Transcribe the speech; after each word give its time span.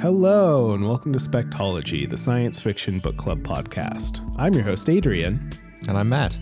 Hello, 0.00 0.72
and 0.72 0.84
welcome 0.86 1.12
to 1.12 1.18
Spectology, 1.18 2.08
the 2.08 2.18
science 2.18 2.58
fiction 2.60 2.98
book 2.98 3.16
club 3.16 3.40
podcast. 3.42 4.20
I'm 4.36 4.52
your 4.52 4.64
host, 4.64 4.88
Adrian, 4.88 5.50
And 5.88 5.96
I'm 5.96 6.08
Matt. 6.08 6.36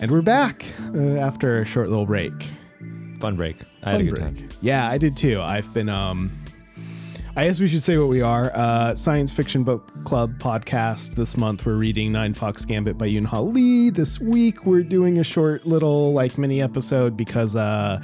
and 0.00 0.10
we're 0.10 0.22
back 0.22 0.64
uh, 0.94 1.16
after 1.18 1.60
a 1.60 1.64
short 1.64 1.88
little 1.88 2.06
break. 2.06 2.32
Fun 3.20 3.36
break. 3.36 3.56
I 3.82 3.92
had 3.92 4.00
a 4.00 4.04
Fun 4.04 4.06
good 4.14 4.14
break. 4.34 4.36
time. 4.50 4.58
Yeah, 4.62 4.88
I 4.88 4.96
did 4.98 5.16
too. 5.16 5.40
I've 5.40 5.72
been, 5.74 5.88
um, 5.88 6.30
I 7.36 7.44
guess 7.44 7.58
we 7.58 7.66
should 7.66 7.82
say 7.82 7.98
what 7.98 8.08
we 8.08 8.20
are. 8.20 8.52
Uh, 8.54 8.94
science 8.94 9.32
fiction 9.32 9.64
book 9.64 9.90
club 10.04 10.38
podcast. 10.38 11.16
This 11.16 11.36
month 11.36 11.66
we're 11.66 11.74
reading 11.74 12.12
Ninefox 12.12 12.64
Gambit 12.66 12.96
by 12.96 13.08
Yoon 13.08 13.24
Ha 13.26 13.40
Lee. 13.40 13.90
This 13.90 14.20
week 14.20 14.66
we're 14.66 14.82
doing 14.84 15.18
a 15.18 15.24
short 15.24 15.66
little 15.66 16.12
like 16.12 16.38
mini 16.38 16.62
episode 16.62 17.16
because, 17.16 17.56
uh, 17.56 18.00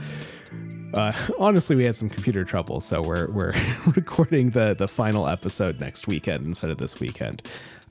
uh, 0.95 1.13
honestly, 1.39 1.77
we 1.77 1.85
had 1.85 1.97
some 1.97 2.09
computer 2.09 2.45
trouble, 2.45 2.81
so 2.81 3.03
we're 3.03 3.31
we're 3.31 3.53
recording 3.97 4.51
the 4.51 4.75
the 4.75 4.89
final 4.89 5.29
episode 5.29 5.81
next 5.81 6.07
weekend 6.07 6.47
instead 6.47 6.71
of 6.71 6.79
this 6.79 7.01
weekend. 7.01 7.43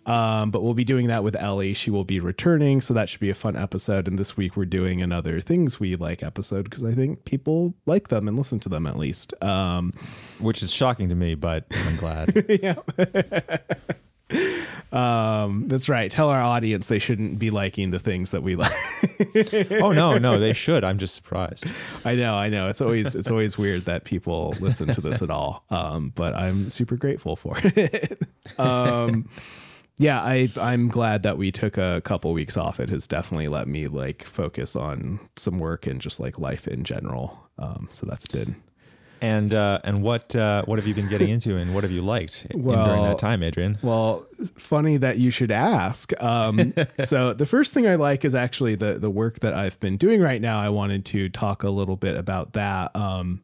Um, 0.05 0.49
but 0.49 0.63
we'll 0.63 0.73
be 0.73 0.83
doing 0.85 1.07
that 1.07 1.23
with 1.23 1.35
Ellie. 1.35 1.73
She 1.73 1.91
will 1.91 2.03
be 2.03 2.19
returning, 2.19 2.81
so 2.81 2.93
that 2.95 3.09
should 3.09 3.19
be 3.19 3.29
a 3.29 3.35
fun 3.35 3.55
episode. 3.55 4.07
And 4.07 4.17
this 4.17 4.35
week 4.35 4.57
we're 4.57 4.65
doing 4.65 5.01
another 5.01 5.39
things 5.39 5.79
we 5.79 5.95
like 5.95 6.23
episode 6.23 6.63
because 6.63 6.83
I 6.83 6.93
think 6.93 7.25
people 7.25 7.75
like 7.85 8.07
them 8.07 8.27
and 8.27 8.35
listen 8.35 8.59
to 8.61 8.69
them 8.69 8.87
at 8.87 8.97
least. 8.97 9.33
Um, 9.43 9.93
Which 10.39 10.63
is 10.63 10.73
shocking 10.73 11.09
to 11.09 11.15
me, 11.15 11.35
but 11.35 11.65
I'm 11.71 11.95
glad. 11.97 12.45
yeah. 12.61 13.97
Um, 14.91 15.67
that's 15.67 15.87
right. 15.87 16.09
Tell 16.09 16.29
our 16.29 16.41
audience 16.41 16.87
they 16.87 16.99
shouldn't 16.99 17.37
be 17.37 17.51
liking 17.51 17.91
the 17.91 17.99
things 17.99 18.31
that 18.31 18.41
we 18.41 18.55
like. 18.55 18.71
oh 19.81 19.91
no, 19.91 20.17
no, 20.17 20.39
they 20.39 20.53
should. 20.53 20.83
I'm 20.83 20.97
just 20.97 21.15
surprised. 21.15 21.65
I 22.05 22.15
know, 22.15 22.33
I 22.33 22.49
know. 22.49 22.69
It's 22.69 22.81
always 22.81 23.15
it's 23.15 23.29
always 23.29 23.57
weird 23.57 23.85
that 23.85 24.03
people 24.03 24.55
listen 24.59 24.87
to 24.89 25.01
this 25.01 25.21
at 25.21 25.29
all. 25.29 25.63
Um, 25.69 26.11
but 26.15 26.33
I'm 26.33 26.69
super 26.69 26.95
grateful 26.95 27.35
for 27.35 27.55
it. 27.63 28.21
um, 28.59 29.29
yeah, 29.99 30.21
I 30.21 30.49
I'm 30.59 30.87
glad 30.87 31.23
that 31.23 31.37
we 31.37 31.51
took 31.51 31.77
a 31.77 32.01
couple 32.03 32.33
weeks 32.33 32.57
off. 32.57 32.79
It 32.79 32.89
has 32.89 33.07
definitely 33.07 33.49
let 33.49 33.67
me 33.67 33.87
like 33.87 34.23
focus 34.23 34.75
on 34.75 35.19
some 35.35 35.59
work 35.59 35.85
and 35.85 36.01
just 36.01 36.19
like 36.19 36.39
life 36.39 36.67
in 36.67 36.83
general. 36.83 37.39
Um, 37.59 37.89
so 37.91 38.07
that's 38.07 38.25
been 38.25 38.55
And 39.21 39.53
uh, 39.53 39.79
and 39.83 40.01
what 40.01 40.35
uh, 40.35 40.63
what 40.63 40.79
have 40.79 40.87
you 40.87 40.93
been 40.93 41.09
getting 41.09 41.29
into, 41.29 41.57
and 41.57 41.73
what 41.73 41.83
have 41.83 41.91
you 41.91 42.01
liked 42.01 42.47
in- 42.49 42.61
during 42.61 43.03
that 43.03 43.19
time, 43.19 43.43
Adrian? 43.43 43.77
Well, 43.81 44.25
funny 44.57 44.97
that 44.97 45.17
you 45.17 45.31
should 45.31 45.51
ask. 45.51 46.11
Um, 46.21 46.73
so 47.03 47.33
the 47.33 47.45
first 47.45 47.73
thing 47.73 47.87
I 47.87 47.95
like 47.95 48.23
is 48.23 48.35
actually 48.35 48.75
the 48.75 48.99
the 48.99 49.09
work 49.09 49.39
that 49.39 49.53
I've 49.53 49.79
been 49.79 49.97
doing 49.97 50.21
right 50.21 50.41
now. 50.41 50.59
I 50.59 50.69
wanted 50.69 51.05
to 51.05 51.29
talk 51.29 51.63
a 51.63 51.69
little 51.69 51.95
bit 51.97 52.15
about 52.15 52.53
that. 52.53 52.95
Um, 52.95 53.43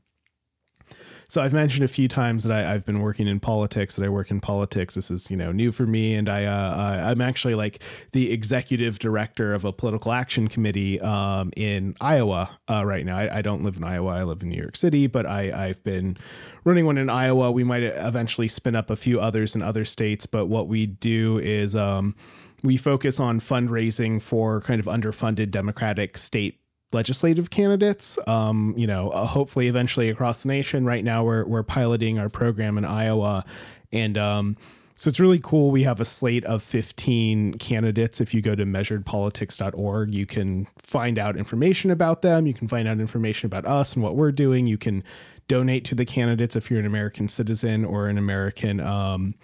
so 1.28 1.42
I've 1.42 1.54
mentioned 1.54 1.84
a 1.84 1.88
few 1.88 2.08
times 2.08 2.44
that 2.44 2.66
I, 2.66 2.74
I've 2.74 2.86
been 2.86 3.02
working 3.02 3.28
in 3.28 3.40
politics. 3.40 3.96
That 3.96 4.06
I 4.06 4.10
work 4.10 4.32
in 4.32 4.40
politics. 4.40 4.96
This 4.96 5.10
is 5.10 5.32
you 5.32 5.38
know 5.38 5.52
new 5.52 5.72
for 5.72 5.86
me, 5.86 6.16
and 6.16 6.30
I 6.30 6.46
uh, 6.46 7.10
I'm 7.10 7.22
actually 7.22 7.56
like 7.56 7.82
the 8.12 8.32
executive 8.32 9.00
director 9.00 9.54
of 9.54 9.66
a 9.66 9.72
political 9.72 10.12
action 10.12 10.48
committee 10.48 11.02
um, 11.02 11.52
in 11.58 11.96
Iowa 12.00 12.58
uh, 12.70 12.86
right 12.86 13.06
now. 13.06 13.18
I, 13.18 13.38
I 13.38 13.42
don't 13.42 13.64
live 13.64 13.78
in 13.78 13.84
Iowa. 13.84 14.12
I 14.12 14.24
live 14.24 14.44
in 14.44 14.50
New 14.50 14.62
York 14.62 14.78
City, 14.78 15.08
but 15.08 15.26
I 15.26 15.52
I've 15.52 15.84
been 15.84 16.18
running 16.64 16.86
one 16.86 16.98
in 16.98 17.10
Iowa. 17.10 17.52
We 17.52 17.64
might 17.64 17.84
eventually 17.84 18.48
spin 18.48 18.76
up 18.76 18.90
a 18.90 18.96
few 18.96 19.20
others 19.20 19.56
in 19.56 19.62
other 19.62 19.86
states, 19.86 20.26
but 20.26 20.46
what 20.46 20.68
we 20.68 20.86
do 20.86 21.40
is 21.40 21.76
um, 21.76 22.16
we 22.64 22.78
focus 22.78 23.20
on 23.20 23.40
fundraising 23.40 24.22
for 24.22 24.62
kind 24.62 24.80
of 24.80 24.86
underfunded 24.86 25.52
Democratic 25.52 26.18
state 26.18 26.60
legislative 26.92 27.50
candidates. 27.50 28.18
Um, 28.28 28.74
you 28.78 28.88
know, 28.88 29.10
uh, 29.10 29.26
hopefully 29.26 29.68
eventually 29.68 30.10
across 30.10 30.44
the 30.44 30.50
nation. 30.50 30.86
Right 30.86 31.04
now, 31.04 31.24
we're 31.24 31.46
we're 31.46 31.64
piloting 31.64 32.20
our 32.20 32.30
program 32.30 32.78
in 32.78 32.86
Iowa, 32.86 33.46
and 33.92 34.18
um, 34.18 34.58
so 34.96 35.10
it's 35.10 35.20
really 35.20 35.40
cool. 35.40 35.72
We 35.72 35.84
have 35.84 36.00
a 36.00 36.06
slate 36.06 36.46
of 36.46 36.64
15 36.64 37.56
candidates. 37.56 38.22
If 38.22 38.34
you 38.34 38.42
go 38.42 38.56
to 38.56 38.64
measuredpolitics.org, 38.64 40.14
you 40.14 40.26
can 40.26 40.68
find 40.78 41.20
out 41.20 41.36
information 41.36 41.92
about 41.92 42.22
them. 42.22 42.48
You 42.48 42.54
can 42.54 42.70
find 42.70 42.88
out 42.88 43.00
information 43.00 43.48
about 43.48 43.66
us 43.66 43.94
and 43.94 44.04
what 44.04 44.16
we're 44.16 44.32
doing. 44.32 44.68
You 44.68 44.78
can 44.78 45.04
donate 45.50 45.84
to 45.86 45.96
the 45.96 46.06
candidates 46.06 46.56
if 46.56 46.72
you're 46.72 46.80
an 46.80 46.86
American 46.86 47.28
citizen 47.28 47.84
or 47.84 48.08
an 48.08 48.18
American 48.18 48.80
um, 48.80 49.36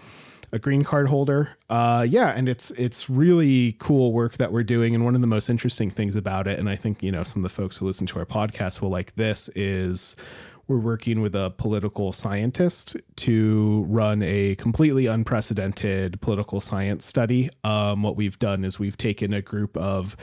a 0.51 0.59
green 0.59 0.83
card 0.83 1.07
holder. 1.07 1.49
Uh, 1.69 2.05
yeah, 2.07 2.29
and 2.29 2.49
it's 2.49 2.71
it's 2.71 3.09
really 3.09 3.75
cool 3.79 4.11
work 4.11 4.37
that 4.37 4.51
we're 4.51 4.63
doing. 4.63 4.95
And 4.95 5.05
one 5.05 5.15
of 5.15 5.21
the 5.21 5.27
most 5.27 5.49
interesting 5.49 5.89
things 5.89 6.15
about 6.15 6.47
it, 6.47 6.59
and 6.59 6.69
I 6.69 6.75
think 6.75 7.01
you 7.01 7.11
know 7.11 7.23
some 7.23 7.43
of 7.43 7.49
the 7.49 7.55
folks 7.55 7.77
who 7.77 7.85
listen 7.85 8.07
to 8.07 8.19
our 8.19 8.25
podcast 8.25 8.81
will 8.81 8.89
like 8.89 9.15
this, 9.15 9.49
is 9.55 10.15
we're 10.67 10.77
working 10.77 11.21
with 11.21 11.35
a 11.35 11.53
political 11.57 12.13
scientist 12.13 12.95
to 13.17 13.85
run 13.89 14.21
a 14.23 14.55
completely 14.55 15.05
unprecedented 15.05 16.21
political 16.21 16.61
science 16.61 17.05
study. 17.05 17.49
Um, 17.63 18.03
what 18.03 18.15
we've 18.15 18.39
done 18.39 18.63
is 18.63 18.79
we've 18.79 18.97
taken 18.97 19.33
a 19.33 19.41
group 19.41 19.75
of 19.75 20.15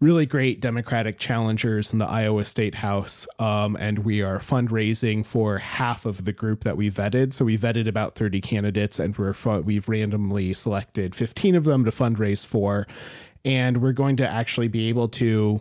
really 0.00 0.26
great 0.26 0.60
Democratic 0.60 1.18
challengers 1.18 1.92
in 1.92 1.98
the 1.98 2.06
Iowa 2.06 2.44
State 2.44 2.76
House. 2.76 3.26
Um, 3.38 3.76
and 3.76 4.00
we 4.00 4.22
are 4.22 4.38
fundraising 4.38 5.24
for 5.24 5.58
half 5.58 6.04
of 6.04 6.24
the 6.24 6.32
group 6.32 6.64
that 6.64 6.76
we 6.76 6.90
vetted. 6.90 7.32
So 7.32 7.44
we 7.44 7.56
vetted 7.56 7.88
about 7.88 8.14
30 8.14 8.40
candidates 8.40 8.98
and 8.98 9.16
we're 9.16 9.34
we've 9.62 9.88
randomly 9.88 10.52
selected 10.54 11.14
15 11.14 11.54
of 11.54 11.64
them 11.64 11.84
to 11.84 11.90
fundraise 11.90 12.44
for. 12.44 12.86
And 13.44 13.78
we're 13.78 13.92
going 13.92 14.16
to 14.16 14.28
actually 14.28 14.68
be 14.68 14.88
able 14.88 15.08
to 15.10 15.60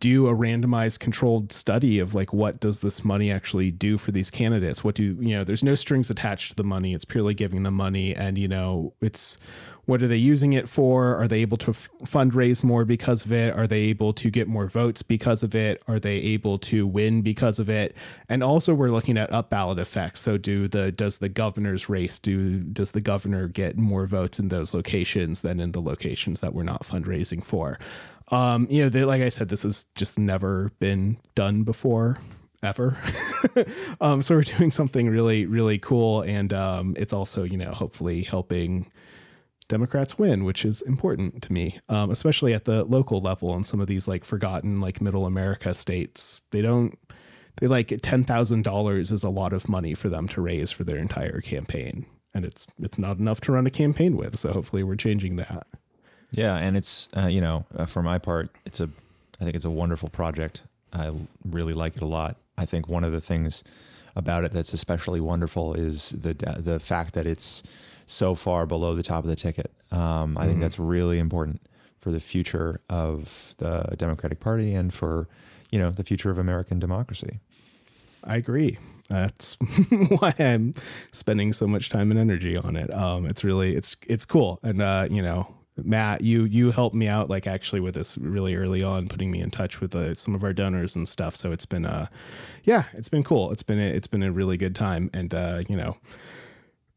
do 0.00 0.28
a 0.28 0.34
randomized 0.34 1.00
controlled 1.00 1.52
study 1.52 1.98
of 1.98 2.14
like 2.14 2.32
what 2.32 2.60
does 2.60 2.80
this 2.80 3.04
money 3.04 3.30
actually 3.30 3.70
do 3.70 3.98
for 3.98 4.12
these 4.12 4.30
candidates? 4.30 4.84
What 4.84 4.94
do 4.94 5.02
you 5.02 5.36
know 5.36 5.44
there's 5.44 5.64
no 5.64 5.74
strings 5.74 6.10
attached 6.10 6.50
to 6.50 6.56
the 6.56 6.64
money. 6.64 6.94
It's 6.94 7.04
purely 7.04 7.34
giving 7.34 7.64
them 7.64 7.74
money. 7.74 8.14
And 8.14 8.38
you 8.38 8.48
know 8.48 8.94
it's 9.00 9.38
what 9.86 10.02
are 10.02 10.06
they 10.06 10.18
using 10.18 10.52
it 10.52 10.68
for? 10.68 11.16
Are 11.16 11.26
they 11.26 11.40
able 11.40 11.56
to 11.56 11.70
f- 11.70 11.88
fundraise 12.02 12.62
more 12.62 12.84
because 12.84 13.24
of 13.24 13.32
it? 13.32 13.56
Are 13.56 13.66
they 13.66 13.80
able 13.84 14.12
to 14.12 14.30
get 14.30 14.46
more 14.46 14.66
votes 14.66 15.02
because 15.02 15.42
of 15.42 15.54
it? 15.54 15.82
Are 15.88 15.98
they 15.98 16.16
able 16.16 16.58
to 16.58 16.86
win 16.86 17.22
because 17.22 17.58
of 17.58 17.70
it? 17.70 17.96
And 18.28 18.42
also 18.42 18.74
we're 18.74 18.90
looking 18.90 19.16
at 19.16 19.32
up 19.32 19.48
ballot 19.48 19.78
effects. 19.78 20.20
So 20.20 20.36
do 20.36 20.68
the 20.68 20.92
does 20.92 21.18
the 21.18 21.30
governor's 21.30 21.88
race 21.88 22.18
do 22.18 22.60
does 22.60 22.92
the 22.92 23.00
governor 23.00 23.48
get 23.48 23.78
more 23.78 24.06
votes 24.06 24.38
in 24.38 24.48
those 24.48 24.74
locations 24.74 25.40
than 25.40 25.58
in 25.58 25.72
the 25.72 25.80
locations 25.80 26.40
that 26.40 26.52
we're 26.54 26.64
not 26.64 26.82
fundraising 26.82 27.42
for 27.42 27.78
um, 28.30 28.66
you 28.70 28.82
know, 28.82 28.88
they, 28.88 29.04
like 29.04 29.22
I 29.22 29.28
said, 29.28 29.48
this 29.48 29.62
has 29.62 29.84
just 29.94 30.18
never 30.18 30.70
been 30.78 31.18
done 31.34 31.62
before, 31.62 32.16
ever. 32.62 32.96
um, 34.00 34.22
so 34.22 34.36
we're 34.36 34.42
doing 34.42 34.70
something 34.70 35.08
really, 35.08 35.46
really 35.46 35.78
cool, 35.78 36.22
and 36.22 36.52
um, 36.52 36.94
it's 36.98 37.12
also, 37.12 37.42
you 37.44 37.56
know, 37.56 37.72
hopefully 37.72 38.22
helping 38.22 38.90
Democrats 39.68 40.18
win, 40.18 40.44
which 40.44 40.64
is 40.64 40.82
important 40.82 41.42
to 41.42 41.52
me, 41.52 41.78
um, 41.88 42.10
especially 42.10 42.54
at 42.54 42.64
the 42.64 42.84
local 42.84 43.20
level 43.20 43.54
in 43.54 43.64
some 43.64 43.80
of 43.80 43.86
these 43.86 44.08
like 44.08 44.24
forgotten, 44.24 44.80
like 44.80 45.00
Middle 45.00 45.26
America 45.26 45.74
states. 45.74 46.40
They 46.50 46.62
don't. 46.62 46.98
They 47.60 47.66
like 47.66 47.92
ten 48.02 48.24
thousand 48.24 48.62
dollars 48.62 49.10
is 49.10 49.24
a 49.24 49.30
lot 49.30 49.52
of 49.52 49.68
money 49.68 49.94
for 49.94 50.08
them 50.08 50.28
to 50.28 50.40
raise 50.40 50.70
for 50.70 50.84
their 50.84 50.98
entire 50.98 51.40
campaign, 51.40 52.06
and 52.32 52.44
it's 52.44 52.66
it's 52.78 52.98
not 52.98 53.18
enough 53.18 53.40
to 53.42 53.52
run 53.52 53.66
a 53.66 53.70
campaign 53.70 54.16
with. 54.16 54.38
So 54.38 54.52
hopefully, 54.52 54.82
we're 54.82 54.96
changing 54.96 55.36
that. 55.36 55.66
Yeah, 56.30 56.56
and 56.56 56.76
it's 56.76 57.08
uh, 57.16 57.26
you 57.26 57.40
know, 57.40 57.64
uh, 57.76 57.86
for 57.86 58.02
my 58.02 58.18
part, 58.18 58.50
it's 58.66 58.80
a, 58.80 58.88
I 59.40 59.44
think 59.44 59.56
it's 59.56 59.64
a 59.64 59.70
wonderful 59.70 60.08
project. 60.08 60.62
I 60.92 61.12
really 61.44 61.74
like 61.74 61.96
it 61.96 62.02
a 62.02 62.06
lot. 62.06 62.36
I 62.56 62.64
think 62.64 62.88
one 62.88 63.04
of 63.04 63.12
the 63.12 63.20
things 63.20 63.62
about 64.16 64.44
it 64.44 64.52
that's 64.52 64.72
especially 64.72 65.20
wonderful 65.20 65.74
is 65.74 66.10
the 66.10 66.34
the 66.58 66.80
fact 66.80 67.14
that 67.14 67.26
it's 67.26 67.62
so 68.06 68.34
far 68.34 68.66
below 68.66 68.94
the 68.94 69.02
top 69.02 69.24
of 69.24 69.30
the 69.30 69.36
ticket. 69.36 69.70
Um, 69.90 70.36
I 70.36 70.46
think 70.46 70.60
that's 70.60 70.78
really 70.78 71.18
important 71.18 71.60
for 72.00 72.10
the 72.10 72.20
future 72.20 72.80
of 72.88 73.54
the 73.58 73.94
Democratic 73.96 74.40
Party 74.40 74.74
and 74.74 74.92
for 74.92 75.28
you 75.70 75.78
know 75.78 75.90
the 75.90 76.04
future 76.04 76.30
of 76.30 76.38
American 76.38 76.78
democracy. 76.78 77.40
I 78.24 78.36
agree. 78.36 78.78
That's 79.08 79.54
why 80.18 80.34
I'm 80.38 80.74
spending 81.12 81.52
so 81.52 81.66
much 81.66 81.88
time 81.88 82.10
and 82.10 82.20
energy 82.20 82.56
on 82.56 82.76
it. 82.76 82.92
Um, 82.92 83.26
it's 83.26 83.44
really 83.44 83.74
it's 83.74 83.96
it's 84.06 84.24
cool, 84.24 84.58
and 84.62 84.82
uh, 84.82 85.06
you 85.10 85.22
know, 85.22 85.54
Matt, 85.84 86.22
you 86.22 86.44
you 86.44 86.70
helped 86.70 86.94
me 86.94 87.08
out 87.08 87.30
like 87.30 87.46
actually 87.46 87.80
with 87.80 87.94
this 87.94 88.18
really 88.18 88.54
early 88.54 88.82
on, 88.82 89.08
putting 89.08 89.30
me 89.30 89.40
in 89.40 89.50
touch 89.50 89.80
with 89.80 89.94
uh, 89.94 90.14
some 90.14 90.34
of 90.34 90.42
our 90.42 90.52
donors 90.52 90.96
and 90.96 91.08
stuff. 91.08 91.36
So 91.36 91.52
it's 91.52 91.66
been 91.66 91.86
uh, 91.86 92.06
yeah, 92.64 92.84
it's 92.94 93.08
been 93.08 93.22
cool. 93.22 93.52
It's 93.52 93.62
been 93.62 93.80
a, 93.80 93.86
it's 93.86 94.06
been 94.06 94.22
a 94.22 94.32
really 94.32 94.56
good 94.56 94.74
time, 94.74 95.10
and 95.12 95.34
uh, 95.34 95.62
you 95.68 95.76
know. 95.76 95.96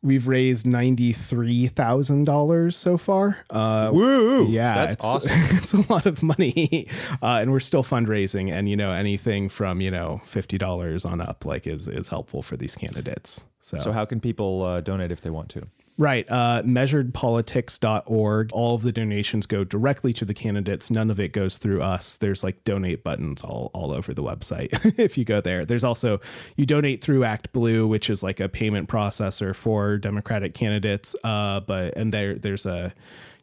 We've 0.04 0.28
raised 0.28 0.66
ninety 0.66 1.14
three 1.14 1.68
thousand 1.68 2.24
dollars 2.24 2.76
so 2.76 2.98
far. 2.98 3.38
Uh, 3.52 3.92
Woo! 3.94 4.48
yeah, 4.48 4.74
that's 4.74 4.96
it's, 4.96 5.06
awesome. 5.06 5.32
it's 5.58 5.74
a 5.74 5.94
lot 5.94 6.08
of 6.08 6.24
money, 6.24 6.88
uh, 7.22 7.38
and 7.40 7.52
we're 7.52 7.60
still 7.60 7.84
fundraising. 7.84 8.52
And 8.52 8.68
you 8.68 8.76
know, 8.76 8.92
anything 8.92 9.48
from 9.48 9.80
you 9.80 9.92
know 9.92 10.20
fifty 10.26 10.58
dollars 10.58 11.06
on 11.06 11.22
up, 11.22 11.46
like 11.46 11.68
is 11.68 11.88
is 11.88 12.08
helpful 12.08 12.42
for 12.42 12.58
these 12.58 12.76
candidates. 12.76 13.44
So, 13.60 13.78
So 13.78 13.92
how 13.92 14.06
can 14.06 14.20
people 14.20 14.64
uh, 14.64 14.82
donate 14.82 15.12
if 15.12 15.22
they 15.22 15.30
want 15.30 15.50
to? 15.50 15.68
Right, 15.98 16.26
uh, 16.30 16.64
measuredpolitics.org. 16.64 18.52
All 18.54 18.76
of 18.76 18.82
the 18.82 18.92
donations 18.92 19.46
go 19.46 19.64
directly 19.64 20.14
to 20.14 20.26
the 20.26 20.34
candidates. 20.34 20.90
None 20.90 21.12
of 21.12 21.20
it 21.20 21.34
goes 21.34 21.58
through 21.58 21.82
us. 21.82 22.16
There's 22.16 22.44
like 22.44 22.64
donate 22.64 23.04
buttons 23.04 23.44
all, 23.44 23.72
all 23.74 23.92
over 23.92 24.14
the 24.14 24.24
website 24.24 24.70
if 25.00 25.18
you 25.18 25.26
go 25.26 25.42
there. 25.42 25.64
There's 25.64 25.84
also, 25.84 26.20
you 26.56 26.66
donate 26.66 27.04
through 27.04 27.22
ActBlue, 27.22 27.88
which 27.88 28.10
is 28.10 28.24
like 28.24 28.40
a 28.40 28.50
payment 28.50 28.90
processor 28.90 29.56
for 29.56 29.98
Democratic 29.98 30.54
candidates. 30.54 31.16
Uh, 31.24 31.60
but, 31.60 31.96
and 31.98 32.14
there, 32.14 32.36
there's 32.36 32.66
a, 32.66 32.94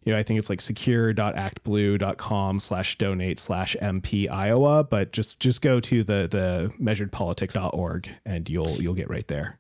you 0.04 0.12
know, 0.12 0.18
I 0.18 0.22
think 0.22 0.38
it's 0.38 0.48
like 0.48 0.60
secure.actblue.com 0.60 2.60
slash 2.60 2.98
donate 2.98 3.38
slash 3.38 3.76
MP 3.80 4.28
Iowa, 4.28 4.84
but 4.84 5.12
just, 5.12 5.38
just 5.38 5.60
go 5.60 5.80
to 5.80 6.02
the, 6.02 6.28
the 6.28 6.72
measuredpolitics.org 6.82 8.08
and 8.24 8.48
you'll, 8.48 8.82
you'll 8.82 8.94
get 8.94 9.10
right 9.10 9.28
there. 9.28 9.58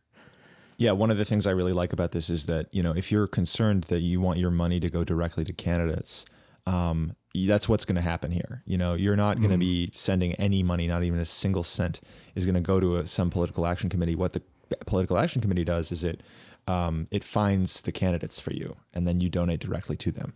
Yeah, 0.78 0.92
one 0.92 1.10
of 1.10 1.18
the 1.18 1.24
things 1.24 1.46
I 1.46 1.50
really 1.50 1.72
like 1.72 1.92
about 1.92 2.12
this 2.12 2.30
is 2.30 2.46
that 2.46 2.68
you 2.72 2.82
know 2.82 2.92
if 2.92 3.12
you're 3.12 3.26
concerned 3.26 3.84
that 3.84 4.00
you 4.00 4.20
want 4.20 4.38
your 4.38 4.50
money 4.50 4.80
to 4.80 4.88
go 4.88 5.04
directly 5.04 5.44
to 5.44 5.52
candidates, 5.52 6.24
um, 6.66 7.14
that's 7.34 7.68
what's 7.68 7.84
going 7.84 7.96
to 7.96 8.02
happen 8.02 8.30
here. 8.30 8.62
You 8.64 8.78
know, 8.78 8.94
you're 8.94 9.16
not 9.16 9.38
going 9.38 9.50
to 9.50 9.58
be 9.58 9.90
sending 9.92 10.34
any 10.34 10.62
money, 10.62 10.86
not 10.86 11.02
even 11.02 11.20
a 11.20 11.24
single 11.24 11.62
cent, 11.62 12.00
is 12.34 12.46
going 12.46 12.54
to 12.54 12.60
go 12.60 12.80
to 12.80 12.96
a, 12.96 13.06
some 13.06 13.30
political 13.30 13.66
action 13.66 13.90
committee. 13.90 14.14
What 14.14 14.32
the 14.32 14.42
political 14.86 15.18
action 15.18 15.42
committee 15.42 15.64
does 15.64 15.92
is 15.92 16.04
it 16.04 16.22
um, 16.66 17.08
it 17.10 17.24
finds 17.24 17.82
the 17.82 17.92
candidates 17.92 18.40
for 18.40 18.52
you, 18.52 18.76
and 18.94 19.06
then 19.06 19.20
you 19.20 19.28
donate 19.28 19.60
directly 19.60 19.96
to 19.96 20.10
them. 20.10 20.34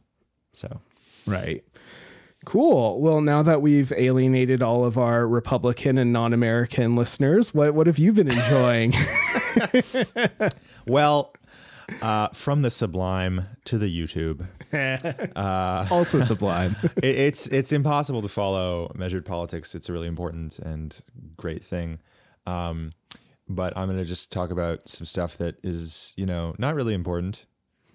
So 0.52 0.80
Right. 1.26 1.64
Cool. 2.44 3.00
Well, 3.00 3.20
now 3.20 3.42
that 3.42 3.62
we've 3.62 3.92
alienated 3.92 4.62
all 4.62 4.84
of 4.84 4.98
our 4.98 5.28
Republican 5.28 5.96
and 5.96 6.12
non-American 6.12 6.94
listeners, 6.94 7.54
what 7.54 7.74
what 7.74 7.86
have 7.86 7.98
you 7.98 8.12
been 8.12 8.30
enjoying? 8.30 8.94
Well, 10.86 11.34
uh, 12.00 12.28
from 12.28 12.62
the 12.62 12.70
sublime 12.70 13.46
to 13.66 13.78
the 13.78 13.86
YouTube, 13.86 14.46
also 15.90 16.20
sublime. 16.20 16.76
it, 16.96 17.04
it's 17.04 17.46
it's 17.48 17.72
impossible 17.72 18.22
to 18.22 18.28
follow 18.28 18.92
measured 18.94 19.24
politics. 19.24 19.74
It's 19.74 19.88
a 19.88 19.92
really 19.92 20.08
important 20.08 20.58
and 20.58 20.98
great 21.36 21.62
thing. 21.62 22.00
Um, 22.46 22.92
but 23.48 23.76
I'm 23.76 23.86
going 23.86 23.98
to 23.98 24.04
just 24.04 24.32
talk 24.32 24.50
about 24.50 24.88
some 24.88 25.06
stuff 25.06 25.36
that 25.38 25.56
is, 25.62 26.12
you 26.16 26.26
know, 26.26 26.54
not 26.58 26.74
really 26.74 26.94
important 26.94 27.44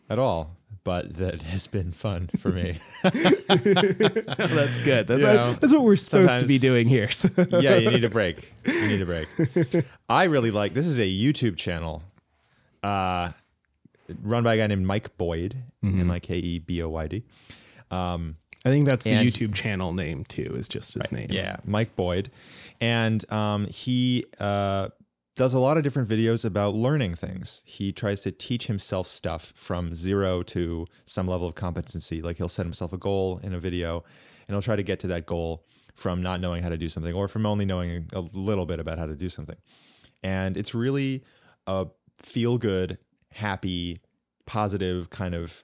at 0.10 0.20
all, 0.20 0.57
but 0.84 1.16
that 1.18 1.42
has 1.42 1.68
been 1.68 1.92
fun 1.92 2.28
for 2.40 2.50
me. 2.50 2.80
that's 3.04 4.80
good. 4.80 5.08
That's 5.08 5.22
You 5.22 5.28
know, 5.28 5.54
that's 5.54 5.74
what 5.74 5.84
we're 5.84 5.96
supposed 5.96 6.40
to 6.40 6.46
be 6.46 6.58
doing 6.58 6.88
here. 6.88 7.10
So- 7.10 7.30
yeah, 7.60 7.76
you 7.78 7.90
need 7.92 8.04
a 8.04 8.10
break. 8.10 8.54
You 8.66 8.88
need 8.88 9.02
a 9.02 9.06
break. 9.06 9.28
I 10.10 10.26
really 10.26 10.52
like 10.52 10.74
this 10.74 10.86
is 10.88 11.00
a 11.00 11.04
YouTube 11.04 11.58
channel 11.58 12.04
uh, 12.84 13.32
run 14.22 14.44
by 14.44 14.56
a 14.56 14.58
guy 14.58 14.68
named 14.68 14.86
Mike 14.86 15.18
Boyd, 15.18 15.58
M 15.84 16.10
I 16.12 16.20
K 16.20 16.36
E 16.38 16.60
B 16.60 16.82
O 16.84 16.90
Y 16.90 17.08
D. 17.08 17.24
Um, 17.92 18.36
I 18.66 18.70
think 18.70 18.88
that's 18.88 19.04
the 19.04 19.12
And- 19.12 19.28
YouTube 19.28 19.54
channel 19.56 19.94
name 19.94 20.26
too. 20.26 20.54
Is 20.58 20.68
just 20.68 20.94
his 20.94 21.12
name. 21.12 21.28
Yeah, 21.32 21.58
Mike 21.66 21.96
Boyd, 21.96 22.30
and 22.82 23.30
um, 23.32 23.66
he 23.68 24.26
uh, 24.40 24.90
does 25.38 25.54
a 25.54 25.60
lot 25.60 25.78
of 25.78 25.84
different 25.84 26.10
videos 26.10 26.44
about 26.44 26.74
learning 26.74 27.14
things. 27.14 27.62
He 27.64 27.92
tries 27.92 28.22
to 28.22 28.32
teach 28.32 28.66
himself 28.66 29.08
stuff 29.08 29.54
from 29.56 29.94
zero 29.94 30.42
to 30.44 30.88
some 31.06 31.28
level 31.28 31.48
of 31.48 31.54
competency. 31.54 32.24
Like 32.24 32.38
he'll 32.38 32.50
set 32.50 32.66
himself 32.66 32.92
a 32.92 32.98
goal 32.98 33.40
in 33.44 33.54
a 33.54 33.60
video, 33.60 34.04
and 34.48 34.56
he'll 34.56 34.64
try 34.64 34.76
to 34.76 34.84
get 34.84 35.00
to 35.02 35.08
that 35.08 35.28
goal 35.28 35.64
from 35.94 36.24
not 36.24 36.42
knowing 36.42 36.64
how 36.64 36.70
to 36.70 36.78
do 36.78 36.90
something 36.90 37.14
or 37.14 37.28
from 37.28 37.46
only 37.46 37.66
knowing 37.66 38.08
a 38.14 38.22
little 38.34 38.66
bit 38.66 38.80
about 38.80 38.98
how 38.98 39.06
to 39.06 39.16
do 39.16 39.30
something. 39.30 39.56
And 40.24 40.58
it's 40.58 40.74
really 40.74 41.24
a 41.68 41.88
feel 42.22 42.58
good, 42.58 42.98
happy, 43.32 44.00
positive 44.48 45.12
kind 45.12 45.36
of 45.36 45.64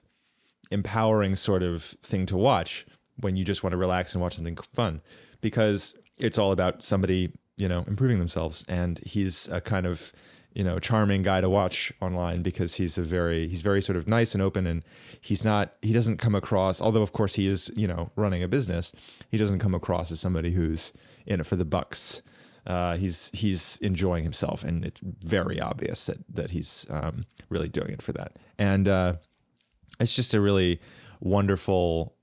empowering 0.70 1.34
sort 1.34 1.64
of 1.64 1.82
thing 1.82 2.26
to 2.26 2.36
watch 2.36 2.86
when 3.20 3.36
you 3.36 3.44
just 3.44 3.64
want 3.64 3.72
to 3.72 3.76
relax 3.76 4.14
and 4.14 4.22
watch 4.22 4.36
something 4.36 4.56
fun 4.72 5.00
because 5.40 5.98
it's 6.18 6.38
all 6.38 6.52
about 6.52 6.82
somebody 6.82 7.32
you 7.56 7.68
know 7.68 7.84
improving 7.86 8.18
themselves. 8.18 8.64
And 8.68 8.98
he's 9.00 9.48
a 9.48 9.60
kind 9.60 9.86
of 9.86 10.12
you 10.54 10.64
know 10.64 10.78
charming 10.78 11.22
guy 11.22 11.40
to 11.40 11.50
watch 11.50 11.92
online 12.00 12.42
because 12.42 12.74
he's 12.74 12.96
a 12.96 13.02
very 13.02 13.48
he's 13.48 13.62
very 13.62 13.82
sort 13.82 13.96
of 13.96 14.06
nice 14.06 14.34
and 14.34 14.42
open 14.42 14.66
and 14.66 14.84
he's 15.20 15.44
not 15.44 15.74
he 15.82 15.92
doesn't 15.92 16.18
come 16.18 16.36
across 16.36 16.80
although 16.80 17.02
of 17.02 17.12
course 17.12 17.34
he 17.34 17.48
is 17.48 17.72
you 17.74 17.88
know 17.88 18.12
running 18.14 18.40
a 18.40 18.46
business 18.46 18.92
he 19.32 19.36
doesn't 19.36 19.58
come 19.58 19.74
across 19.74 20.12
as 20.12 20.20
somebody 20.20 20.52
who's 20.52 20.92
in 21.26 21.40
it 21.40 21.46
for 21.46 21.56
the 21.56 21.64
bucks. 21.64 22.22
Uh, 22.66 22.96
he's 22.96 23.30
he's 23.34 23.76
enjoying 23.82 24.24
himself 24.24 24.64
and 24.64 24.86
it's 24.86 25.00
very 25.22 25.60
obvious 25.60 26.06
that 26.06 26.18
that 26.32 26.50
he's 26.50 26.86
um, 26.88 27.26
really 27.50 27.68
doing 27.68 27.90
it 27.90 28.00
for 28.00 28.12
that. 28.12 28.38
And 28.58 28.88
uh, 28.88 29.16
it's 30.00 30.16
just 30.16 30.32
a 30.32 30.40
really 30.40 30.80
wonderful 31.20 32.14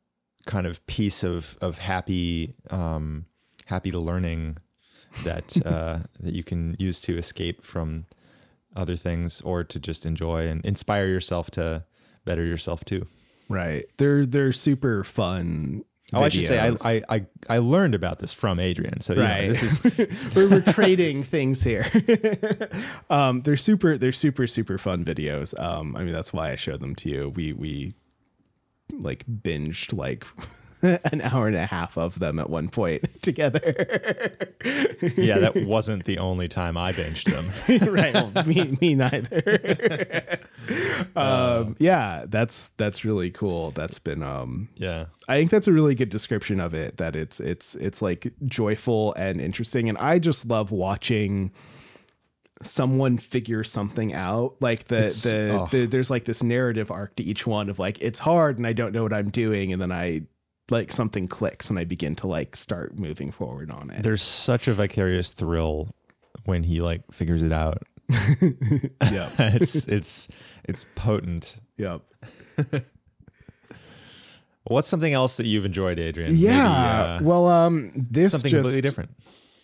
kind 0.47 0.65
of 0.65 0.83
piece 0.87 1.23
of 1.23 1.57
of 1.61 1.77
happy 1.77 2.55
um, 2.71 3.25
happy 3.67 3.91
learning 3.91 4.57
that 5.23 5.57
uh, 5.65 5.99
that 6.19 6.33
you 6.33 6.43
can 6.43 6.75
use 6.79 7.01
to 7.01 7.17
escape 7.17 7.63
from 7.63 8.05
other 8.75 8.95
things 8.95 9.41
or 9.41 9.63
to 9.63 9.79
just 9.79 10.05
enjoy 10.05 10.47
and 10.47 10.63
inspire 10.65 11.05
yourself 11.07 11.51
to 11.51 11.83
better 12.25 12.45
yourself 12.45 12.85
too. 12.85 13.05
Right. 13.49 13.85
They're 13.97 14.25
they're 14.25 14.51
super 14.53 15.03
fun. 15.03 15.83
Oh, 16.13 16.23
I 16.23 16.29
should 16.29 16.47
say 16.47 16.59
I. 16.59 16.75
I 16.83 17.01
I 17.09 17.25
I 17.49 17.57
learned 17.59 17.95
about 17.95 18.19
this 18.19 18.33
from 18.33 18.59
Adrian. 18.59 18.99
So 19.01 19.13
you 19.13 19.19
know, 19.19 19.25
Right. 19.25 19.47
this 19.47 19.63
is 19.63 19.83
we're, 20.35 20.49
we're 20.49 20.61
trading 20.61 21.23
things 21.23 21.63
here. 21.63 21.85
um, 23.09 23.41
they're 23.43 23.55
super, 23.57 23.97
they're 23.97 24.11
super, 24.11 24.45
super 24.47 24.77
fun 24.77 25.05
videos. 25.05 25.57
Um, 25.59 25.95
I 25.95 26.03
mean, 26.03 26.13
that's 26.13 26.33
why 26.33 26.51
I 26.51 26.55
showed 26.55 26.81
them 26.81 26.95
to 26.95 27.09
you. 27.09 27.29
We, 27.29 27.53
we 27.53 27.93
like 28.91 29.23
binged 29.25 29.93
like 29.97 30.25
an 31.11 31.21
hour 31.21 31.47
and 31.47 31.55
a 31.55 31.65
half 31.65 31.97
of 31.97 32.19
them 32.19 32.39
at 32.39 32.49
one 32.49 32.69
point 32.69 33.03
together. 33.21 33.61
yeah. 35.15 35.39
That 35.39 35.63
wasn't 35.65 36.05
the 36.05 36.17
only 36.17 36.47
time 36.47 36.77
I 36.77 36.91
binged 36.91 37.25
them. 37.31 37.93
right. 37.93 38.13
Well, 38.13 38.45
me, 38.45 38.77
me 38.81 38.95
neither. 38.95 40.39
um, 41.15 41.75
yeah, 41.79 42.25
that's, 42.27 42.67
that's 42.77 43.03
really 43.05 43.31
cool. 43.31 43.71
That's 43.71 43.99
been, 43.99 44.23
um, 44.23 44.69
Yeah. 44.75 45.05
I 45.31 45.37
think 45.37 45.49
that's 45.51 45.67
a 45.67 45.73
really 45.73 45.95
good 45.95 46.09
description 46.09 46.59
of 46.59 46.73
it. 46.73 46.97
That 46.97 47.15
it's 47.15 47.39
it's 47.39 47.75
it's 47.75 48.01
like 48.01 48.33
joyful 48.47 49.13
and 49.13 49.39
interesting, 49.39 49.87
and 49.87 49.97
I 49.97 50.19
just 50.19 50.45
love 50.45 50.71
watching 50.71 51.51
someone 52.63 53.17
figure 53.17 53.63
something 53.63 54.13
out. 54.13 54.55
Like 54.59 54.85
the 54.85 55.03
the, 55.23 55.59
oh. 55.61 55.67
the 55.71 55.85
there's 55.85 56.11
like 56.11 56.25
this 56.25 56.43
narrative 56.43 56.91
arc 56.91 57.15
to 57.15 57.23
each 57.23 57.47
one 57.47 57.69
of 57.69 57.79
like 57.79 58.01
it's 58.01 58.19
hard 58.19 58.57
and 58.57 58.67
I 58.67 58.73
don't 58.73 58.91
know 58.91 59.03
what 59.03 59.13
I'm 59.13 59.29
doing, 59.29 59.71
and 59.71 59.81
then 59.81 59.91
I 59.91 60.23
like 60.71 60.91
something 60.91 61.27
clicks 61.27 61.69
and 61.69 61.77
I 61.77 61.83
begin 61.83 62.15
to 62.17 62.27
like 62.27 62.55
start 62.55 62.97
moving 62.97 63.29
forward 63.31 63.69
on 63.69 63.89
it. 63.91 64.03
There's 64.03 64.21
such 64.23 64.67
a 64.67 64.73
vicarious 64.73 65.29
thrill 65.29 65.93
when 66.45 66.63
he 66.63 66.81
like 66.81 67.03
figures 67.11 67.43
it 67.43 67.53
out. 67.53 67.83
yeah, 68.09 69.29
it's 69.39 69.87
it's 69.87 70.27
it's 70.63 70.85
potent. 70.95 71.57
yep. 71.77 72.01
What's 74.65 74.87
something 74.87 75.11
else 75.11 75.37
that 75.37 75.47
you've 75.47 75.65
enjoyed, 75.65 75.99
Adrian? 75.99 76.35
Yeah. 76.35 76.51
Maybe, 76.51 77.25
uh, 77.25 77.27
well, 77.27 77.47
um, 77.47 77.91
this 77.95 78.31
something 78.31 78.51
just 78.51 78.63
completely 78.69 78.87
different. 78.87 79.09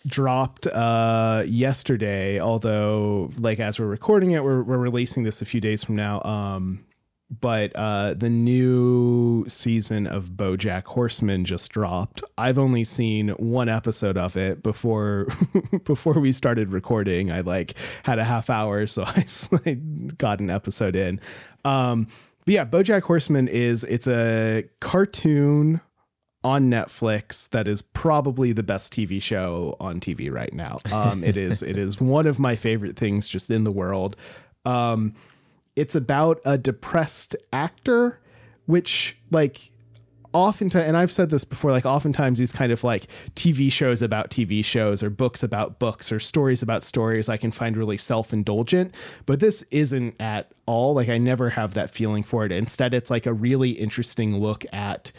dropped 0.06 0.66
uh 0.68 1.42
yesterday 1.46 2.40
although 2.40 3.30
like 3.38 3.60
as 3.60 3.78
we're 3.78 3.86
recording 3.86 4.30
it 4.30 4.42
we're, 4.42 4.62
we're 4.62 4.78
releasing 4.78 5.24
this 5.24 5.42
a 5.42 5.44
few 5.44 5.60
days 5.60 5.84
from 5.84 5.96
now 5.96 6.22
um 6.22 6.82
but 7.30 7.70
uh 7.74 8.14
the 8.14 8.30
new 8.30 9.44
season 9.46 10.06
of 10.06 10.30
bojack 10.30 10.84
horseman 10.84 11.44
just 11.44 11.70
dropped 11.70 12.22
i've 12.38 12.58
only 12.58 12.84
seen 12.84 13.28
one 13.30 13.68
episode 13.68 14.16
of 14.16 14.36
it 14.36 14.62
before 14.62 15.26
before 15.84 16.14
we 16.14 16.32
started 16.32 16.72
recording 16.72 17.30
i 17.30 17.40
like 17.40 17.74
had 18.02 18.18
a 18.18 18.24
half 18.24 18.48
hour 18.48 18.86
so 18.86 19.04
I 19.66 19.74
got 20.16 20.40
an 20.40 20.48
episode 20.48 20.96
in 20.96 21.20
um 21.64 22.06
but 22.46 22.54
yeah 22.54 22.64
bojack 22.64 23.02
horseman 23.02 23.46
is 23.46 23.84
it's 23.84 24.08
a 24.08 24.64
cartoon 24.80 25.80
on 26.44 26.70
Netflix 26.70 27.50
that 27.50 27.66
is 27.66 27.82
probably 27.82 28.52
the 28.52 28.62
best 28.62 28.92
TV 28.92 29.20
show 29.20 29.76
on 29.80 30.00
TV 30.00 30.32
right 30.32 30.52
now. 30.54 30.78
Um, 30.92 31.24
it 31.24 31.36
is 31.36 31.62
it 31.62 31.76
is 31.76 32.00
one 32.00 32.26
of 32.26 32.38
my 32.38 32.56
favorite 32.56 32.96
things 32.96 33.28
just 33.28 33.50
in 33.50 33.64
the 33.64 33.72
world. 33.72 34.16
Um, 34.64 35.14
it's 35.78 35.94
about 35.94 36.40
a 36.44 36.58
depressed 36.58 37.36
actor, 37.52 38.20
which 38.66 39.16
like 39.30 39.70
oftentimes, 40.32 40.86
and 40.86 40.96
I've 40.96 41.12
said 41.12 41.30
this 41.30 41.44
before, 41.44 41.70
like 41.70 41.86
oftentimes 41.86 42.38
these 42.38 42.52
kind 42.52 42.72
of 42.72 42.84
like 42.84 43.06
TV 43.34 43.70
shows 43.70 44.02
about 44.02 44.30
TV 44.30 44.64
shows 44.64 45.02
or 45.02 45.10
books 45.10 45.42
about 45.42 45.78
books 45.78 46.12
or 46.12 46.20
stories 46.20 46.62
about 46.62 46.82
stories 46.82 47.28
I 47.28 47.36
can 47.36 47.50
find 47.50 47.76
really 47.76 47.96
self 47.96 48.32
indulgent, 48.32 48.94
but 49.26 49.40
this 49.40 49.62
isn't 49.70 50.16
at 50.20 50.52
all. 50.66 50.94
Like 50.94 51.08
I 51.08 51.18
never 51.18 51.50
have 51.50 51.74
that 51.74 51.90
feeling 51.90 52.22
for 52.22 52.44
it. 52.44 52.52
Instead, 52.52 52.92
it's 52.92 53.10
like 53.10 53.26
a 53.26 53.32
really 53.32 53.70
interesting 53.70 54.38
look 54.38 54.64
at 54.72 55.12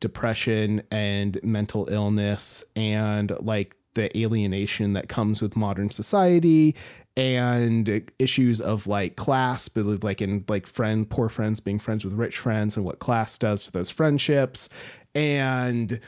depression 0.00 0.82
and 0.90 1.38
mental 1.42 1.88
illness 1.90 2.64
and 2.74 3.32
like 3.40 3.76
the 3.96 4.16
alienation 4.16 4.92
that 4.92 5.08
comes 5.08 5.42
with 5.42 5.56
modern 5.56 5.90
society 5.90 6.76
and 7.16 8.10
issues 8.18 8.60
of 8.60 8.86
like 8.86 9.16
class, 9.16 9.68
but 9.68 10.04
like 10.04 10.22
in 10.22 10.44
like 10.48 10.66
friend, 10.66 11.10
poor 11.10 11.28
friends 11.28 11.58
being 11.58 11.80
friends 11.80 12.04
with 12.04 12.14
rich 12.14 12.38
friends 12.38 12.76
and 12.76 12.86
what 12.86 13.00
class 13.00 13.36
does 13.36 13.64
to 13.64 13.72
those 13.72 13.90
friendships. 13.90 14.68
And 15.14 15.98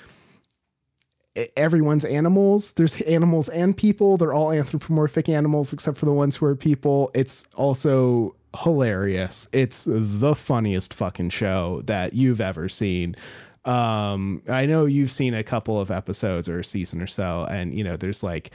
everyone's 1.56 2.04
animals. 2.04 2.72
There's 2.72 3.00
animals 3.02 3.48
and 3.48 3.76
people. 3.76 4.16
They're 4.16 4.32
all 4.32 4.52
anthropomorphic 4.52 5.28
animals 5.28 5.72
except 5.72 5.98
for 5.98 6.06
the 6.06 6.12
ones 6.12 6.36
who 6.36 6.46
are 6.46 6.56
people. 6.56 7.10
It's 7.14 7.46
also 7.54 8.34
hilarious. 8.62 9.48
It's 9.52 9.86
the 9.88 10.34
funniest 10.34 10.94
fucking 10.94 11.30
show 11.30 11.82
that 11.84 12.14
you've 12.14 12.40
ever 12.40 12.68
seen. 12.68 13.16
Um, 13.64 14.42
I 14.48 14.66
know 14.66 14.86
you've 14.86 15.10
seen 15.10 15.34
a 15.34 15.42
couple 15.42 15.80
of 15.80 15.90
episodes 15.90 16.48
or 16.48 16.60
a 16.60 16.64
season 16.64 17.02
or 17.02 17.06
so, 17.06 17.46
and 17.50 17.74
you 17.74 17.84
know, 17.84 17.96
there's 17.96 18.22
like 18.22 18.50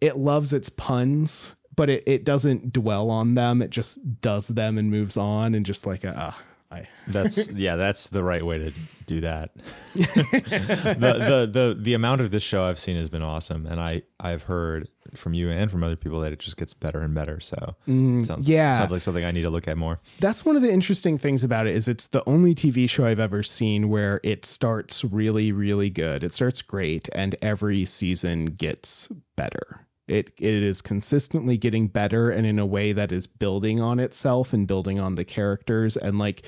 it 0.00 0.16
loves 0.16 0.52
its 0.52 0.68
puns, 0.68 1.56
but 1.76 1.90
it, 1.90 2.04
it 2.06 2.24
doesn't 2.24 2.72
dwell 2.72 3.10
on 3.10 3.34
them. 3.34 3.62
It 3.62 3.70
just 3.70 4.20
does 4.20 4.48
them 4.48 4.78
and 4.78 4.90
moves 4.90 5.16
on 5.16 5.54
and 5.54 5.64
just 5.64 5.86
like 5.86 6.04
a 6.04 6.16
uh, 6.18 6.32
I 6.70 6.88
that's 7.08 7.50
yeah, 7.50 7.76
that's 7.76 8.08
the 8.10 8.22
right 8.22 8.44
way 8.44 8.58
to 8.58 8.72
do 9.06 9.20
that. 9.22 9.54
the, 9.94 10.96
the 10.98 11.50
the 11.50 11.76
the 11.78 11.94
amount 11.94 12.20
of 12.20 12.30
this 12.30 12.42
show 12.42 12.64
I've 12.64 12.78
seen 12.78 12.96
has 12.96 13.10
been 13.10 13.22
awesome, 13.22 13.66
and 13.66 13.80
I 13.80 14.02
I've 14.18 14.44
heard 14.44 14.88
from 15.16 15.34
you 15.34 15.50
and 15.50 15.70
from 15.70 15.82
other 15.84 15.96
people 15.96 16.20
that 16.20 16.32
it 16.32 16.38
just 16.38 16.56
gets 16.56 16.74
better 16.74 17.00
and 17.00 17.14
better. 17.14 17.40
So 17.40 17.76
mm, 17.88 18.24
sounds 18.24 18.48
yeah, 18.48 18.78
sounds 18.78 18.92
like 18.92 19.02
something 19.02 19.24
I 19.24 19.30
need 19.30 19.42
to 19.42 19.50
look 19.50 19.68
at 19.68 19.76
more. 19.76 20.00
That's 20.18 20.44
one 20.44 20.56
of 20.56 20.62
the 20.62 20.72
interesting 20.72 21.18
things 21.18 21.44
about 21.44 21.66
it 21.66 21.74
is 21.74 21.88
it's 21.88 22.06
the 22.08 22.28
only 22.28 22.54
TV 22.54 22.88
show 22.88 23.06
I've 23.06 23.20
ever 23.20 23.42
seen 23.42 23.88
where 23.88 24.20
it 24.22 24.44
starts 24.44 25.04
really 25.04 25.52
really 25.52 25.90
good. 25.90 26.24
It 26.24 26.32
starts 26.32 26.62
great, 26.62 27.08
and 27.14 27.36
every 27.42 27.84
season 27.84 28.46
gets 28.46 29.10
better. 29.36 29.86
It 30.08 30.32
it 30.38 30.62
is 30.62 30.82
consistently 30.82 31.56
getting 31.56 31.86
better 31.86 32.30
and 32.30 32.46
in 32.46 32.58
a 32.58 32.66
way 32.66 32.92
that 32.92 33.12
is 33.12 33.26
building 33.26 33.80
on 33.80 34.00
itself 34.00 34.52
and 34.52 34.66
building 34.66 34.98
on 34.98 35.14
the 35.14 35.24
characters 35.24 35.96
and 35.96 36.18
like 36.18 36.44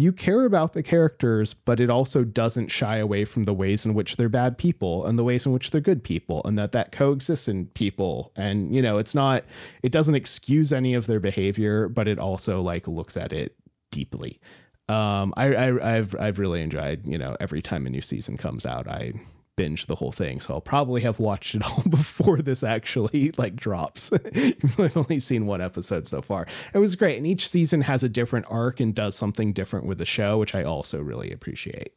you 0.00 0.12
care 0.12 0.44
about 0.44 0.74
the 0.74 0.82
characters, 0.82 1.52
but 1.52 1.80
it 1.80 1.90
also 1.90 2.22
doesn't 2.22 2.68
shy 2.68 2.98
away 2.98 3.24
from 3.24 3.42
the 3.42 3.52
ways 3.52 3.84
in 3.84 3.94
which 3.94 4.16
they're 4.16 4.28
bad 4.28 4.56
people 4.56 5.04
and 5.04 5.18
the 5.18 5.24
ways 5.24 5.44
in 5.44 5.50
which 5.50 5.72
they're 5.72 5.80
good 5.80 6.04
people 6.04 6.40
and 6.44 6.56
that 6.56 6.70
that 6.70 6.92
coexists 6.92 7.48
in 7.48 7.66
people. 7.66 8.32
And, 8.36 8.72
you 8.72 8.80
know, 8.80 8.98
it's 8.98 9.12
not, 9.12 9.42
it 9.82 9.90
doesn't 9.90 10.14
excuse 10.14 10.72
any 10.72 10.94
of 10.94 11.08
their 11.08 11.18
behavior, 11.18 11.88
but 11.88 12.06
it 12.06 12.20
also 12.20 12.62
like 12.62 12.86
looks 12.86 13.16
at 13.16 13.32
it 13.32 13.56
deeply. 13.90 14.40
Um, 14.88 15.34
I, 15.36 15.52
I, 15.54 15.96
I've, 15.96 16.14
I've 16.14 16.38
really 16.38 16.62
enjoyed, 16.62 17.04
you 17.04 17.18
know, 17.18 17.36
every 17.40 17.60
time 17.60 17.84
a 17.84 17.90
new 17.90 18.00
season 18.00 18.36
comes 18.36 18.64
out, 18.64 18.86
I 18.86 19.14
binge 19.58 19.86
the 19.86 19.96
whole 19.96 20.12
thing. 20.12 20.40
So 20.40 20.54
I'll 20.54 20.60
probably 20.60 21.02
have 21.02 21.18
watched 21.18 21.56
it 21.56 21.62
all 21.66 21.82
before 21.82 22.40
this 22.40 22.62
actually 22.62 23.32
like 23.36 23.56
drops. 23.56 24.12
I've 24.34 24.96
only 24.96 25.18
seen 25.18 25.46
one 25.46 25.60
episode 25.60 26.06
so 26.06 26.22
far. 26.22 26.46
It 26.72 26.78
was 26.78 26.94
great. 26.94 27.18
And 27.18 27.26
each 27.26 27.48
season 27.48 27.82
has 27.82 28.04
a 28.04 28.08
different 28.08 28.46
arc 28.48 28.78
and 28.78 28.94
does 28.94 29.16
something 29.16 29.52
different 29.52 29.84
with 29.84 29.98
the 29.98 30.06
show, 30.06 30.38
which 30.38 30.54
I 30.54 30.62
also 30.62 31.02
really 31.02 31.32
appreciate. 31.32 31.92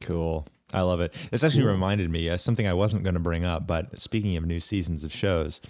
Cool. 0.00 0.48
I 0.72 0.80
love 0.82 1.00
it. 1.00 1.14
This 1.30 1.44
actually 1.44 1.62
cool. 1.62 1.72
reminded 1.72 2.10
me 2.10 2.28
of 2.28 2.40
something 2.40 2.66
I 2.66 2.72
wasn't 2.72 3.02
going 3.04 3.14
to 3.14 3.20
bring 3.20 3.44
up, 3.44 3.66
but 3.66 4.00
speaking 4.00 4.36
of 4.36 4.46
new 4.46 4.60
seasons 4.60 5.04
of 5.04 5.12
shows, 5.12 5.60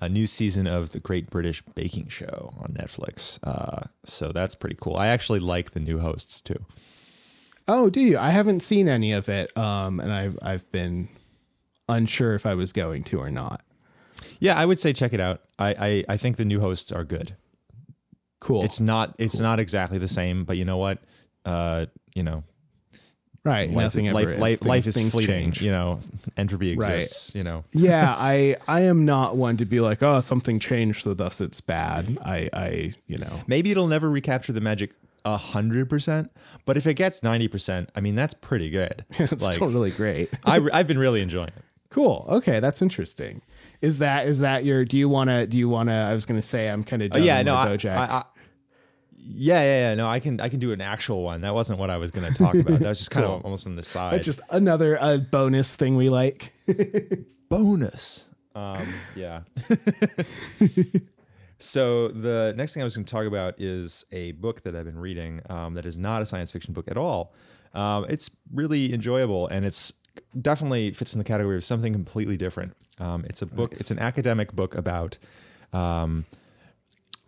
a 0.00 0.08
new 0.08 0.26
season 0.26 0.66
of 0.66 0.92
the 0.92 1.00
Great 1.00 1.30
British 1.30 1.62
Baking 1.74 2.08
Show 2.08 2.52
on 2.58 2.72
Netflix. 2.72 3.38
Uh, 3.42 3.88
so 4.04 4.32
that's 4.32 4.54
pretty 4.54 4.76
cool. 4.80 4.96
I 4.96 5.08
actually 5.08 5.40
like 5.40 5.72
the 5.72 5.80
new 5.80 5.98
hosts 5.98 6.40
too. 6.40 6.64
Oh, 7.66 7.88
do 7.90 8.00
you? 8.00 8.18
I 8.18 8.30
haven't 8.30 8.60
seen 8.60 8.88
any 8.88 9.12
of 9.12 9.28
it, 9.28 9.56
um, 9.56 10.00
and 10.00 10.12
I've 10.12 10.38
I've 10.42 10.70
been 10.72 11.08
unsure 11.88 12.34
if 12.34 12.46
I 12.46 12.54
was 12.54 12.72
going 12.72 13.04
to 13.04 13.18
or 13.18 13.30
not. 13.30 13.62
Yeah, 14.38 14.58
I 14.58 14.66
would 14.66 14.78
say 14.78 14.92
check 14.92 15.12
it 15.12 15.20
out. 15.20 15.42
I 15.58 15.68
I, 15.68 16.04
I 16.14 16.16
think 16.16 16.36
the 16.36 16.44
new 16.44 16.60
hosts 16.60 16.92
are 16.92 17.04
good. 17.04 17.36
Cool. 18.40 18.64
It's 18.64 18.80
not 18.80 19.14
it's 19.18 19.36
cool. 19.36 19.42
not 19.42 19.60
exactly 19.60 19.98
the 19.98 20.08
same, 20.08 20.44
but 20.44 20.56
you 20.56 20.64
know 20.64 20.76
what? 20.76 20.98
Uh, 21.46 21.86
you 22.14 22.22
know, 22.22 22.44
right 23.44 23.70
life 23.70 23.84
nothing 23.84 24.06
is, 24.06 24.14
life, 24.14 24.28
life, 24.28 24.40
life, 24.40 24.58
things, 24.58 24.66
life 24.66 24.86
is 24.86 25.12
fleeting 25.12 25.52
change. 25.52 25.62
you 25.62 25.70
know 25.70 26.00
entropy 26.36 26.70
exists 26.70 27.34
right. 27.34 27.38
you 27.38 27.44
know 27.44 27.64
yeah 27.72 28.14
i 28.18 28.56
i 28.66 28.80
am 28.80 29.04
not 29.04 29.36
one 29.36 29.56
to 29.56 29.64
be 29.64 29.80
like 29.80 30.02
oh 30.02 30.20
something 30.20 30.58
changed 30.58 31.02
so 31.02 31.14
thus 31.14 31.40
it's 31.40 31.60
bad 31.60 32.18
i 32.24 32.48
i 32.52 32.92
you 33.06 33.18
know 33.18 33.42
maybe 33.46 33.70
it'll 33.70 33.86
never 33.86 34.08
recapture 34.10 34.52
the 34.52 34.60
magic 34.60 34.92
hundred 35.24 35.88
percent. 35.88 36.30
But 36.64 36.76
if 36.76 36.86
it 36.86 36.94
gets 36.94 37.22
ninety 37.22 37.48
percent, 37.48 37.90
I 37.94 38.00
mean 38.00 38.14
that's 38.14 38.34
pretty 38.34 38.70
good. 38.70 39.04
it's 39.10 39.42
like, 39.42 39.54
still 39.54 39.68
really 39.68 39.90
great. 39.90 40.30
I, 40.44 40.66
I've 40.72 40.86
been 40.86 40.98
really 40.98 41.22
enjoying 41.22 41.48
it. 41.48 41.64
Cool. 41.90 42.26
Okay, 42.28 42.60
that's 42.60 42.82
interesting. 42.82 43.40
Is 43.80 43.98
that 43.98 44.26
is 44.26 44.40
that 44.40 44.64
your? 44.64 44.84
Do 44.84 44.98
you 44.98 45.08
want 45.08 45.30
to? 45.30 45.46
Do 45.46 45.58
you 45.58 45.68
want 45.68 45.88
to? 45.90 45.94
I 45.94 46.12
was 46.12 46.26
going 46.26 46.38
to 46.38 46.46
say 46.46 46.68
I'm 46.68 46.84
kind 46.84 47.02
of 47.02 47.12
oh, 47.14 47.18
yeah. 47.18 47.42
No, 47.42 47.54
I, 47.54 47.76
I, 47.84 48.24
yeah, 49.16 49.62
yeah, 49.62 49.88
yeah. 49.88 49.94
No, 49.94 50.08
I 50.08 50.20
can 50.20 50.40
I 50.40 50.48
can 50.48 50.58
do 50.58 50.72
an 50.72 50.80
actual 50.80 51.22
one. 51.22 51.42
That 51.42 51.54
wasn't 51.54 51.78
what 51.78 51.90
I 51.90 51.96
was 51.98 52.10
going 52.10 52.30
to 52.30 52.34
talk 52.34 52.54
about. 52.54 52.80
That 52.80 52.88
was 52.88 52.98
just 52.98 53.10
kind 53.12 53.24
cool. 53.24 53.36
of 53.36 53.44
almost 53.44 53.66
on 53.66 53.76
the 53.76 53.82
side. 53.82 54.14
That's 54.14 54.24
just 54.24 54.40
another 54.50 55.00
uh, 55.00 55.18
bonus 55.18 55.76
thing 55.76 55.96
we 55.96 56.10
like. 56.10 56.52
bonus. 57.48 58.24
Um, 58.54 58.86
yeah. 59.16 59.40
So 61.58 62.08
the 62.08 62.52
next 62.56 62.74
thing 62.74 62.82
I 62.82 62.84
was 62.84 62.96
going 62.96 63.04
to 63.04 63.10
talk 63.10 63.26
about 63.26 63.54
is 63.58 64.04
a 64.12 64.32
book 64.32 64.62
that 64.62 64.74
I've 64.74 64.84
been 64.84 64.98
reading 64.98 65.40
um, 65.48 65.74
that 65.74 65.86
is 65.86 65.96
not 65.96 66.22
a 66.22 66.26
science 66.26 66.50
fiction 66.50 66.74
book 66.74 66.88
at 66.88 66.96
all. 66.96 67.32
Um, 67.74 68.06
it's 68.08 68.30
really 68.52 68.92
enjoyable 68.92 69.48
and 69.48 69.64
it's 69.64 69.92
definitely 70.40 70.92
fits 70.92 71.14
in 71.14 71.18
the 71.18 71.24
category 71.24 71.56
of 71.56 71.64
something 71.64 71.92
completely 71.92 72.36
different. 72.36 72.76
Um, 72.98 73.24
it's 73.28 73.42
a 73.42 73.46
book. 73.46 73.72
Nice. 73.72 73.80
It's 73.80 73.90
an 73.90 73.98
academic 73.98 74.52
book 74.52 74.74
about 74.74 75.18
um, 75.72 76.24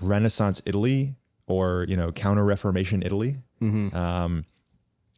Renaissance 0.01 0.63
Italy 0.65 1.15
or 1.47 1.87
you 1.89 1.97
know 1.97 2.13
Counter 2.13 2.45
Reformation 2.45 3.03
Italy. 3.03 3.39
Mm-hmm. 3.61 3.97
Um, 3.97 4.45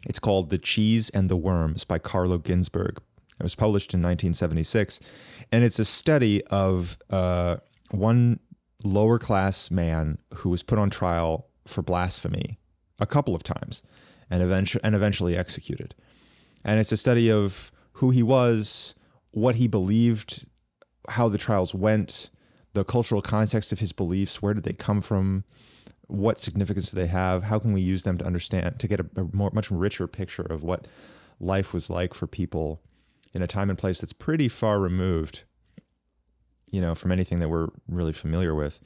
it's 0.07 0.19
called 0.19 0.51
"The 0.51 0.59
Cheese 0.59 1.11
and 1.11 1.29
the 1.29 1.37
Worms" 1.37 1.85
by 1.85 1.99
Carlo 1.99 2.39
Ginzburg. 2.39 2.99
It 3.39 3.43
was 3.43 3.55
published 3.55 3.95
in 3.95 4.01
1976, 4.01 5.01
and 5.53 5.65
it's 5.65 5.79
a 5.79 5.85
study 5.85 6.43
of 6.47 6.99
uh, 7.11 7.59
one 7.91 8.41
lower 8.83 9.19
class 9.19 9.71
man 9.71 10.19
who 10.35 10.49
was 10.49 10.63
put 10.63 10.79
on 10.79 10.91
trial 10.91 11.49
for 11.67 11.83
blasphemy 11.83 12.59
a 12.99 13.07
couple 13.07 13.35
of 13.35 13.43
times 13.43 13.83
and 14.31 14.43
eventually 14.43 14.83
and 14.85 14.95
eventually 14.95 15.37
executed. 15.37 15.95
And 16.65 16.81
it's 16.81 16.93
a 16.93 16.97
study 16.97 17.31
of 17.31 17.73
who 17.95 18.11
he 18.11 18.23
was, 18.23 18.95
what 19.31 19.57
he 19.57 19.67
believed, 19.67 20.47
how 21.09 21.29
the 21.29 21.39
trials 21.39 21.75
went, 21.75 22.31
the 22.75 22.85
cultural 22.85 23.23
context 23.23 23.73
of 23.73 23.81
his 23.81 23.93
beliefs, 23.93 24.43
where 24.43 24.55
did 24.55 24.65
they 24.65 24.73
come 24.73 25.01
from, 25.01 25.45
what 26.07 26.39
significance 26.39 26.91
do 26.91 26.97
they 26.97 27.07
have, 27.07 27.45
how 27.45 27.59
can 27.59 27.73
we 27.73 27.81
use 27.81 28.03
them 28.03 28.19
to 28.19 28.25
understand 28.25 28.79
to 28.79 28.89
get 28.89 29.01
a, 29.01 29.07
a 29.17 29.25
more 29.33 29.51
much 29.53 29.71
richer 29.71 30.07
picture 30.07 30.43
of 30.43 30.63
what 30.63 30.87
life 31.41 31.73
was 31.73 31.89
like 31.89 32.15
for 32.15 32.27
people 32.27 32.81
in 33.35 33.43
a 33.43 33.47
time 33.47 33.71
and 33.71 33.79
place 33.79 34.01
that's 34.01 34.13
pretty 34.13 34.49
far 34.49 34.81
removed 34.81 35.45
you 36.71 36.81
know, 36.81 36.95
from 36.95 37.13
anything 37.13 37.41
that 37.41 37.49
we're 37.49 37.69
really 37.89 38.13
familiar 38.13 38.55
with. 38.55 38.81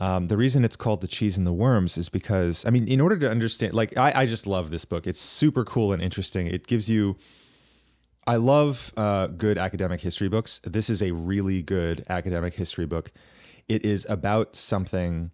Um, 0.00 0.26
the 0.26 0.36
reason 0.36 0.64
it's 0.64 0.76
called 0.76 1.00
The 1.00 1.08
Cheese 1.08 1.38
and 1.38 1.46
the 1.46 1.52
Worms 1.52 1.96
is 1.96 2.08
because, 2.08 2.64
I 2.66 2.70
mean, 2.70 2.88
in 2.88 3.00
order 3.00 3.16
to 3.16 3.30
understand, 3.30 3.74
like, 3.74 3.96
I, 3.96 4.22
I 4.22 4.26
just 4.26 4.46
love 4.46 4.70
this 4.70 4.84
book. 4.84 5.06
It's 5.06 5.20
super 5.20 5.64
cool 5.64 5.92
and 5.92 6.02
interesting. 6.02 6.46
It 6.48 6.66
gives 6.66 6.90
you, 6.90 7.16
I 8.26 8.36
love 8.36 8.92
uh, 8.96 9.28
good 9.28 9.56
academic 9.56 10.00
history 10.00 10.28
books. 10.28 10.60
This 10.64 10.90
is 10.90 11.02
a 11.02 11.12
really 11.12 11.62
good 11.62 12.04
academic 12.08 12.54
history 12.54 12.86
book. 12.86 13.12
It 13.68 13.84
is 13.84 14.04
about 14.08 14.56
something 14.56 15.30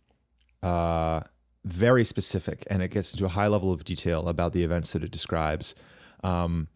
uh, 0.63 1.21
very 1.65 2.05
specific 2.05 2.65
and 2.69 2.83
it 2.83 2.91
gets 2.91 3.13
into 3.13 3.25
a 3.25 3.31
high 3.31 3.47
level 3.49 3.73
of 3.73 3.85
detail 3.85 4.29
about 4.29 4.53
the 4.53 4.63
events 4.63 4.93
that 4.93 5.03
it 5.03 5.11
describes. 5.11 5.75
Um, 6.23 6.69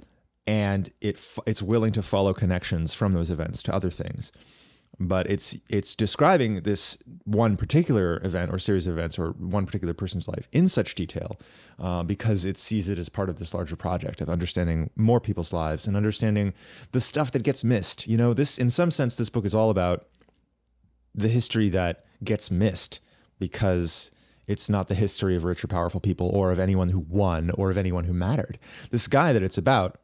and 0.47 0.91
it 1.01 1.21
it's 1.47 1.63
willing 1.63 1.93
to 1.93 2.03
follow 2.03 2.35
connections 2.35 2.93
from 2.93 3.13
those 3.13 3.31
events 3.31 3.63
to 3.63 3.75
other 3.75 3.91
things 3.91 4.31
but 5.01 5.29
it's 5.29 5.57
it's 5.69 5.95
describing 5.95 6.63
this 6.63 6.99
one 7.25 7.57
particular 7.57 8.21
event 8.25 8.53
or 8.53 8.59
series 8.59 8.87
of 8.87 8.97
events 8.97 9.19
or 9.19 9.31
one 9.33 9.67
particular 9.67 9.95
person's 9.95 10.29
life 10.29 10.49
in 10.53 10.69
such 10.69 10.95
detail 10.95 11.39
uh, 11.79 12.03
because 12.03 12.45
it 12.45 12.57
sees 12.57 12.89
it 12.89 12.99
as 12.99 13.09
part 13.09 13.29
of 13.29 13.39
this 13.39 13.55
larger 13.55 13.77
project 13.77 14.21
of 14.21 14.29
understanding 14.29 14.91
more 14.97 15.21
people's 15.21 15.53
lives 15.53 15.87
and 15.87 15.97
understanding 15.97 16.53
the 16.93 17.01
stuff 17.01 17.33
that 17.33 17.43
gets 17.43 17.65
missed. 17.65 18.07
You 18.07 18.17
know 18.17 18.35
this 18.35 18.59
in 18.59 18.71
some 18.71 18.91
sense 18.91 19.15
this 19.15 19.31
book 19.31 19.45
is 19.45 19.55
all 19.55 19.71
about 19.71 20.07
the 21.15 21.29
history 21.29 21.69
that 21.71 22.05
gets 22.23 22.51
missed 22.51 23.01
because 23.39 24.11
it's 24.47 24.69
not 24.69 24.89
the 24.89 24.95
history 24.95 25.37
of 25.37 25.45
rich 25.45 25.65
or 25.65 25.69
powerful 25.69 26.01
people 26.01 26.29
or 26.29 26.51
of 26.51 26.59
anyone 26.59 26.91
who 26.91 27.01
won 27.01 27.51
or 27.51 27.71
of 27.71 27.79
anyone 27.79 28.05
who 28.05 28.13
mattered. 28.13 28.59
This 28.91 29.09
guy 29.09 29.33
that 29.33 29.43
it's 29.43 29.59
about 29.59 29.99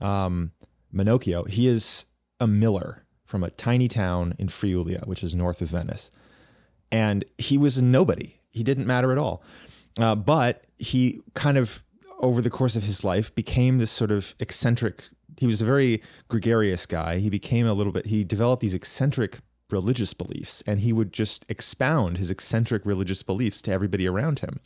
um, 0.00 0.52
Menocchio, 0.94 1.48
he 1.48 1.68
is 1.68 2.06
a 2.40 2.46
miller 2.46 3.01
from 3.32 3.42
a 3.42 3.48
tiny 3.48 3.88
town 3.88 4.34
in 4.38 4.48
Friulia, 4.48 5.06
which 5.06 5.24
is 5.24 5.34
north 5.34 5.62
of 5.62 5.68
Venice. 5.68 6.10
And 6.90 7.24
he 7.38 7.56
was 7.56 7.78
a 7.78 7.82
nobody. 7.82 8.38
He 8.50 8.62
didn't 8.62 8.86
matter 8.86 9.10
at 9.10 9.16
all. 9.16 9.42
Uh, 9.98 10.14
but 10.14 10.64
he 10.76 11.22
kind 11.32 11.56
of, 11.56 11.82
over 12.18 12.42
the 12.42 12.50
course 12.50 12.76
of 12.76 12.84
his 12.84 13.04
life, 13.04 13.34
became 13.34 13.78
this 13.78 13.90
sort 13.90 14.10
of 14.10 14.34
eccentric 14.38 15.04
he 15.38 15.46
was 15.46 15.62
a 15.62 15.64
very 15.64 16.02
gregarious 16.28 16.84
guy. 16.84 17.18
He 17.20 17.30
became 17.30 17.66
a 17.66 17.72
little 17.72 17.90
bit. 17.90 18.06
He 18.06 18.22
developed 18.22 18.60
these 18.60 18.74
eccentric 18.74 19.38
religious 19.70 20.12
beliefs, 20.12 20.62
and 20.66 20.80
he 20.80 20.92
would 20.92 21.10
just 21.10 21.46
expound 21.48 22.18
his 22.18 22.30
eccentric 22.30 22.84
religious 22.84 23.22
beliefs 23.22 23.62
to 23.62 23.72
everybody 23.72 24.06
around 24.06 24.40
him. 24.40 24.60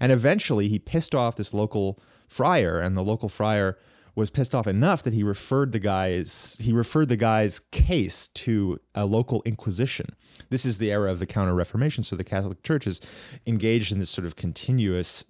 And 0.00 0.10
eventually, 0.10 0.68
he 0.68 0.78
pissed 0.78 1.14
off 1.14 1.36
this 1.36 1.52
local 1.52 2.00
friar, 2.26 2.80
and 2.80 2.96
the 2.96 3.04
local 3.04 3.28
friar 3.28 3.76
was 4.14 4.30
pissed 4.30 4.54
off 4.54 4.66
enough 4.66 5.02
that 5.02 5.12
he 5.12 5.22
referred 5.22 5.72
the 5.72 5.78
guy's 5.78 6.56
he 6.60 6.72
referred 6.72 7.08
the 7.08 7.16
guy's 7.16 7.58
case 7.58 8.28
to 8.28 8.80
a 8.94 9.06
local 9.06 9.42
inquisition. 9.44 10.06
This 10.50 10.64
is 10.64 10.78
the 10.78 10.92
era 10.92 11.10
of 11.10 11.18
the 11.18 11.26
Counter 11.26 11.54
Reformation, 11.54 12.04
so 12.04 12.16
the 12.16 12.24
Catholic 12.24 12.62
Church 12.62 12.86
is 12.86 13.00
engaged 13.46 13.92
in 13.92 13.98
this 13.98 14.10
sort 14.10 14.26
of 14.26 14.36
continuous 14.36 15.24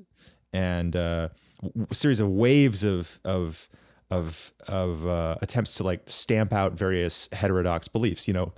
and 0.53 0.95
uh, 0.95 1.29
w- 1.63 1.87
series 1.93 2.21
of 2.21 2.29
waves 2.29 2.85
of 2.85 3.21
of 3.25 3.69
of 4.11 4.53
of 4.69 5.07
uh, 5.07 5.37
attempts 5.41 5.75
to 5.77 5.85
like 5.85 6.03
stamp 6.07 6.53
out 6.53 6.73
various 6.75 7.29
heterodox 7.33 7.89
beliefs. 7.89 8.29
You 8.29 8.35
know, 8.35 8.53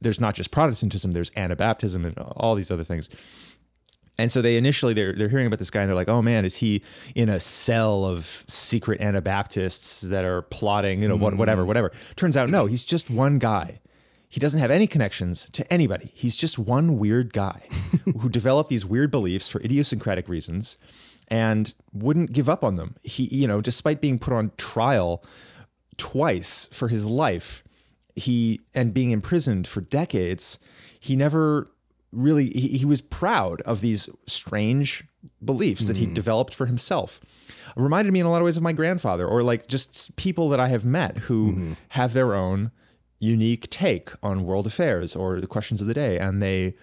there's 0.00 0.20
not 0.20 0.34
just 0.34 0.50
Protestantism, 0.50 1.12
there's 1.12 1.30
Anabaptism 1.30 2.04
and 2.04 2.18
all 2.18 2.54
these 2.54 2.70
other 2.70 2.84
things. 2.84 3.08
And 4.20 4.30
so 4.30 4.42
they 4.42 4.56
initially 4.56 4.92
they're 4.94 5.12
they're 5.14 5.28
hearing 5.28 5.46
about 5.46 5.58
this 5.58 5.70
guy 5.70 5.80
and 5.80 5.88
they're 5.88 5.96
like, 5.96 6.08
oh 6.08 6.22
man, 6.22 6.44
is 6.44 6.56
he 6.56 6.82
in 7.14 7.28
a 7.28 7.40
cell 7.40 8.04
of 8.04 8.44
secret 8.46 9.00
Anabaptists 9.00 10.02
that 10.02 10.24
are 10.24 10.42
plotting, 10.42 11.02
you 11.02 11.08
know, 11.08 11.16
what, 11.16 11.34
whatever, 11.36 11.64
mm. 11.64 11.66
whatever. 11.66 11.92
Turns 12.16 12.36
out 12.36 12.50
no, 12.50 12.66
he's 12.66 12.84
just 12.84 13.10
one 13.10 13.38
guy. 13.38 13.80
He 14.28 14.38
doesn't 14.38 14.60
have 14.60 14.70
any 14.70 14.86
connections 14.86 15.48
to 15.52 15.70
anybody. 15.72 16.12
He's 16.14 16.36
just 16.36 16.56
one 16.58 16.98
weird 16.98 17.32
guy 17.32 17.62
who 18.04 18.28
developed 18.28 18.70
these 18.70 18.86
weird 18.86 19.10
beliefs 19.10 19.48
for 19.48 19.60
idiosyncratic 19.62 20.28
reasons 20.28 20.76
and 21.26 21.74
wouldn't 21.92 22.32
give 22.32 22.48
up 22.48 22.62
on 22.62 22.76
them. 22.76 22.96
He, 23.02 23.24
you 23.24 23.48
know, 23.48 23.60
despite 23.60 24.00
being 24.00 24.18
put 24.18 24.32
on 24.32 24.52
trial 24.56 25.24
twice 25.96 26.68
for 26.72 26.88
his 26.88 27.06
life, 27.06 27.64
he 28.14 28.60
and 28.74 28.92
being 28.92 29.10
imprisoned 29.10 29.66
for 29.66 29.80
decades, 29.80 30.58
he 30.98 31.16
never 31.16 31.70
really 32.12 32.50
he, 32.50 32.78
he 32.78 32.84
was 32.84 33.00
proud 33.00 33.60
of 33.62 33.80
these 33.80 34.08
strange 34.26 35.04
beliefs 35.44 35.86
that 35.86 35.98
he 35.98 36.06
hmm. 36.06 36.14
developed 36.14 36.54
for 36.54 36.66
himself. 36.66 37.20
It 37.76 37.80
reminded 37.80 38.12
me 38.12 38.20
in 38.20 38.26
a 38.26 38.30
lot 38.30 38.40
of 38.40 38.44
ways 38.44 38.56
of 38.56 38.62
my 38.62 38.72
grandfather 38.72 39.26
or 39.26 39.42
like 39.42 39.66
just 39.68 40.16
people 40.16 40.48
that 40.48 40.60
I 40.60 40.68
have 40.68 40.84
met 40.84 41.18
who 41.18 41.52
mm-hmm. 41.52 41.72
have 41.90 42.12
their 42.12 42.34
own 42.34 42.72
unique 43.20 43.68
take 43.70 44.10
on 44.22 44.44
world 44.44 44.66
affairs 44.66 45.14
or 45.14 45.40
the 45.40 45.46
questions 45.46 45.80
of 45.80 45.86
the 45.86 45.94
day 45.94 46.18
and 46.18 46.42
they 46.42 46.74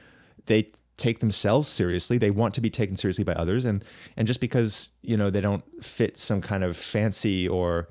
they 0.46 0.72
take 0.96 1.20
themselves 1.20 1.68
seriously. 1.68 2.18
They 2.18 2.32
want 2.32 2.54
to 2.56 2.62
be 2.62 2.70
taken 2.70 2.96
seriously 2.96 3.24
by 3.24 3.34
others 3.34 3.66
and 3.66 3.84
and 4.16 4.28
just 4.28 4.40
because 4.40 4.92
you 5.02 5.18
know 5.18 5.30
they 5.30 5.42
don't 5.42 5.64
fit 5.84 6.18
some 6.18 6.42
kind 6.42 6.64
of 6.64 6.78
fancy 6.78 7.48
or 7.48 7.90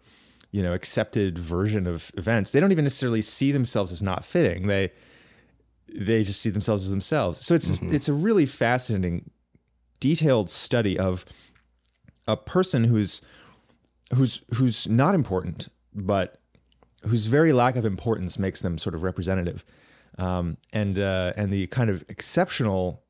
you 0.53 0.63
know 0.63 0.73
accepted 0.73 1.39
version 1.39 1.87
of 1.87 2.11
events 2.17 2.53
they 2.53 2.61
don't 2.61 2.73
even 2.73 2.85
necessarily 2.85 3.21
see 3.21 3.53
themselves 3.53 3.93
as 3.93 4.03
not 4.03 4.25
fitting. 4.25 4.69
They 4.69 4.93
they 5.97 6.23
just 6.23 6.41
see 6.41 6.51
themselves 6.51 6.85
as 6.85 6.91
themselves. 6.91 7.45
So 7.45 7.55
it's 7.55 7.71
it's 7.83 8.09
a 8.09 8.13
really 8.13 8.47
fascinating 8.47 9.31
detailed 10.01 10.51
study 10.51 10.99
of 10.99 11.25
a 12.29 12.37
person 12.37 12.85
who's 12.85 13.21
who's 14.15 14.43
who's 14.55 14.89
not 14.89 15.15
important 15.15 15.69
but 15.97 16.39
whose 17.03 17.27
very 17.27 17.53
lack 17.53 17.77
of 17.77 17.85
importance 17.85 18.39
makes 18.39 18.61
them 18.61 18.79
sort 18.79 18.95
of 18.95 19.03
representative. 19.03 19.65
Um, 20.19 20.57
and 20.73 20.99
uh, 20.99 21.33
and 21.37 21.53
the 21.53 21.67
kind 21.69 21.91
of 21.91 22.05
exceptional 22.09 23.03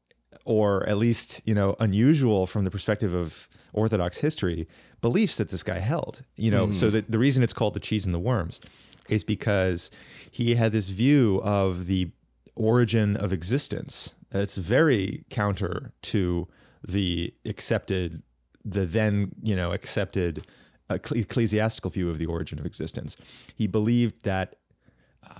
or 0.44 0.88
at 0.88 0.96
least 0.96 1.40
you 1.44 1.54
know 1.54 1.76
unusual 1.78 2.46
from 2.46 2.64
the 2.64 2.70
perspective 2.70 3.14
of 3.14 3.48
orthodox 3.72 4.18
history 4.18 4.68
beliefs 5.00 5.36
that 5.36 5.50
this 5.50 5.62
guy 5.62 5.78
held 5.78 6.22
you 6.36 6.50
know. 6.50 6.70
So 6.72 6.90
that 6.90 7.10
the 7.10 7.18
reason 7.18 7.42
it's 7.42 7.52
called 7.52 7.74
the 7.74 7.80
cheese 7.80 8.04
and 8.04 8.14
the 8.14 8.18
worms 8.18 8.60
is 9.08 9.22
because 9.22 9.90
he 10.30 10.56
had 10.56 10.72
this 10.72 10.88
view 10.88 11.40
of 11.44 11.86
the 11.86 12.10
origin 12.56 13.16
of 13.16 13.32
existence. 13.32 14.14
It's 14.32 14.56
very 14.56 15.24
counter 15.30 15.92
to 16.02 16.48
the 16.86 17.32
accepted 17.44 18.22
the 18.64 18.84
then 18.84 19.32
you 19.42 19.54
know 19.54 19.72
accepted 19.72 20.46
ecclesiastical 20.90 21.90
view 21.90 22.10
of 22.10 22.18
the 22.18 22.26
origin 22.26 22.58
of 22.58 22.66
existence. 22.66 23.16
He 23.54 23.66
believed 23.66 24.22
that 24.22 24.56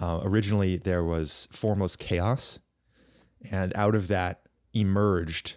uh, 0.00 0.20
originally 0.23 0.76
there 0.76 1.04
was 1.04 1.49
formless 1.50 1.96
chaos 1.96 2.58
and 3.50 3.73
out 3.75 3.94
of 3.94 4.08
that 4.08 4.42
emerged 4.73 5.57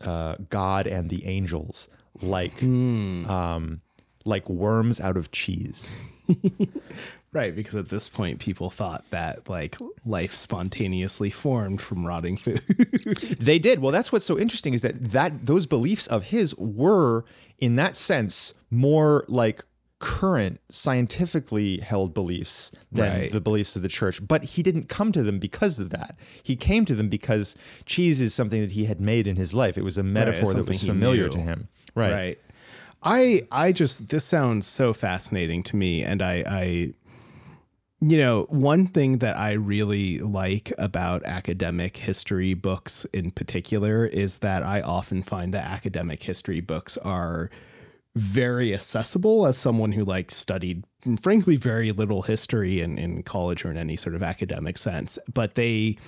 uh, 0.00 0.36
god 0.48 0.86
and 0.86 1.10
the 1.10 1.26
angels 1.26 1.88
like 2.20 2.62
um, 2.62 3.80
like 4.28 4.48
worms 4.48 5.00
out 5.00 5.16
of 5.16 5.30
cheese 5.32 5.94
Right, 7.30 7.54
because 7.54 7.74
at 7.74 7.90
this 7.90 8.08
point, 8.08 8.38
people 8.40 8.70
thought 8.70 9.04
that 9.10 9.48
like 9.50 9.76
life 10.06 10.34
spontaneously 10.34 11.30
formed 11.30 11.80
from 11.82 12.06
rotting 12.06 12.36
food. 12.38 12.62
They 13.38 13.58
did. 13.58 13.80
Well, 13.80 13.92
that's 13.92 14.10
what's 14.10 14.24
so 14.24 14.38
interesting 14.38 14.72
is 14.72 14.80
that 14.80 15.10
that 15.10 15.44
those 15.44 15.66
beliefs 15.66 16.06
of 16.06 16.24
his 16.24 16.54
were, 16.56 17.26
in 17.58 17.76
that 17.76 17.96
sense, 17.96 18.54
more 18.70 19.26
like 19.28 19.62
current 19.98 20.58
scientifically 20.70 21.78
held 21.78 22.14
beliefs 22.14 22.70
than 22.90 23.12
Right. 23.20 23.30
the 23.32 23.40
beliefs 23.42 23.76
of 23.76 23.82
the 23.82 23.88
church. 23.88 24.26
But 24.26 24.44
he 24.44 24.62
didn't 24.62 24.88
come 24.88 25.12
to 25.12 25.22
them 25.22 25.38
because 25.38 25.78
of 25.78 25.90
that. 25.90 26.16
He 26.42 26.56
came 26.56 26.86
to 26.86 26.94
them 26.94 27.10
because 27.10 27.56
cheese 27.84 28.22
is 28.22 28.32
something 28.32 28.60
that 28.62 28.72
he 28.72 28.86
had 28.86 29.00
made 29.02 29.26
in 29.26 29.36
his 29.36 29.52
life. 29.52 29.76
It 29.76 29.84
was 29.84 29.98
a 29.98 30.02
metaphor 30.02 30.54
that 30.54 30.66
was 30.66 30.82
familiar 30.82 31.24
knew. 31.24 31.30
to 31.32 31.38
him. 31.40 31.68
Right. 31.94 32.12
right. 32.14 32.38
I 33.02 33.46
I 33.50 33.72
just 33.72 34.08
this 34.08 34.24
sounds 34.24 34.66
so 34.66 34.92
fascinating 34.92 35.62
to 35.64 35.76
me, 35.76 36.02
and 36.02 36.22
I 36.22 36.44
I 36.46 36.94
you 38.00 38.18
know 38.18 38.46
one 38.48 38.86
thing 38.86 39.18
that 39.18 39.36
I 39.36 39.52
really 39.52 40.18
like 40.18 40.72
about 40.78 41.24
academic 41.24 41.96
history 41.96 42.54
books 42.54 43.04
in 43.12 43.30
particular 43.30 44.06
is 44.06 44.38
that 44.38 44.62
I 44.62 44.80
often 44.80 45.22
find 45.22 45.52
that 45.54 45.64
academic 45.66 46.22
history 46.22 46.60
books 46.60 46.96
are 46.98 47.50
very 48.16 48.74
accessible 48.74 49.46
as 49.46 49.56
someone 49.56 49.92
who 49.92 50.04
like 50.04 50.30
studied 50.30 50.84
frankly 51.20 51.56
very 51.56 51.92
little 51.92 52.22
history 52.22 52.80
in, 52.80 52.98
in 52.98 53.22
college 53.22 53.64
or 53.64 53.70
in 53.70 53.76
any 53.76 53.96
sort 53.96 54.14
of 54.14 54.22
academic 54.22 54.76
sense. 54.76 55.18
But 55.32 55.54
they 55.54 55.98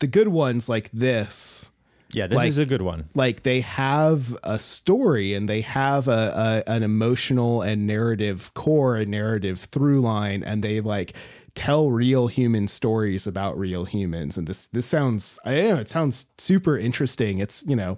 the 0.00 0.06
good 0.06 0.28
ones 0.28 0.68
like 0.68 0.90
this 0.92 1.70
Yeah, 2.14 2.26
this 2.28 2.36
Like- 2.36 2.48
is 2.48 2.58
a 2.58 2.66
good 2.66 2.82
one. 2.82 3.04
like 3.14 3.42
they 3.42 3.60
have 3.60 4.36
a 4.44 4.58
story 4.58 5.34
and 5.34 5.48
they 5.48 5.60
have 5.62 6.08
a, 6.08 6.62
a 6.66 6.70
an 6.70 6.82
emotional 6.82 7.62
and 7.62 7.86
narrative 7.86 8.52
core 8.54 8.96
and 8.96 9.10
narrative 9.10 9.58
through 9.70 10.00
line 10.00 10.42
and 10.42 10.62
they 10.62 10.80
like 10.80 11.12
tell 11.54 11.90
real 11.90 12.26
human 12.26 12.66
stories 12.68 13.26
about 13.26 13.56
real 13.58 13.84
humans 13.84 14.36
and 14.36 14.46
this 14.48 14.66
this 14.68 14.86
sounds 14.86 15.38
i 15.44 15.54
don't 15.54 15.68
know 15.76 15.80
it 15.80 15.88
sounds 15.88 16.26
super 16.38 16.76
interesting 16.76 17.38
it's 17.38 17.62
you 17.66 17.76
know 17.76 17.96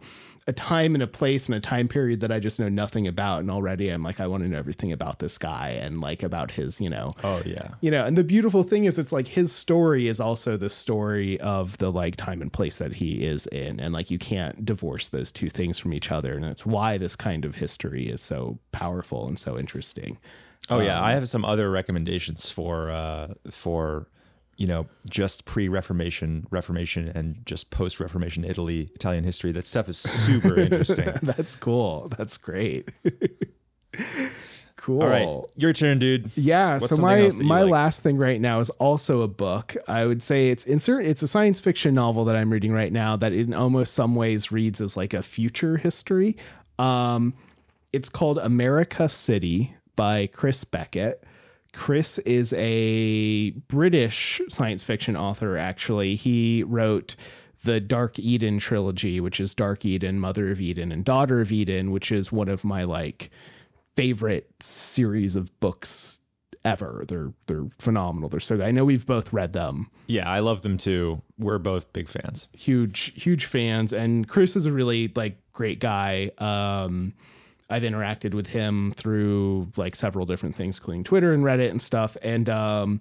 a 0.49 0.53
time 0.53 0.95
and 0.95 1.03
a 1.03 1.07
place 1.09 1.49
and 1.49 1.57
a 1.57 1.61
time 1.61 1.89
period 1.89 2.21
that 2.21 2.31
i 2.31 2.39
just 2.39 2.61
know 2.61 2.69
nothing 2.69 3.07
about 3.07 3.41
and 3.41 3.51
already 3.51 3.89
i'm 3.89 4.03
like 4.03 4.21
i 4.21 4.27
want 4.27 4.43
to 4.43 4.49
know 4.49 4.59
everything 4.59 4.93
about 4.93 5.19
this 5.19 5.39
guy 5.39 5.71
and 5.71 6.01
like 6.01 6.23
about 6.23 6.53
his 6.53 6.81
you 6.81 6.89
know 6.89 7.09
Oh 7.25 7.43
yeah. 7.45 7.71
you 7.81 7.91
know 7.91 8.05
and 8.05 8.17
the 8.17 8.23
beautiful 8.25 8.63
thing 8.63 8.85
is 8.85 8.99
it's 8.99 9.13
like 9.13 9.29
his 9.29 9.53
story 9.53 10.07
is 10.07 10.21
also 10.21 10.57
the 10.57 10.71
story 10.71 11.41
of 11.41 11.79
the 11.79 11.91
like 11.91 12.17
time 12.17 12.41
and 12.41 12.53
place 12.53 12.79
that 12.79 12.95
he 12.95 13.25
is 13.25 13.47
in 13.49 13.81
and 13.81 13.93
like 13.93 14.11
you 14.11 14.19
can't 14.19 14.65
divorce 14.65 15.09
those 15.09 15.33
two 15.33 15.51
things 15.51 15.79
from 15.79 15.93
each 15.93 16.13
other 16.13 16.35
and 16.37 16.45
it's 16.45 16.65
why 16.65 16.97
this 16.97 17.17
kind 17.17 17.45
of 17.45 17.57
history 17.57 18.07
is 18.07 18.23
so 18.23 18.59
powerful 18.73 19.27
and 19.27 19.39
so 19.39 19.59
interesting 19.59 20.19
Oh 20.69 20.81
yeah, 20.81 21.01
I 21.01 21.13
have 21.13 21.29
some 21.29 21.45
other 21.45 21.71
recommendations 21.71 22.51
for 22.51 22.91
uh, 22.91 23.35
for 23.53 24.09
you 24.57 24.67
know 24.67 24.87
just 25.09 25.45
pre-Reformation, 25.45 26.47
Reformation, 26.51 27.09
and 27.09 27.45
just 27.45 27.71
post-Reformation 27.71 28.45
Italy, 28.45 28.91
Italian 28.95 29.25
history. 29.25 29.53
That 29.53 29.65
stuff 29.67 29.89
is 29.89 29.99
super 29.99 30.59
interesting. 30.61 31.13
that's 31.23 31.55
cool 31.57 32.09
that's 32.17 32.37
great 32.37 32.89
cool 34.77 35.03
All 35.03 35.09
right, 35.09 35.45
your 35.57 35.73
turn, 35.73 35.99
dude. 35.99 36.31
Yeah, 36.37 36.75
What's 36.75 36.95
so 36.95 37.03
my 37.03 37.21
else 37.23 37.35
that 37.35 37.43
you 37.43 37.49
my 37.49 37.63
like? 37.63 37.73
last 37.73 38.03
thing 38.03 38.17
right 38.19 38.41
now 38.41 38.61
is 38.61 38.71
also 38.71 39.23
a 39.23 39.29
book. 39.29 39.75
I 39.89 40.07
would 40.07 40.23
say 40.23 40.51
it's 40.51 40.65
insert 40.65 41.07
it's 41.07 41.23
a 41.23 41.29
science 41.29 41.61
fiction 41.61 41.95
novel 41.95 42.25
that 42.27 42.37
I'm 42.37 42.53
reading 42.53 42.73
right 42.73 42.93
now 42.93 43.17
that 43.17 43.33
in 43.33 43.53
almost 43.53 43.95
some 43.95 44.15
ways 44.15 44.53
reads 44.53 44.81
as 44.81 44.97
like 44.97 45.13
a 45.13 45.23
future 45.23 45.77
history. 45.77 46.37
Um 46.79 47.35
it's 47.93 48.09
called 48.09 48.39
America 48.39 49.09
City 49.09 49.75
by 49.97 50.27
Chris 50.29 50.63
Beckett. 50.65 51.25
Chris 51.77 52.19
is 52.21 52.55
a 52.57 53.51
British 53.69 54.41
science 54.49 54.83
fiction 54.83 55.15
author 55.17 55.59
actually. 55.59 56.15
He 56.17 56.63
wrote 56.63 57.17
the 57.65 57.81
Dark 57.81 58.19
Eden 58.19 58.59
trilogy, 58.59 59.21
which 59.21 59.39
is 59.39 59.55
Dark 59.55 59.85
Eden, 59.85 60.19
Mother 60.19 60.51
of 60.51 60.61
Eden, 60.61 60.91
and 60.91 61.05
Daughter 61.05 61.41
of 61.41 61.53
Eden, 61.53 61.91
which 61.91 62.11
is 62.11 62.33
one 62.33 62.49
of 62.49 62.65
my 62.65 62.85
like 62.85 63.31
favorite 63.95 64.51
series 64.59 65.37
of 65.37 65.59
books 65.61 66.21
ever. 66.65 67.05
They're 67.07 67.33
they're 67.47 67.67
phenomenal. 67.79 68.31
They're 68.31 68.41
so 68.41 68.57
good. 68.57 68.67
I 68.67 68.71
know 68.71 68.85
we've 68.87 69.07
both 69.07 69.33
read 69.33 69.53
them. 69.53 69.91
Yeah, 70.07 70.29
I 70.29 70.39
love 70.41 70.63
them 70.63 70.79
too. 70.79 71.21
We're 71.39 71.59
both 71.59 71.93
big 71.93 72.09
fans. 72.09 72.49
Huge 72.53 73.13
huge 73.23 73.45
fans 73.45 73.93
and 73.93 74.27
Chris 74.27 74.57
is 74.57 74.65
a 74.65 74.73
really 74.73 75.13
like 75.15 75.37
great 75.53 75.79
guy. 75.79 76.31
Um 76.39 77.13
I've 77.69 77.83
interacted 77.83 78.35
with 78.35 78.49
him 78.49 78.93
through 78.97 79.73
like 79.77 79.97
several 79.97 80.27
different 80.27 80.55
things, 80.55 80.79
including 80.79 81.05
Twitter 81.05 81.33
and 81.33 81.45
Reddit 81.45 81.71
and 81.71 81.83
stuff. 81.83 82.17
And 82.23 82.49
um, 82.49 83.01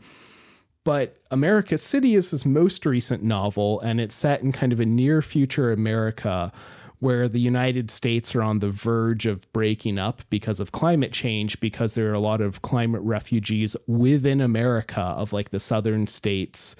but 0.83 1.17
America 1.31 1.77
City 1.77 2.15
is 2.15 2.31
his 2.31 2.45
most 2.45 2.85
recent 2.85 3.23
novel, 3.23 3.79
and 3.81 3.99
it's 3.99 4.15
set 4.15 4.41
in 4.41 4.51
kind 4.51 4.71
of 4.71 4.79
a 4.79 4.85
near 4.85 5.21
future 5.21 5.71
America 5.71 6.51
where 6.99 7.27
the 7.27 7.39
United 7.39 7.91
States 7.91 8.35
are 8.35 8.41
on 8.41 8.59
the 8.59 8.69
verge 8.69 9.25
of 9.25 9.51
breaking 9.51 9.99
up 9.99 10.21
because 10.29 10.59
of 10.59 10.71
climate 10.71 11.11
change, 11.11 11.59
because 11.59 11.93
there 11.93 12.09
are 12.09 12.13
a 12.13 12.19
lot 12.19 12.41
of 12.41 12.61
climate 12.61 13.01
refugees 13.01 13.75
within 13.85 14.39
America 14.41 15.01
of 15.01 15.33
like 15.33 15.49
the 15.49 15.59
southern 15.59 16.07
states 16.07 16.75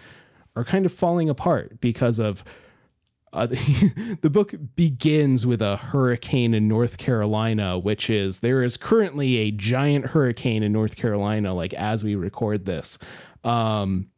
are 0.55 0.63
kind 0.63 0.85
of 0.85 0.93
falling 0.93 1.29
apart 1.29 1.81
because 1.81 2.17
of 2.17 2.43
uh, 3.33 3.47
the, 3.47 4.17
the 4.21 4.29
book 4.29 4.53
begins 4.75 5.45
with 5.45 5.61
a 5.61 5.77
hurricane 5.77 6.53
in 6.53 6.67
North 6.67 6.97
Carolina, 6.97 7.77
which 7.77 8.09
is 8.09 8.39
there 8.39 8.63
is 8.63 8.77
currently 8.77 9.37
a 9.37 9.51
giant 9.51 10.07
hurricane 10.07 10.63
in 10.63 10.71
North 10.71 10.95
Carolina, 10.95 11.53
like 11.53 11.73
as 11.73 12.03
we 12.03 12.15
record 12.15 12.65
this. 12.65 12.97
Um, 13.43 14.09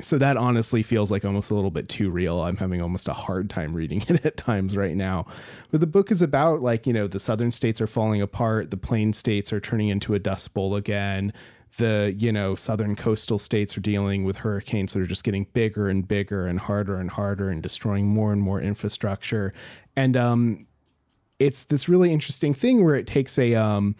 so 0.00 0.18
that 0.18 0.36
honestly 0.36 0.82
feels 0.82 1.10
like 1.10 1.24
almost 1.24 1.50
a 1.50 1.54
little 1.54 1.70
bit 1.70 1.88
too 1.88 2.10
real. 2.10 2.40
I'm 2.42 2.56
having 2.56 2.80
almost 2.80 3.08
a 3.08 3.12
hard 3.12 3.50
time 3.50 3.74
reading 3.74 4.02
it 4.08 4.24
at 4.24 4.36
times 4.36 4.76
right 4.76 4.96
now. 4.96 5.26
But 5.70 5.80
the 5.80 5.86
book 5.86 6.10
is 6.10 6.22
about 6.22 6.60
like, 6.60 6.86
you 6.86 6.92
know, 6.92 7.06
the 7.06 7.20
southern 7.20 7.52
states 7.52 7.80
are 7.80 7.86
falling 7.86 8.22
apart, 8.22 8.70
the 8.70 8.76
plain 8.76 9.12
states 9.12 9.52
are 9.52 9.60
turning 9.60 9.88
into 9.88 10.14
a 10.14 10.18
dust 10.18 10.54
bowl 10.54 10.74
again. 10.74 11.32
The, 11.78 12.14
you 12.18 12.32
know, 12.32 12.56
southern 12.56 12.96
coastal 12.96 13.38
states 13.38 13.76
are 13.76 13.80
dealing 13.80 14.24
with 14.24 14.38
hurricanes 14.38 14.92
that 14.92 15.00
are 15.00 15.06
just 15.06 15.24
getting 15.24 15.46
bigger 15.52 15.88
and 15.88 16.06
bigger 16.06 16.46
and 16.46 16.58
harder 16.58 16.96
and 16.96 17.10
harder 17.10 17.48
and 17.48 17.62
destroying 17.62 18.06
more 18.06 18.32
and 18.32 18.42
more 18.42 18.60
infrastructure. 18.60 19.54
And 19.96 20.16
um 20.16 20.66
it's 21.40 21.64
this 21.64 21.88
really 21.88 22.12
interesting 22.12 22.54
thing 22.54 22.84
where 22.84 22.94
it 22.94 23.06
takes 23.06 23.38
a 23.38 23.54
um 23.54 23.96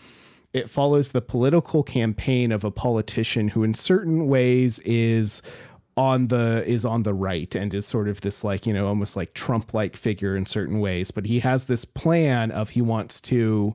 it 0.52 0.68
follows 0.68 1.12
the 1.12 1.20
political 1.20 1.82
campaign 1.82 2.52
of 2.52 2.64
a 2.64 2.70
politician 2.70 3.48
who 3.48 3.64
in 3.64 3.74
certain 3.74 4.26
ways 4.26 4.78
is 4.80 5.42
on 5.96 6.28
the 6.28 6.64
is 6.66 6.84
on 6.84 7.02
the 7.02 7.14
right 7.14 7.54
and 7.54 7.74
is 7.74 7.86
sort 7.86 8.08
of 8.08 8.20
this 8.20 8.44
like 8.44 8.66
you 8.66 8.72
know 8.72 8.86
almost 8.86 9.16
like 9.16 9.34
Trump 9.34 9.74
like 9.74 9.96
figure 9.96 10.36
in 10.36 10.46
certain 10.46 10.80
ways 10.80 11.10
but 11.10 11.26
he 11.26 11.40
has 11.40 11.64
this 11.64 11.84
plan 11.84 12.50
of 12.50 12.70
he 12.70 12.82
wants 12.82 13.20
to 13.20 13.74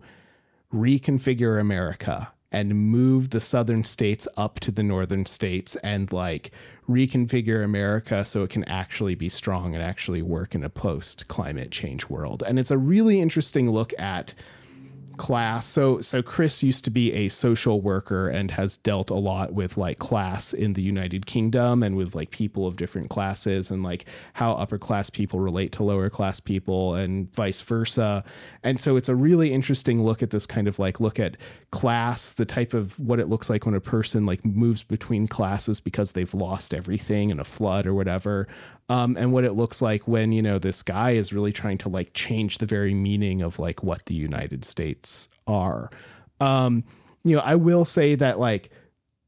reconfigure 0.73 1.60
America 1.60 2.31
and 2.56 2.74
move 2.74 3.32
the 3.32 3.41
southern 3.41 3.84
states 3.84 4.30
up 4.38 4.62
to 4.62 4.72
the 4.72 4.82
northern 4.82 5.26
states 5.26 5.76
and 5.84 6.13
like 6.13 6.52
reconfigure 6.88 7.65
America 7.65 8.24
so 8.24 8.44
it 8.44 8.50
can 8.50 8.63
actually 8.63 9.13
be 9.13 9.28
strong 9.28 9.76
and 9.76 9.84
actually 9.84 10.22
work 10.22 10.56
in 10.56 10.63
a 10.63 10.70
post 10.70 11.28
climate 11.28 11.70
change 11.70 12.08
world. 12.08 12.44
And 12.48 12.58
it's 12.58 12.72
a 12.72 12.78
really 12.78 13.20
interesting 13.20 13.70
look 13.70 13.94
at 14.00 14.34
class. 15.17 15.65
So 15.67 15.99
so 16.01 16.21
Chris 16.21 16.63
used 16.63 16.84
to 16.86 16.91
be 16.91 17.13
a 17.13 17.30
social 17.30 17.82
worker 17.82 18.28
and 18.28 18.51
has 18.51 18.78
dealt 18.78 19.10
a 19.10 19.15
lot 19.15 19.54
with 19.54 19.78
like 19.78 19.99
class 19.99 20.54
in 20.54 20.73
the 20.73 20.82
United 20.82 21.25
Kingdom 21.25 21.84
and 21.84 21.95
with 21.95 22.15
like 22.15 22.32
people 22.32 22.67
of 22.67 22.78
different 22.78 23.10
classes 23.10 23.71
and 23.71 23.84
like 23.84 24.06
how 24.34 24.54
upper 24.54 24.78
class 24.78 25.10
people 25.10 25.39
relate 25.39 25.71
to 25.73 25.84
lower 25.84 26.10
class 26.10 26.39
people 26.39 26.95
and 26.95 27.34
vice 27.34 27.62
versa. 27.62 28.23
And 28.63 28.80
so 28.80 28.95
it's 28.97 29.10
a 29.10 29.15
really 29.15 29.54
interesting 29.54 30.04
look 30.04 30.21
at 30.23 30.30
this 30.30 30.45
kind 30.45 30.67
of 30.67 30.80
like 30.80 30.99
look 30.99 31.19
at 31.19 31.38
class, 31.71 32.34
the 32.34 32.45
type 32.45 32.73
of 32.73 32.99
what 32.99 33.19
it 33.19 33.28
looks 33.28 33.49
like 33.49 33.65
when 33.65 33.75
a 33.75 33.82
person 33.82 34.25
like 34.25 34.43
moves 34.45 34.84
between 34.84 35.28
classes 35.28 35.80
because 35.80 36.12
they've 36.12 36.34
lost 36.34 36.73
everything 36.73 37.30
in 37.30 37.39
a 37.39 37.43
flood 37.43 37.86
or 37.86 37.93
whatever. 37.93 38.47
Um, 38.88 39.17
and 39.17 39.34
what 39.34 39.45
it 39.45 39.54
looks 39.54 39.82
like 39.82 40.08
when, 40.08 40.32
you 40.32 40.41
know, 40.41 40.60
this 40.60 40.84
guy 40.84 41.12
is 41.12 41.34
really 41.34 41.51
trying 41.51 41.80
to 41.80 41.89
like 41.89 42.13
change 42.13 42.60
the 42.60 42.65
very 42.67 42.93
meaning 42.93 43.41
of 43.41 43.58
like 43.58 43.84
what 43.84 44.06
the 44.06 44.13
United 44.13 44.63
States 44.63 45.05
are. 45.48 45.89
Um, 46.39 46.84
you 47.24 47.36
know, 47.36 47.41
I 47.41 47.56
will 47.56 47.86
say 47.86 48.15
that 48.15 48.39
like 48.39 48.70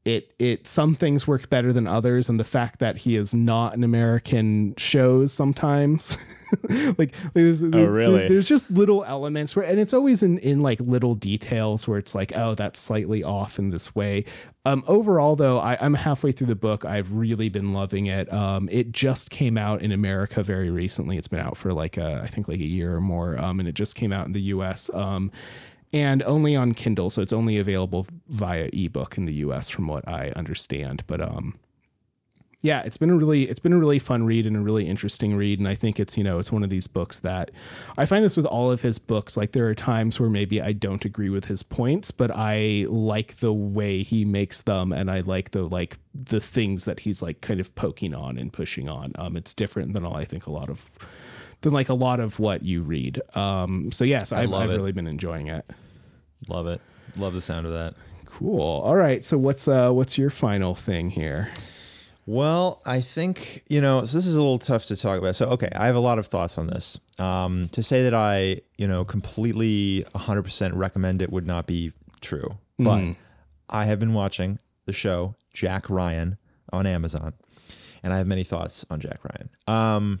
it 0.04 0.32
it 0.38 0.66
some 0.66 0.94
things 0.94 1.26
work 1.26 1.50
better 1.50 1.72
than 1.72 1.86
others, 1.86 2.28
and 2.28 2.40
the 2.40 2.44
fact 2.44 2.80
that 2.80 2.96
he 2.98 3.14
is 3.16 3.34
not 3.34 3.74
an 3.74 3.84
American 3.84 4.74
shows 4.76 5.32
sometimes. 5.32 6.16
like 6.96 7.14
there's, 7.34 7.62
oh, 7.62 7.84
really? 7.84 8.26
there's 8.26 8.48
just 8.48 8.70
little 8.70 9.04
elements 9.04 9.54
where 9.54 9.66
and 9.66 9.78
it's 9.78 9.92
always 9.92 10.22
in 10.22 10.38
in 10.38 10.60
like 10.60 10.80
little 10.80 11.14
details 11.14 11.86
where 11.86 11.98
it's 11.98 12.14
like 12.14 12.32
oh 12.36 12.54
that's 12.54 12.78
slightly 12.78 13.22
off 13.22 13.58
in 13.58 13.68
this 13.68 13.94
way 13.94 14.24
um 14.64 14.82
overall 14.86 15.36
though 15.36 15.58
I, 15.58 15.76
i'm 15.78 15.92
halfway 15.92 16.32
through 16.32 16.46
the 16.46 16.56
book 16.56 16.86
i've 16.86 17.12
really 17.12 17.50
been 17.50 17.72
loving 17.72 18.06
it 18.06 18.32
um 18.32 18.66
it 18.72 18.92
just 18.92 19.30
came 19.30 19.58
out 19.58 19.82
in 19.82 19.92
america 19.92 20.42
very 20.42 20.70
recently 20.70 21.18
it's 21.18 21.28
been 21.28 21.40
out 21.40 21.58
for 21.58 21.74
like 21.74 21.98
a, 21.98 22.22
i 22.24 22.28
think 22.28 22.48
like 22.48 22.60
a 22.60 22.66
year 22.66 22.96
or 22.96 23.02
more 23.02 23.38
um 23.38 23.60
and 23.60 23.68
it 23.68 23.74
just 23.74 23.94
came 23.94 24.10
out 24.10 24.24
in 24.24 24.32
the 24.32 24.40
us 24.40 24.88
um 24.94 25.30
and 25.92 26.22
only 26.22 26.54
on 26.54 26.74
Kindle, 26.74 27.10
so 27.10 27.22
it's 27.22 27.32
only 27.32 27.58
available 27.58 28.06
via 28.28 28.68
ebook 28.72 29.16
in 29.16 29.24
the 29.24 29.34
US 29.34 29.68
from 29.68 29.86
what 29.86 30.06
I 30.06 30.30
understand. 30.36 31.02
But 31.06 31.20
um 31.20 31.58
yeah, 32.60 32.82
it's 32.82 32.96
been 32.96 33.10
a 33.10 33.16
really 33.16 33.44
it's 33.44 33.60
been 33.60 33.72
a 33.72 33.78
really 33.78 34.00
fun 34.00 34.24
read 34.24 34.44
and 34.44 34.56
a 34.56 34.60
really 34.60 34.86
interesting 34.86 35.36
read 35.36 35.60
and 35.60 35.68
I 35.68 35.76
think 35.76 36.00
it's, 36.00 36.18
you 36.18 36.24
know, 36.24 36.38
it's 36.40 36.50
one 36.50 36.64
of 36.64 36.70
these 36.70 36.88
books 36.88 37.20
that 37.20 37.52
I 37.96 38.04
find 38.04 38.24
this 38.24 38.36
with 38.36 38.46
all 38.46 38.72
of 38.72 38.82
his 38.82 38.98
books 38.98 39.36
like 39.36 39.52
there 39.52 39.68
are 39.68 39.74
times 39.76 40.18
where 40.18 40.28
maybe 40.28 40.60
I 40.60 40.72
don't 40.72 41.04
agree 41.04 41.30
with 41.30 41.44
his 41.44 41.62
points, 41.62 42.10
but 42.10 42.32
I 42.34 42.86
like 42.88 43.36
the 43.36 43.52
way 43.52 44.02
he 44.02 44.24
makes 44.24 44.62
them 44.62 44.92
and 44.92 45.08
I 45.10 45.20
like 45.20 45.52
the 45.52 45.62
like 45.62 45.98
the 46.12 46.40
things 46.40 46.84
that 46.84 47.00
he's 47.00 47.22
like 47.22 47.40
kind 47.40 47.60
of 47.60 47.74
poking 47.76 48.14
on 48.14 48.36
and 48.36 48.52
pushing 48.52 48.88
on. 48.88 49.12
Um 49.16 49.36
it's 49.36 49.54
different 49.54 49.92
than 49.92 50.04
all 50.04 50.16
I 50.16 50.24
think 50.24 50.46
a 50.46 50.52
lot 50.52 50.68
of 50.68 50.84
than 51.62 51.72
like 51.72 51.88
a 51.88 51.94
lot 51.94 52.20
of 52.20 52.38
what 52.38 52.62
you 52.62 52.82
read. 52.82 53.20
Um, 53.34 53.90
so 53.90 54.04
yes, 54.04 54.32
I've, 54.32 54.52
I've 54.52 54.70
really 54.70 54.92
been 54.92 55.06
enjoying 55.06 55.48
it. 55.48 55.68
Love 56.48 56.66
it. 56.66 56.80
Love 57.16 57.34
the 57.34 57.40
sound 57.40 57.66
of 57.66 57.72
that. 57.72 57.94
Cool. 58.24 58.60
All 58.60 58.94
right. 58.94 59.24
So 59.24 59.36
what's 59.36 59.66
uh 59.66 59.90
what's 59.90 60.16
your 60.16 60.30
final 60.30 60.74
thing 60.74 61.10
here? 61.10 61.48
Well, 62.26 62.82
I 62.84 63.00
think 63.00 63.64
you 63.68 63.80
know 63.80 64.04
so 64.04 64.18
this 64.18 64.26
is 64.26 64.36
a 64.36 64.40
little 64.40 64.58
tough 64.58 64.86
to 64.86 64.96
talk 64.96 65.18
about. 65.18 65.34
So 65.34 65.46
okay, 65.50 65.70
I 65.74 65.86
have 65.86 65.96
a 65.96 66.00
lot 66.00 66.18
of 66.18 66.26
thoughts 66.26 66.58
on 66.58 66.68
this. 66.68 67.00
Um, 67.18 67.68
to 67.70 67.82
say 67.82 68.04
that 68.04 68.14
I 68.14 68.60
you 68.76 68.86
know 68.86 69.04
completely 69.04 70.04
100% 70.14 70.70
recommend 70.74 71.22
it 71.22 71.32
would 71.32 71.46
not 71.46 71.66
be 71.66 71.92
true, 72.20 72.58
but 72.78 72.98
mm. 72.98 73.16
I 73.68 73.86
have 73.86 73.98
been 73.98 74.14
watching 74.14 74.58
the 74.84 74.92
show 74.92 75.34
Jack 75.52 75.90
Ryan 75.90 76.38
on 76.72 76.86
Amazon, 76.86 77.32
and 78.02 78.12
I 78.12 78.18
have 78.18 78.26
many 78.26 78.44
thoughts 78.44 78.84
on 78.90 79.00
Jack 79.00 79.20
Ryan. 79.24 79.48
Um, 79.66 80.20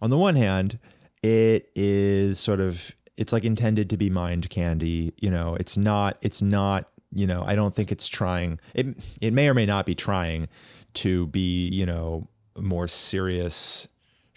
on 0.00 0.10
the 0.10 0.18
one 0.18 0.36
hand, 0.36 0.78
it 1.22 1.70
is 1.74 2.38
sort 2.38 2.60
of 2.60 2.92
it's 3.16 3.32
like 3.32 3.44
intended 3.44 3.90
to 3.90 3.96
be 3.96 4.10
mind 4.10 4.48
candy. 4.50 5.12
You 5.18 5.30
know, 5.30 5.56
it's 5.56 5.76
not 5.76 6.18
it's 6.22 6.40
not, 6.42 6.88
you 7.12 7.26
know, 7.26 7.42
I 7.46 7.54
don't 7.54 7.74
think 7.74 7.90
it's 7.90 8.08
trying 8.08 8.60
it 8.74 8.86
it 9.20 9.32
may 9.32 9.48
or 9.48 9.54
may 9.54 9.66
not 9.66 9.86
be 9.86 9.94
trying 9.94 10.48
to 10.94 11.26
be, 11.28 11.68
you 11.68 11.86
know, 11.86 12.28
more 12.56 12.88
serious 12.88 13.88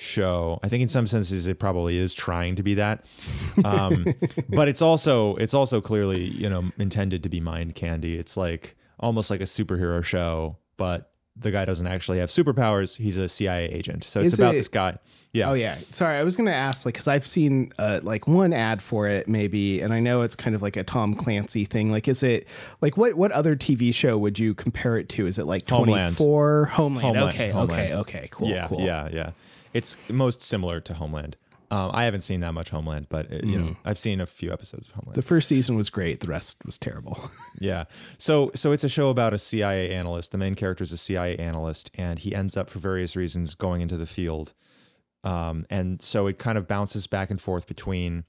show. 0.02 0.60
I 0.63 0.67
think 0.67 0.82
in 0.82 0.88
some 0.88 1.06
senses 1.06 1.47
it 1.47 1.60
probably 1.60 1.97
is 1.97 2.13
trying 2.13 2.56
to 2.56 2.63
be 2.63 2.74
that, 2.76 3.06
um, 3.63 4.06
but 4.50 4.67
it's 4.67 4.82
also 4.82 5.36
it's 5.36 5.54
also 5.54 5.80
clearly 5.80 6.24
you 6.24 6.50
know 6.50 6.71
intended 6.78 7.24
to 7.24 7.30
be 7.30 7.39
mind 7.39 7.76
candy. 7.76 8.17
It's 8.17 8.36
like 8.36 8.76
almost 9.00 9.30
like 9.30 9.41
a 9.41 9.45
superhero 9.45 10.04
show, 10.04 10.58
but 10.78 11.11
the 11.36 11.52
guy 11.52 11.65
doesn't 11.65 11.88
actually 11.88 12.20
have 12.20 12.30
superpowers. 12.30 12.98
He's 12.98 13.17
a 13.17 13.28
CIA 13.28 13.65
agent. 13.70 14.04
So 14.04 14.20
it's 14.20 14.34
Is 14.34 14.39
about 14.39 14.56
it, 14.56 14.58
this 14.58 14.67
guy. 14.67 14.98
Yeah. 15.34 15.50
Oh 15.50 15.54
yeah. 15.54 15.78
Sorry, 15.91 16.17
I 16.17 16.24
was 16.24 16.36
gonna 16.36 16.52
ask 16.52 16.86
like 16.86 16.96
because 16.96 17.08
I've 17.08 17.26
seen 17.26 17.72
uh, 17.80 18.02
like 18.04 18.28
one 18.28 18.52
ad 18.52 18.82
for 18.82 19.08
it 19.08 19.30
maybe, 19.30 19.80
and 19.80 19.94
I 19.94 20.00
know 20.02 20.24
it's 20.24 20.36
kind 20.36 20.56
of 20.56 20.62
like 20.62 20.76
a 20.76 20.84
Tom 20.84 21.13
Clancy 21.13 21.63
thing. 21.63 21.89
Like, 21.91 22.08
is 22.10 22.22
it 22.22 22.48
like 22.82 22.98
what 22.98 23.13
what 23.13 23.32
other 23.32 23.56
TV 23.56 23.94
show 23.94 24.17
would 24.17 24.39
you 24.39 24.54
compare 24.54 24.98
it 24.98 25.08
to? 25.10 25.26
Is 25.26 25.38
it 25.38 25.46
like 25.46 25.65
Twenty 25.65 25.98
Four 26.12 26.65
Homeland? 26.65 27.06
Homeland? 27.06 27.34
Okay. 27.34 27.50
Homeland. 27.50 27.94
Okay. 27.94 27.96
Okay. 27.96 28.28
Cool. 28.32 28.50
Yeah. 28.50 28.67
Cool. 28.67 28.82
Yeah. 28.82 29.10
Yeah. 29.12 29.32
It's 29.74 29.98
most 30.10 30.41
similar 30.41 30.82
to 30.82 30.94
Homeland. 30.94 31.38
Um, 31.71 31.91
I 31.93 32.03
haven't 32.03 32.21
seen 32.21 32.41
that 32.41 32.53
much 32.53 32.69
Homeland, 32.69 33.07
but 33.10 33.31
it, 33.31 33.45
you 33.45 33.57
mm. 33.57 33.65
know, 33.65 33.75
I've 33.86 33.97
seen 33.97 34.19
a 34.19 34.25
few 34.25 34.51
episodes 34.51 34.88
of 34.88 34.93
Homeland. 34.93 35.15
The 35.15 35.21
first 35.21 35.47
season 35.47 35.77
was 35.77 35.89
great. 35.89 36.19
The 36.19 36.27
rest 36.27 36.57
was 36.65 36.77
terrible. 36.77 37.17
yeah. 37.60 37.86
So, 38.17 38.51
so 38.55 38.73
it's 38.73 38.84
a 38.84 38.89
show 38.89 39.10
about 39.10 39.34
a 39.34 39.39
CIA 39.39 39.93
analyst. 39.93 40.34
The 40.34 40.38
main 40.38 40.55
character 40.55 40.84
is 40.84 40.91
a 40.91 40.97
CIA 40.97 41.38
analyst, 41.38 41.89
and 41.95 42.19
he 42.19 42.36
ends 42.36 42.57
up, 42.57 42.69
for 42.69 42.79
various 42.79 43.15
reasons, 43.15 43.55
going 43.55 43.79
into 43.79 43.95
the 43.95 44.05
field. 44.05 44.53
Um, 45.23 45.65
and 45.69 46.01
so 46.01 46.27
it 46.27 46.38
kind 46.38 46.57
of 46.57 46.67
bounces 46.67 47.07
back 47.07 47.31
and 47.31 47.39
forth 47.39 47.67
between 47.67 48.25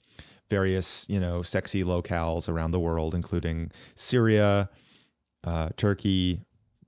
various, 0.49 1.09
you 1.09 1.19
know, 1.19 1.43
sexy 1.43 1.83
locales 1.83 2.49
around 2.49 2.71
the 2.71 2.81
world, 2.81 3.13
including 3.13 3.73
Syria, 3.97 4.71
uh, 5.43 5.71
Turkey, 5.77 6.43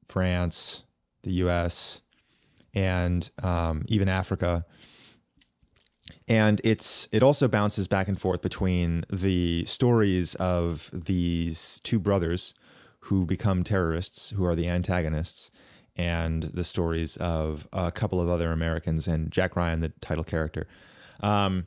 France, 0.06 0.84
the 1.24 1.32
U.S., 1.32 2.02
and 2.74 3.28
um, 3.42 3.84
even 3.88 4.08
Africa 4.08 4.64
and 6.26 6.60
it's 6.64 7.08
it 7.12 7.22
also 7.22 7.48
bounces 7.48 7.88
back 7.88 8.08
and 8.08 8.20
forth 8.20 8.42
between 8.42 9.04
the 9.10 9.64
stories 9.64 10.34
of 10.36 10.90
these 10.92 11.80
two 11.84 11.98
brothers 11.98 12.54
who 13.00 13.26
become 13.26 13.62
terrorists 13.62 14.30
who 14.30 14.44
are 14.44 14.54
the 14.54 14.68
antagonists 14.68 15.50
and 15.96 16.44
the 16.44 16.64
stories 16.64 17.16
of 17.18 17.68
a 17.72 17.92
couple 17.92 18.20
of 18.20 18.28
other 18.28 18.50
Americans 18.50 19.06
and 19.06 19.30
Jack 19.30 19.56
Ryan 19.56 19.80
the 19.80 19.90
title 20.00 20.24
character 20.24 20.66
um, 21.20 21.66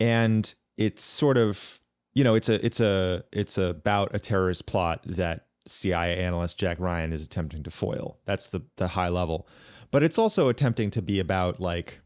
and 0.00 0.54
it's 0.76 1.04
sort 1.04 1.36
of 1.36 1.80
you 2.14 2.24
know, 2.24 2.34
it's 2.34 2.48
a 2.48 2.64
it's 2.64 2.80
a 2.80 3.24
it's 3.32 3.58
about 3.58 4.14
a 4.14 4.20
terrorist 4.20 4.66
plot 4.66 5.00
that 5.06 5.46
CIA 5.66 6.18
analyst 6.18 6.58
Jack 6.58 6.78
Ryan 6.78 7.12
is 7.12 7.24
attempting 7.24 7.62
to 7.62 7.70
foil. 7.70 8.18
That's 8.26 8.48
the 8.48 8.62
the 8.76 8.88
high 8.88 9.08
level. 9.08 9.48
But 9.90 10.02
it's 10.02 10.18
also 10.18 10.48
attempting 10.48 10.90
to 10.92 11.02
be 11.02 11.20
about 11.20 11.60
like 11.60 12.00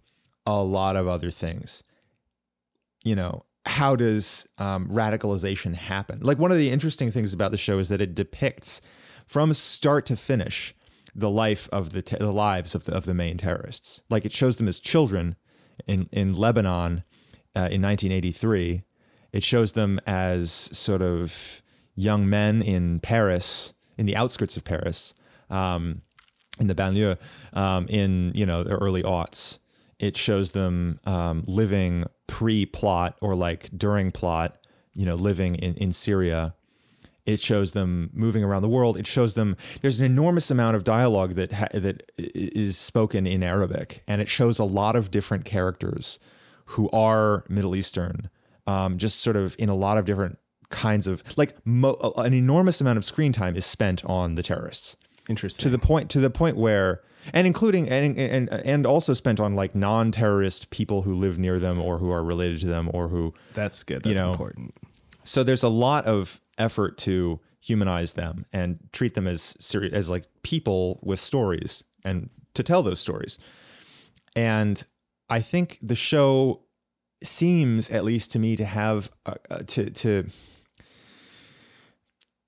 a 0.47 0.63
lot 0.63 0.97
of 0.97 1.09
other 1.09 1.31
things. 1.31 1.83
You 3.05 3.17
know, 3.17 3.45
how 3.65 3.97
does 3.97 4.49
um, 4.59 4.89
radicalization 4.89 5.75
happen? 5.75 6.21
Like 6.23 6.39
one 6.39 6.53
of 6.53 6.59
the 6.59 6.71
interesting 6.71 7.11
things 7.11 7.35
about 7.35 7.51
the 7.51 7.57
show 7.57 7.79
is 7.79 7.89
that 7.89 8.01
it 8.01 8.15
depicts 8.15 8.81
from 9.27 9.53
start 9.53 10.07
to 10.07 10.17
finish 10.17 10.75
the 11.15 11.31
life 11.31 11.69
of 11.73 11.91
the, 11.93 12.03
te- 12.03 12.19
the 12.19 12.33
lives 12.33 12.75
of 12.75 12.85
the, 12.85 12.95
of 12.95 13.05
the 13.05 13.15
main 13.15 13.39
terrorists. 13.39 14.01
Like 14.09 14.25
it 14.25 14.33
shows 14.33 14.57
them 14.57 14.69
as 14.69 14.79
children 14.79 15.37
in 15.87 16.09
in 16.13 16.33
Lebanon 16.33 17.05
uh, 17.55 17.69
in 17.71 17.83
1983. 17.83 18.83
It 19.33 19.43
shows 19.43 19.73
them 19.73 20.01
as 20.07 20.51
sort 20.51 21.03
of 21.03 21.63
young 21.95 22.29
men 22.29 22.63
in 22.63 23.01
Paris, 23.01 23.73
in 23.99 24.07
the 24.07 24.17
outskirts 24.17 24.57
of 24.57 24.65
Paris, 24.65 25.15
um, 25.51 26.03
in 26.59 26.69
the 26.69 26.75
banlieue, 26.75 27.19
um, 27.53 27.87
in 27.89 28.33
you 28.35 28.47
know 28.47 28.63
the 28.63 28.77
early 28.77 29.03
aughts. 29.03 29.59
It 29.99 30.17
shows 30.17 30.53
them 30.53 31.01
um, 31.07 31.45
living 31.47 32.05
pre-plot 32.27 33.17
or 33.21 33.35
like 33.35 33.71
during 33.77 34.11
plot, 34.11 34.59
you 34.95 35.07
know, 35.07 35.15
living 35.15 35.55
in, 35.55 35.75
in 35.75 35.93
Syria. 35.93 36.55
It 37.25 37.41
shows 37.41 37.73
them 37.73 38.11
moving 38.13 38.45
around 38.45 38.63
the 38.63 38.69
world. 38.69 38.97
It 38.97 39.07
shows 39.07 39.35
them 39.35 39.57
there's 39.81 39.99
an 39.99 40.07
enormous 40.07 40.51
amount 40.51 40.77
of 40.77 40.85
dialogue 40.85 41.33
that 41.35 41.53
ha- 41.53 41.69
that 41.73 42.13
is 42.19 42.77
spoken 42.79 43.27
in 43.27 43.43
Arabic, 43.43 44.03
and 44.07 44.21
it 44.21 44.29
shows 44.29 44.59
a 44.59 44.65
lot 44.65 44.95
of 44.95 45.11
different 45.11 45.45
characters 45.45 46.21
who 46.71 46.89
are 46.91 47.45
Middle 47.49 47.75
Eastern, 47.75 48.31
um, 48.67 48.97
just 48.99 49.21
sort 49.21 49.37
of 49.37 49.57
in 49.59 49.69
a 49.69 49.75
lot 49.75 49.99
of 49.99 50.05
different 50.05 50.39
kinds 50.71 51.07
of 51.07 51.23
like 51.37 51.57
mo- 51.65 51.97
an 52.17 52.35
enormous 52.35 52.81
amount 52.81 52.99
of 52.99 53.05
screen 53.05 53.33
time 53.33 53.57
is 53.57 53.65
spent 53.65 54.05
on 54.05 54.35
the 54.35 54.43
terrorists 54.43 54.97
Interesting. 55.29 55.63
to 55.63 55.69
the 55.69 55.79
point 55.79 56.11
to 56.11 56.21
the 56.21 56.31
point 56.31 56.57
where 56.57 57.03
and 57.33 57.47
including 57.47 57.89
and 57.89 58.19
and 58.19 58.49
and 58.49 58.87
also 58.87 59.15
spent 59.15 59.41
on 59.41 59.55
like 59.55 59.75
non-terrorist 59.75 60.71
people 60.71 61.03
who 61.03 61.15
live 61.15 61.39
near 61.39 61.59
them 61.59 61.81
or 61.81 61.99
who 61.99 62.11
are 62.11 62.25
related 62.25 62.61
to 62.61 62.67
them 62.67 62.91
or 62.93 63.09
who 63.09 63.35
That's 63.55 63.83
good. 63.83 64.03
That's 64.03 64.21
know, 64.21 64.31
important. 64.31 64.75
so 65.25 65.43
there's 65.43 65.63
a 65.63 65.69
lot 65.69 66.05
of 66.07 66.41
effort 66.59 66.99
to 66.99 67.41
humanize 67.61 68.13
them 68.13 68.47
and 68.53 68.79
treat 68.93 69.15
them 69.15 69.27
as 69.27 69.57
seri- 69.59 69.93
as 69.93 70.09
like 70.09 70.25
people 70.43 71.01
with 71.03 71.19
stories 71.19 71.83
and 72.05 72.31
to 72.55 72.63
tell 72.63 72.83
those 72.83 73.01
stories. 73.01 73.39
And 74.35 74.85
I 75.29 75.41
think 75.41 75.79
the 75.83 75.97
show 75.97 76.63
seems, 77.23 77.91
at 77.91 78.05
least 78.05 78.31
to 78.33 78.39
me, 78.39 78.57
to 78.57 78.65
have 78.65 79.11
uh, 79.25 79.35
uh, 79.51 79.59
to 79.67 79.91
to 79.91 80.29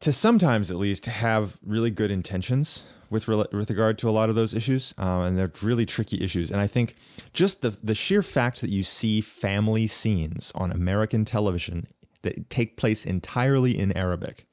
to 0.01 0.12
sometimes 0.12 0.71
at 0.71 0.77
least 0.77 1.07
have 1.07 1.59
really 1.64 1.91
good 1.91 2.11
intentions 2.11 2.85
with 3.11 3.27
rela- 3.27 3.53
with 3.53 3.71
regard 3.71 3.99
to 3.99 4.09
a 4.09 4.12
lot 4.12 4.29
of 4.29 4.35
those 4.35 4.55
issues, 4.55 4.94
um, 4.99 5.23
and 5.23 5.38
they're 5.38 5.53
really 5.62 5.87
tricky 5.87 6.23
issues. 6.23 6.51
And 6.51 6.61
I 6.61 6.66
think 6.66 6.97
just 7.33 7.62
the 7.62 7.77
the 7.83 7.94
sheer 7.94 8.23
fact 8.23 8.61
that 8.61 8.71
you 8.71 8.83
see 8.83 9.21
family 9.21 9.87
scenes 9.87 10.53
on 10.55 10.71
American 10.71 11.25
television 11.25 11.87
that 12.23 12.51
take 12.51 12.77
place 12.77 13.07
entirely 13.07 13.79
in 13.79 13.97
Arabic 13.97 14.47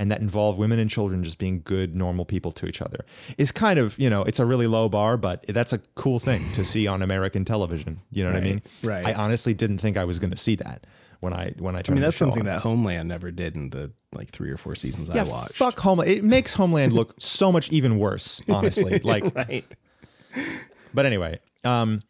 and 0.00 0.10
that 0.10 0.22
involve 0.22 0.56
women 0.56 0.78
and 0.78 0.88
children 0.88 1.22
just 1.22 1.36
being 1.36 1.60
good 1.62 1.94
normal 1.94 2.24
people 2.24 2.50
to 2.52 2.66
each 2.66 2.80
other 2.80 3.04
is 3.36 3.52
kind 3.52 3.78
of 3.78 3.98
you 3.98 4.08
know 4.08 4.22
it's 4.22 4.38
a 4.40 4.46
really 4.46 4.66
low 4.66 4.88
bar 4.88 5.18
but 5.18 5.44
that's 5.48 5.74
a 5.74 5.78
cool 5.94 6.18
thing 6.18 6.42
to 6.54 6.64
see 6.64 6.86
on 6.86 7.02
american 7.02 7.44
television 7.44 8.00
you 8.10 8.24
know 8.24 8.30
what 8.32 8.38
i 8.38 8.40
mean 8.40 8.62
right. 8.82 9.06
i 9.06 9.12
honestly 9.12 9.52
didn't 9.52 9.76
think 9.76 9.98
i 9.98 10.04
was 10.04 10.18
going 10.18 10.30
to 10.30 10.38
see 10.38 10.56
that 10.56 10.86
when 11.20 11.32
i 11.32 11.52
when 11.58 11.76
i 11.76 11.82
turn. 11.82 11.94
I 11.94 11.96
mean, 11.96 12.02
that's 12.02 12.18
something 12.18 12.40
on. 12.40 12.46
that 12.46 12.60
Homeland 12.60 13.08
never 13.08 13.30
did 13.30 13.56
in 13.56 13.70
the 13.70 13.92
like 14.12 14.30
three 14.30 14.50
or 14.50 14.56
four 14.56 14.74
seasons 14.74 15.10
yeah 15.14 15.22
I 15.22 15.28
watched. 15.28 15.52
fuck 15.52 15.78
homeland 15.78 16.10
it 16.10 16.24
makes 16.24 16.54
homeland 16.54 16.92
look 16.92 17.14
so 17.18 17.52
much 17.52 17.70
even 17.70 17.98
worse 17.98 18.42
honestly 18.48 18.98
like 19.00 19.34
right. 19.34 19.64
But 20.92 21.06
anyway, 21.06 21.40
um, 21.64 22.00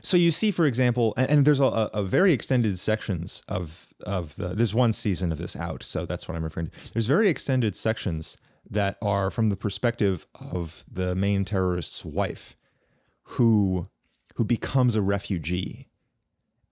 so 0.00 0.16
you 0.16 0.30
see, 0.30 0.50
for 0.50 0.66
example, 0.66 1.14
and, 1.16 1.30
and 1.30 1.44
there's 1.44 1.60
a, 1.60 1.64
a 1.64 2.02
very 2.02 2.32
extended 2.32 2.78
sections 2.78 3.42
of 3.48 3.88
of 4.04 4.36
the. 4.36 4.48
There's 4.48 4.74
one 4.74 4.92
season 4.92 5.32
of 5.32 5.38
this 5.38 5.56
out, 5.56 5.82
so 5.82 6.06
that's 6.06 6.28
what 6.28 6.36
I'm 6.36 6.44
referring 6.44 6.68
to. 6.68 6.92
There's 6.92 7.06
very 7.06 7.28
extended 7.28 7.74
sections 7.76 8.36
that 8.68 8.98
are 9.00 9.30
from 9.30 9.48
the 9.48 9.56
perspective 9.56 10.26
of 10.52 10.84
the 10.90 11.14
main 11.14 11.44
terrorist's 11.44 12.04
wife, 12.04 12.56
who 13.22 13.88
who 14.34 14.44
becomes 14.44 14.96
a 14.96 15.02
refugee. 15.02 15.88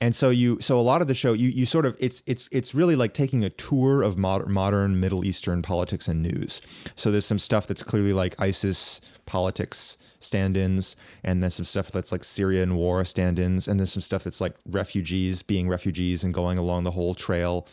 And 0.01 0.15
so 0.15 0.31
you, 0.31 0.61
so 0.61 0.79
a 0.79 0.83
lot 0.83 1.01
of 1.01 1.09
the 1.09 1.15
show, 1.15 1.33
you, 1.33 1.49
you 1.49 1.65
sort 1.65 1.87
of, 1.87 1.97
it's, 1.99 2.23
it's, 2.27 2.49
it's 2.53 2.75
really 2.75 2.97
like 2.97 3.15
taking 3.15 3.43
a 3.43 3.51
tour 3.51 4.03
of 4.03 4.19
modern, 4.19 4.53
modern 4.53 5.01
Middle 5.01 5.25
Eastern 5.25 5.63
politics 5.63 6.09
and 6.09 6.23
news. 6.23 6.61
So 6.95 7.11
there's 7.11 7.25
some 7.25 7.39
stuff 7.39 7.67
that's 7.67 7.83
clearly 7.83 8.13
like 8.13 8.39
ISIS 8.39 9.01
politics 9.25 9.97
stand-ins, 10.21 10.97
and 11.23 11.43
then 11.43 11.51
some 11.51 11.65
stuff 11.65 11.91
that's 11.91 12.11
like 12.11 12.25
Syrian 12.25 12.75
war 12.77 13.05
stand-ins, 13.05 13.69
and 13.69 13.79
there's 13.79 13.93
some 13.93 14.01
stuff 14.01 14.25
that's 14.25 14.41
like 14.41 14.57
refugees 14.67 15.43
being 15.43 15.69
refugees 15.69 16.25
and 16.25 16.33
going 16.33 16.59
along 16.59 16.85
the 16.85 16.91
whole 16.91 17.15
trail. 17.15 17.67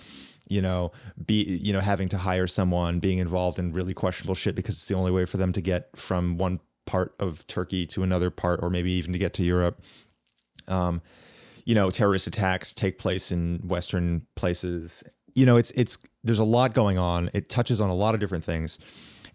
You 0.48 0.62
know, 0.62 0.92
be 1.26 1.44
you 1.44 1.72
know 1.72 1.80
having 1.80 2.10
to 2.10 2.18
hire 2.18 2.48
someone, 2.48 3.00
being 3.00 3.20
involved 3.20 3.58
in 3.58 3.72
really 3.72 3.94
questionable 3.94 4.36
shit 4.36 4.54
because 4.54 4.76
it's 4.76 4.88
the 4.88 4.96
only 4.96 5.12
way 5.12 5.26
for 5.26 5.38
them 5.38 5.54
to 5.54 5.62
get 5.62 5.90
from 5.96 6.38
one 6.38 6.60
part 6.86 7.16
of 7.20 7.48
Turkey 7.48 7.86
to 7.88 8.04
another 8.04 8.30
part, 8.30 8.60
or 8.62 8.70
maybe 8.70 8.92
even 8.92 9.14
to 9.14 9.20
get 9.20 9.34
to 9.36 9.44
Europe 9.44 9.82
Um, 10.68 11.02
you 11.72 11.76
know 11.76 11.90
terrorist 11.90 12.28
attacks 12.28 12.74
take 12.74 12.98
place 12.98 13.32
in 13.32 13.62
western 13.64 14.28
places. 14.36 15.06
You 15.36 15.46
know 15.46 15.56
it's 15.56 15.72
it's 15.72 15.98
there's 16.22 16.38
a 16.38 16.44
lot 16.44 16.74
going 16.74 16.98
on. 16.98 17.30
It 17.34 17.48
touches 17.48 17.80
on 17.80 17.90
a 17.90 17.94
lot 17.96 18.14
of 18.14 18.20
different 18.20 18.44
things. 18.44 18.78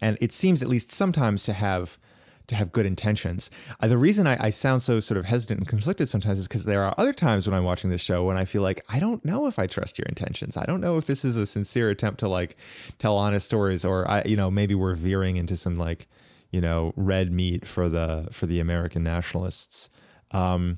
And 0.01 0.19
it 0.21 0.31
seems 0.31 0.61
at 0.61 0.69
least 0.69 0.91
sometimes 0.91 1.45
to 1.45 1.53
have 1.53 1.97
to 2.45 2.55
have 2.55 2.71
good 2.71 2.85
intentions. 2.85 3.49
Uh, 3.79 3.87
the 3.87 3.97
reason 3.97 4.27
I, 4.27 4.37
I 4.39 4.49
sound 4.51 4.83
so 4.83 4.99
sort 4.99 5.17
of 5.17 5.25
hesitant 5.25 5.61
and 5.61 5.67
conflicted 5.67 6.09
sometimes 6.09 6.37
is 6.37 6.47
because 6.47 6.65
there 6.65 6.83
are 6.83 6.93
other 6.99 7.11
times 7.11 7.47
when 7.47 7.55
i'm 7.57 7.63
watching 7.63 7.89
this 7.89 8.01
show 8.01 8.23
when 8.23 8.37
i 8.37 8.45
feel 8.45 8.61
like 8.61 8.81
i 8.87 8.99
don't 8.99 9.25
know 9.25 9.47
if 9.47 9.57
i 9.57 9.65
trust 9.65 9.97
your 9.97 10.05
intentions. 10.05 10.57
I 10.57 10.65
don't 10.65 10.79
know 10.79 10.97
if 10.97 11.07
this 11.07 11.25
is 11.25 11.37
a 11.37 11.47
sincere 11.47 11.89
attempt 11.89 12.19
to 12.19 12.27
like 12.27 12.55
tell 12.99 13.17
honest 13.17 13.47
stories 13.47 13.83
or 13.83 14.07
i 14.07 14.21
you 14.25 14.37
know 14.37 14.51
maybe 14.51 14.75
we're 14.75 14.93
veering 14.93 15.37
into 15.37 15.57
some 15.57 15.79
like 15.79 16.07
you 16.51 16.61
know 16.61 16.93
red 16.95 17.31
meat 17.31 17.67
for 17.67 17.89
the 17.89 18.27
for 18.31 18.45
the 18.45 18.59
american 18.59 19.01
nationalists. 19.01 19.89
Um 20.29 20.77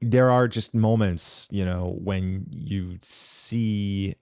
there 0.00 0.30
are 0.30 0.48
just 0.48 0.74
moments, 0.74 1.48
you 1.50 1.64
know, 1.64 1.96
when 2.02 2.46
you 2.50 2.98
see 3.02 4.14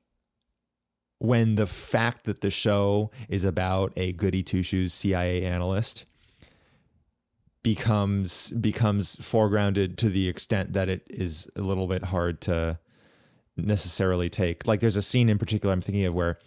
when 1.19 1.55
the 1.55 1.67
fact 1.67 2.25
that 2.25 2.41
the 2.41 2.51
show 2.51 3.11
is 3.29 3.45
about 3.45 3.93
a 3.97 4.13
goody 4.13 4.43
two 4.43 4.63
shoes 4.63 4.93
CIA 4.93 5.45
analyst 5.45 6.05
becomes 7.63 8.51
becomes 8.51 9.17
foregrounded 9.17 9.97
to 9.97 10.11
the 10.11 10.29
extent 10.29 10.75
that 10.75 10.89
it 10.89 11.07
is 11.09 11.51
a 11.57 11.63
little 11.63 11.87
bit 11.87 12.05
hard 12.05 12.41
to 12.43 12.79
necessarily 13.57 14.29
take. 14.29 14.67
Like 14.67 14.81
there's 14.81 14.97
a 14.97 15.03
scene 15.03 15.29
in 15.29 15.39
particular 15.39 15.73
I'm 15.73 15.81
thinking 15.81 16.05
of 16.05 16.15
where 16.15 16.39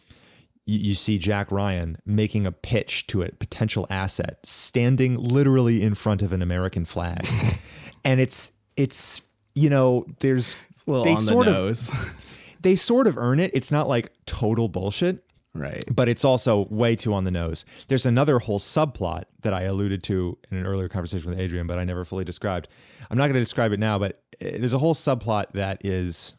you, 0.65 0.77
you 0.79 0.95
see 0.95 1.17
Jack 1.17 1.51
Ryan 1.51 1.97
making 2.05 2.45
a 2.45 2.51
pitch 2.51 3.07
to 3.07 3.23
a 3.23 3.31
potential 3.31 3.87
asset, 3.89 4.45
standing 4.45 5.15
literally 5.15 5.81
in 5.81 5.95
front 5.95 6.21
of 6.21 6.31
an 6.31 6.41
American 6.41 6.85
flag, 6.85 7.27
and 8.05 8.21
it's 8.21 8.51
it's 8.77 9.21
you 9.55 9.69
know 9.69 10.05
there's 10.19 10.55
It's 10.69 10.85
a 10.85 10.91
little 10.91 11.03
they 11.03 11.15
on 11.15 11.25
the 11.25 11.31
sort 11.31 11.47
of 11.47 12.17
they 12.61 12.75
sort 12.75 13.07
of 13.07 13.17
earn 13.17 13.39
it. 13.39 13.51
It's 13.53 13.71
not 13.71 13.87
like 13.87 14.11
total 14.25 14.69
bullshit, 14.69 15.23
right. 15.53 15.83
but 15.93 16.07
it's 16.07 16.23
also 16.23 16.67
way 16.69 16.95
too 16.95 17.13
on 17.13 17.23
the 17.23 17.31
nose. 17.31 17.65
There's 17.87 18.05
another 18.05 18.39
whole 18.39 18.59
subplot 18.59 19.23
that 19.41 19.53
I 19.53 19.63
alluded 19.63 20.03
to 20.03 20.37
in 20.51 20.57
an 20.57 20.65
earlier 20.65 20.87
conversation 20.87 21.29
with 21.29 21.39
Adrian, 21.39 21.67
but 21.67 21.79
I 21.79 21.83
never 21.83 22.05
fully 22.05 22.23
described. 22.23 22.67
I'm 23.09 23.17
not 23.17 23.25
going 23.25 23.33
to 23.33 23.39
describe 23.39 23.71
it 23.71 23.79
now, 23.79 23.97
but 23.97 24.21
uh, 24.41 24.57
there's 24.57 24.73
a 24.73 24.79
whole 24.79 24.95
subplot 24.95 25.53
that 25.53 25.83
is 25.83 26.35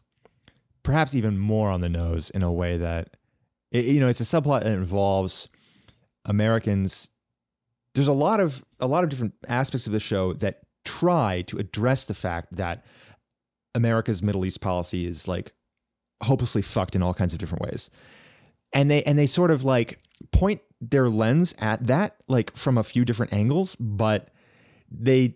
perhaps 0.83 1.13
even 1.13 1.37
more 1.37 1.69
on 1.69 1.81
the 1.81 1.89
nose 1.89 2.29
in 2.29 2.41
a 2.41 2.51
way 2.51 2.77
that 2.77 3.17
it, 3.71 3.85
you 3.85 3.99
know 3.99 4.07
it's 4.07 4.21
a 4.21 4.23
subplot 4.23 4.63
that 4.63 4.73
involves 4.73 5.49
Americans. 6.25 7.09
There's 7.95 8.07
a 8.07 8.13
lot 8.13 8.39
of 8.39 8.63
a 8.79 8.87
lot 8.87 9.03
of 9.03 9.09
different 9.09 9.33
aspects 9.47 9.87
of 9.87 9.93
the 9.93 9.99
show 9.99 10.33
that 10.33 10.61
try 10.85 11.43
to 11.43 11.57
address 11.57 12.05
the 12.05 12.13
fact 12.13 12.55
that 12.55 12.85
America's 13.75 14.23
Middle 14.23 14.45
East 14.45 14.61
policy 14.61 15.05
is 15.05 15.27
like 15.27 15.53
hopelessly 16.23 16.61
fucked 16.61 16.95
in 16.95 17.03
all 17.03 17.13
kinds 17.13 17.33
of 17.33 17.39
different 17.39 17.63
ways. 17.63 17.89
And 18.73 18.89
they 18.89 19.03
and 19.03 19.17
they 19.17 19.25
sort 19.25 19.51
of 19.51 19.63
like 19.63 19.99
point 20.31 20.61
their 20.81 21.09
lens 21.09 21.53
at 21.59 21.87
that 21.87 22.17
like 22.27 22.55
from 22.55 22.77
a 22.77 22.83
few 22.83 23.05
different 23.05 23.33
angles, 23.33 23.75
but 23.75 24.29
they 24.91 25.35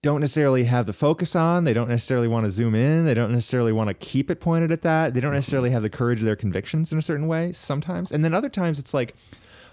don't 0.00 0.20
necessarily 0.20 0.64
have 0.64 0.86
the 0.86 0.92
focus 0.92 1.34
on, 1.34 1.64
they 1.64 1.72
don't 1.72 1.88
necessarily 1.88 2.28
want 2.28 2.46
to 2.46 2.52
zoom 2.52 2.74
in, 2.74 3.04
they 3.04 3.14
don't 3.14 3.32
necessarily 3.32 3.72
want 3.72 3.88
to 3.88 3.94
keep 3.94 4.30
it 4.30 4.40
pointed 4.40 4.70
at 4.70 4.82
that. 4.82 5.12
They 5.12 5.20
don't 5.20 5.30
mm-hmm. 5.30 5.36
necessarily 5.36 5.70
have 5.70 5.82
the 5.82 5.90
courage 5.90 6.20
of 6.20 6.24
their 6.24 6.36
convictions 6.36 6.92
in 6.92 6.98
a 6.98 7.02
certain 7.02 7.26
way 7.26 7.52
sometimes. 7.52 8.12
And 8.12 8.24
then 8.24 8.32
other 8.32 8.48
times 8.48 8.78
it's 8.78 8.94
like 8.94 9.16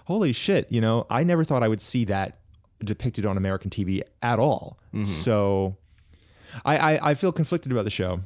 holy 0.06 0.32
shit, 0.32 0.70
you 0.70 0.80
know, 0.80 1.06
I 1.10 1.24
never 1.24 1.44
thought 1.44 1.62
I 1.62 1.68
would 1.68 1.80
see 1.80 2.04
that 2.06 2.38
depicted 2.84 3.26
on 3.26 3.36
American 3.36 3.70
TV 3.70 4.02
at 4.22 4.38
all. 4.38 4.78
So 5.04 5.76
I, 6.64 6.76
I 6.94 7.10
I 7.10 7.14
feel 7.14 7.32
conflicted 7.32 7.70
about 7.70 7.84
the 7.84 7.90
show 7.90 8.20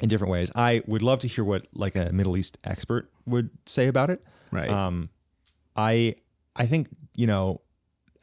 in 0.00 0.08
different 0.08 0.30
ways. 0.30 0.50
I 0.54 0.82
would 0.86 1.02
love 1.02 1.20
to 1.20 1.28
hear 1.28 1.44
what 1.44 1.66
like 1.74 1.96
a 1.96 2.12
Middle 2.12 2.36
East 2.36 2.58
expert 2.64 3.10
would 3.26 3.50
say 3.66 3.86
about 3.86 4.10
it. 4.10 4.22
Right. 4.52 4.68
Um, 4.68 5.08
I 5.76 6.16
I 6.56 6.66
think 6.66 6.88
you 7.14 7.26
know, 7.26 7.60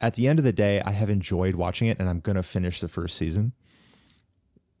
at 0.00 0.14
the 0.14 0.28
end 0.28 0.38
of 0.38 0.44
the 0.44 0.52
day, 0.52 0.80
I 0.84 0.92
have 0.92 1.10
enjoyed 1.10 1.54
watching 1.54 1.88
it, 1.88 1.98
and 1.98 2.08
I'm 2.08 2.20
gonna 2.20 2.42
finish 2.42 2.80
the 2.80 2.88
first 2.88 3.16
season. 3.16 3.52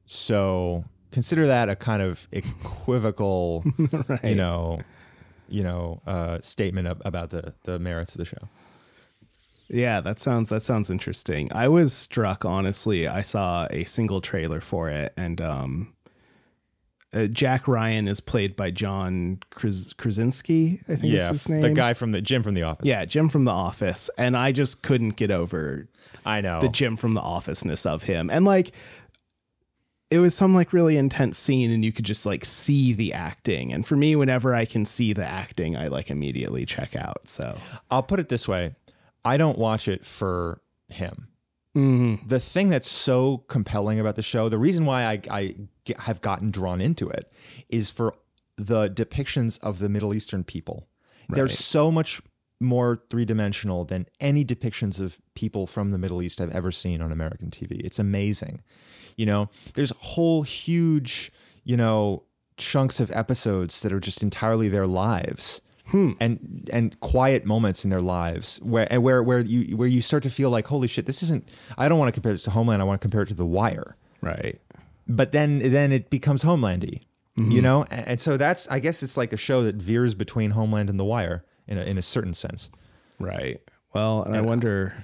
So 0.06 0.84
consider 1.10 1.46
that 1.46 1.68
a 1.68 1.76
kind 1.76 2.02
of 2.02 2.28
equivocal, 2.32 3.64
right. 4.08 4.24
you 4.24 4.34
know, 4.34 4.80
you 5.48 5.62
know, 5.62 6.02
uh, 6.06 6.40
statement 6.40 6.88
ab- 6.88 7.02
about 7.04 7.30
the 7.30 7.54
the 7.64 7.78
merits 7.78 8.14
of 8.14 8.18
the 8.18 8.24
show. 8.24 8.48
Yeah, 9.72 10.00
that 10.02 10.20
sounds 10.20 10.50
that 10.50 10.62
sounds 10.62 10.90
interesting. 10.90 11.48
I 11.52 11.66
was 11.68 11.92
struck 11.94 12.44
honestly. 12.44 13.08
I 13.08 13.22
saw 13.22 13.66
a 13.70 13.84
single 13.84 14.20
trailer 14.20 14.60
for 14.60 14.90
it 14.90 15.12
and 15.16 15.40
um 15.40 15.94
uh, 17.14 17.26
Jack 17.26 17.68
Ryan 17.68 18.08
is 18.08 18.20
played 18.20 18.56
by 18.56 18.70
John 18.70 19.38
Kras- 19.50 19.94
Krasinski, 19.98 20.80
I 20.88 20.96
think 20.96 21.12
is 21.12 21.20
Yeah, 21.20 21.28
his 21.32 21.46
name. 21.48 21.60
the 21.60 21.70
guy 21.70 21.92
from 21.92 22.12
the 22.12 22.22
Jim 22.22 22.42
from 22.42 22.54
the 22.54 22.62
Office. 22.62 22.86
Yeah, 22.86 23.04
Jim 23.04 23.28
from 23.28 23.44
The 23.44 23.50
Office, 23.50 24.08
and 24.16 24.34
I 24.34 24.50
just 24.50 24.82
couldn't 24.82 25.16
get 25.16 25.30
over 25.30 25.88
I 26.24 26.40
know. 26.40 26.60
the 26.60 26.70
Jim 26.70 26.96
from 26.96 27.12
The 27.12 27.20
Officeness 27.20 27.84
of 27.84 28.04
him. 28.04 28.30
And 28.30 28.46
like 28.46 28.72
it 30.10 30.18
was 30.20 30.34
some 30.34 30.54
like 30.54 30.72
really 30.74 30.96
intense 30.98 31.36
scene 31.38 31.70
and 31.70 31.84
you 31.84 31.92
could 31.92 32.04
just 32.06 32.24
like 32.26 32.44
see 32.46 32.92
the 32.94 33.12
acting. 33.14 33.72
And 33.74 33.86
for 33.86 33.96
me 33.96 34.16
whenever 34.16 34.54
I 34.54 34.64
can 34.64 34.84
see 34.86 35.12
the 35.12 35.24
acting, 35.26 35.76
I 35.76 35.88
like 35.88 36.10
immediately 36.10 36.64
check 36.66 36.94
out. 36.96 37.28
So, 37.28 37.58
I'll 37.90 38.02
put 38.02 38.20
it 38.20 38.28
this 38.30 38.46
way: 38.48 38.72
I 39.24 39.36
don't 39.36 39.58
watch 39.58 39.88
it 39.88 40.04
for 40.04 40.62
him. 40.88 41.28
mhm. 41.76 42.28
the 42.28 42.38
thing 42.40 42.68
that's 42.68 42.90
so 42.90 43.38
compelling 43.48 43.98
about 43.98 44.16
the 44.16 44.22
show, 44.22 44.48
the 44.48 44.58
reason 44.58 44.84
why 44.84 45.04
I, 45.04 45.20
I 45.30 45.54
get, 45.84 46.00
have 46.00 46.20
gotten 46.20 46.50
drawn 46.50 46.80
into 46.80 47.08
it, 47.08 47.32
is 47.68 47.90
for 47.90 48.14
the 48.56 48.90
depictions 48.90 49.58
of 49.62 49.78
the 49.78 49.88
Middle 49.88 50.12
Eastern 50.12 50.44
people. 50.44 50.88
They're 51.30 51.48
so 51.48 51.90
much 51.90 52.20
more 52.60 53.00
three 53.08 53.24
dimensional 53.24 53.84
than 53.84 54.06
any 54.20 54.44
depictions 54.44 55.00
of 55.00 55.18
people 55.34 55.66
from 55.66 55.90
the 55.90 55.98
Middle 55.98 56.22
East 56.22 56.40
I've 56.40 56.52
ever 56.52 56.70
seen 56.70 57.00
on 57.00 57.10
American 57.10 57.50
TV. 57.50 57.80
It's 57.82 57.98
amazing. 57.98 58.62
You 59.16 59.26
know, 59.26 59.48
there's 59.74 59.92
whole 59.98 60.42
huge, 60.42 61.32
you 61.64 61.76
know, 61.76 62.24
chunks 62.56 63.00
of 63.00 63.10
episodes 63.10 63.80
that 63.80 63.92
are 63.92 64.00
just 64.00 64.22
entirely 64.22 64.68
their 64.68 64.86
lives. 64.86 65.60
And 66.20 66.68
and 66.72 66.98
quiet 67.00 67.44
moments 67.44 67.84
in 67.84 67.90
their 67.90 68.00
lives 68.00 68.58
where 68.62 68.90
and 68.90 69.02
where 69.02 69.22
where 69.22 69.40
you 69.40 69.76
where 69.76 69.88
you 69.88 70.00
start 70.00 70.22
to 70.22 70.30
feel 70.30 70.50
like 70.50 70.66
holy 70.66 70.88
shit 70.88 71.06
this 71.06 71.22
isn't 71.22 71.48
I 71.76 71.88
don't 71.88 71.98
want 71.98 72.08
to 72.08 72.12
compare 72.12 72.32
this 72.32 72.44
to 72.44 72.50
Homeland 72.50 72.80
I 72.80 72.84
want 72.84 73.00
to 73.00 73.04
compare 73.04 73.22
it 73.22 73.26
to 73.26 73.34
The 73.34 73.46
Wire 73.46 73.96
right. 74.22 74.60
but 75.06 75.32
then 75.32 75.58
then 75.58 75.92
it 75.92 76.08
becomes 76.10 76.42
Homelandy, 76.42 77.02
you 77.36 77.44
mm-hmm. 77.44 77.60
know, 77.60 77.84
and, 77.90 78.08
and 78.08 78.20
so 78.20 78.36
that's 78.36 78.68
I 78.68 78.78
guess 78.78 79.02
it's 79.02 79.16
like 79.16 79.32
a 79.32 79.36
show 79.36 79.64
that 79.64 79.76
veers 79.76 80.14
between 80.14 80.52
Homeland 80.52 80.88
and 80.88 80.98
The 80.98 81.04
Wire 81.04 81.44
in 81.66 81.78
a, 81.78 81.82
in 81.82 81.98
a 81.98 82.02
certain 82.02 82.34
sense. 82.34 82.70
Right. 83.18 83.60
Well, 83.94 84.22
and 84.22 84.34
I 84.34 84.40
uh, 84.40 84.44
wonder 84.44 84.94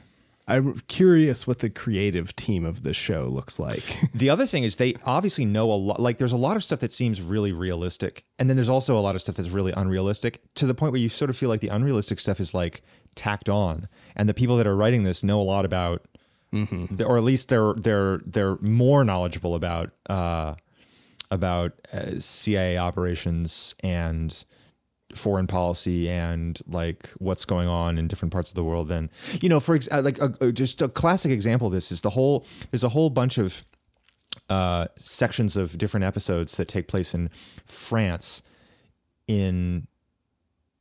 I'm 0.48 0.80
curious 0.88 1.46
what 1.46 1.58
the 1.58 1.68
creative 1.70 2.34
team 2.34 2.64
of 2.64 2.82
this 2.82 2.96
show 2.96 3.28
looks 3.28 3.58
like. 3.58 3.82
The 4.14 4.30
other 4.30 4.46
thing 4.46 4.64
is 4.64 4.76
they 4.76 4.94
obviously 5.04 5.44
know 5.44 5.70
a 5.70 5.74
lot. 5.76 6.00
Like 6.00 6.18
there's 6.18 6.32
a 6.32 6.36
lot 6.38 6.56
of 6.56 6.64
stuff 6.64 6.80
that 6.80 6.90
seems 6.92 7.20
really 7.22 7.52
realistic, 7.52 8.24
and 8.38 8.48
then 8.48 8.56
there's 8.56 8.70
also 8.70 8.98
a 8.98 9.00
lot 9.00 9.14
of 9.14 9.20
stuff 9.20 9.36
that's 9.36 9.50
really 9.50 9.72
unrealistic 9.76 10.40
to 10.54 10.66
the 10.66 10.74
point 10.74 10.92
where 10.92 11.00
you 11.00 11.08
sort 11.08 11.28
of 11.30 11.36
feel 11.36 11.48
like 11.50 11.60
the 11.60 11.68
unrealistic 11.68 12.18
stuff 12.18 12.40
is 12.40 12.54
like 12.54 12.80
tacked 13.14 13.48
on, 13.48 13.88
and 14.16 14.28
the 14.28 14.34
people 14.34 14.56
that 14.56 14.66
are 14.66 14.74
writing 14.76 15.02
this 15.04 15.22
know 15.22 15.40
a 15.40 15.42
lot 15.44 15.64
about, 15.64 16.02
the- 16.96 17.04
or 17.04 17.18
at 17.18 17.24
least 17.24 17.48
they're 17.50 17.74
they're 17.74 18.20
they're 18.24 18.56
more 18.60 19.04
knowledgeable 19.04 19.54
about 19.54 19.90
uh, 20.08 20.54
about 21.30 21.72
uh, 21.92 22.18
CIA 22.18 22.78
operations 22.78 23.74
and 23.80 24.44
foreign 25.14 25.46
policy 25.46 26.08
and 26.08 26.60
like 26.66 27.08
what's 27.18 27.44
going 27.46 27.66
on 27.68 27.96
in 27.98 28.06
different 28.08 28.30
parts 28.32 28.50
of 28.50 28.54
the 28.54 28.62
world 28.64 28.88
then 28.88 29.08
you 29.40 29.48
know 29.48 29.58
for 29.58 29.74
ex- 29.74 29.88
uh, 29.90 30.02
like 30.02 30.18
a, 30.18 30.34
a- 30.40 30.52
just 30.52 30.82
a 30.82 30.88
classic 30.88 31.30
example 31.32 31.68
of 31.68 31.72
this 31.72 31.90
is 31.90 32.02
the 32.02 32.10
whole 32.10 32.44
there's 32.70 32.84
a 32.84 32.90
whole 32.90 33.08
bunch 33.08 33.38
of 33.38 33.64
uh, 34.50 34.86
sections 34.96 35.56
of 35.56 35.76
different 35.78 36.04
episodes 36.04 36.56
that 36.56 36.68
take 36.68 36.88
place 36.88 37.14
in 37.14 37.30
France 37.64 38.42
in 39.26 39.86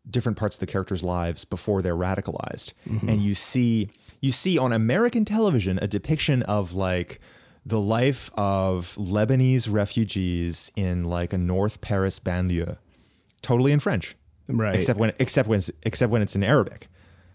different 0.09 0.37
parts 0.37 0.55
of 0.55 0.59
the 0.61 0.65
characters' 0.65 1.03
lives 1.03 1.43
before 1.43 1.81
they're 1.81 1.95
radicalized, 1.95 2.73
and 2.85 3.21
you 3.21 3.35
see 3.35 3.89
you 4.21 4.31
see 4.31 4.57
on 4.57 4.71
American 4.71 5.25
television 5.25 5.77
a 5.81 5.87
depiction 5.87 6.43
of 6.43 6.73
like 6.73 7.19
the 7.65 7.81
life 7.81 8.29
of 8.35 8.95
Lebanese 8.97 9.71
refugees 9.71 10.71
in 10.77 11.03
like 11.03 11.33
a 11.33 11.37
North 11.37 11.81
Paris 11.81 12.19
banlieue, 12.19 12.77
totally 13.41 13.71
in 13.71 13.80
French, 13.80 14.15
right. 14.50 14.76
except 14.76 15.00
when 15.00 15.13
except 15.19 15.47
when 15.47 15.58
it's, 15.58 15.71
except 15.84 16.12
when 16.12 16.21
it's 16.21 16.36
in 16.36 16.43
Arabic, 16.43 16.88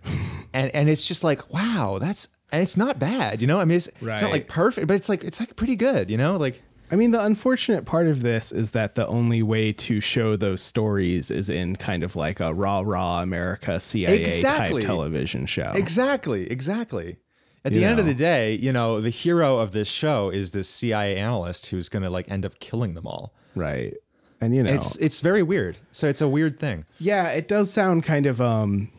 and 0.53 0.71
and 0.75 0.89
it's 0.89 1.07
just 1.07 1.25
like 1.25 1.53
wow, 1.53 1.99
that's 2.01 2.29
and 2.53 2.63
it's 2.63 2.77
not 2.77 2.99
bad, 2.99 3.41
you 3.41 3.47
know. 3.47 3.59
I 3.59 3.65
mean, 3.65 3.79
it's, 3.79 3.89
it's 3.89 4.03
not 4.23 4.31
like 4.31 4.47
perfect, 4.49 4.87
but 4.87 4.95
it's 4.95 5.09
like 5.09 5.25
it's 5.25 5.41
like 5.41 5.57
pretty 5.57 5.77
good, 5.77 6.11
you 6.11 6.17
know, 6.17 6.37
like. 6.37 6.63
I 6.91 6.95
mean, 6.95 7.11
the 7.11 7.25
unfortunate 7.25 7.87
part 7.87 8.07
of 8.07 8.21
this 8.21 8.53
is 8.53 8.73
that 8.73 8.97
the 8.97 9.07
only 9.07 9.43
way 9.43 9.73
to 9.73 10.03
show 10.03 10.37
those 10.37 10.61
stories 10.61 11.31
is 11.31 11.49
in 11.49 11.77
kind 11.77 12.03
of 12.03 12.17
like 12.17 12.39
a 12.39 12.53
raw, 12.53 12.83
raw 12.85 13.23
America 13.23 13.81
CIA 13.81 14.21
Exactly. 14.21 14.83
type 14.83 14.89
television 14.89 15.47
show. 15.47 15.73
Exactly, 15.75 16.51
exactly. 16.51 17.17
At 17.65 17.73
You 17.73 17.81
the 17.81 17.87
end 17.87 17.99
of 17.99 18.05
the 18.05 18.13
day, 18.13 18.53
you 18.57 18.75
know, 18.75 19.01
the 19.01 19.09
hero 19.09 19.57
of 19.57 19.73
this 19.73 19.89
show 19.89 20.29
is 20.29 20.51
this 20.51 20.69
CIA 20.69 21.17
analyst 21.17 21.69
who's 21.69 21.89
going 21.89 22.03
to 22.03 22.11
like 22.11 22.31
end 22.31 22.45
up 22.45 22.59
killing 22.59 22.93
them 22.93 23.07
all. 23.07 23.33
right. 23.55 23.95
And 24.43 24.55
you 24.55 24.63
know, 24.63 24.73
It's 24.73 24.97
it's 24.97 25.21
very 25.23 25.43
weird. 25.43 25.79
So 25.93 26.09
it's 26.09 26.21
a 26.21 26.29
weird 26.29 26.59
thing. 26.59 26.85
yeah, 26.99 27.29
it 27.31 27.49
does 27.49 27.73
sound 27.73 28.03
kind 28.03 28.27
of 28.27 28.41
um 28.41 28.91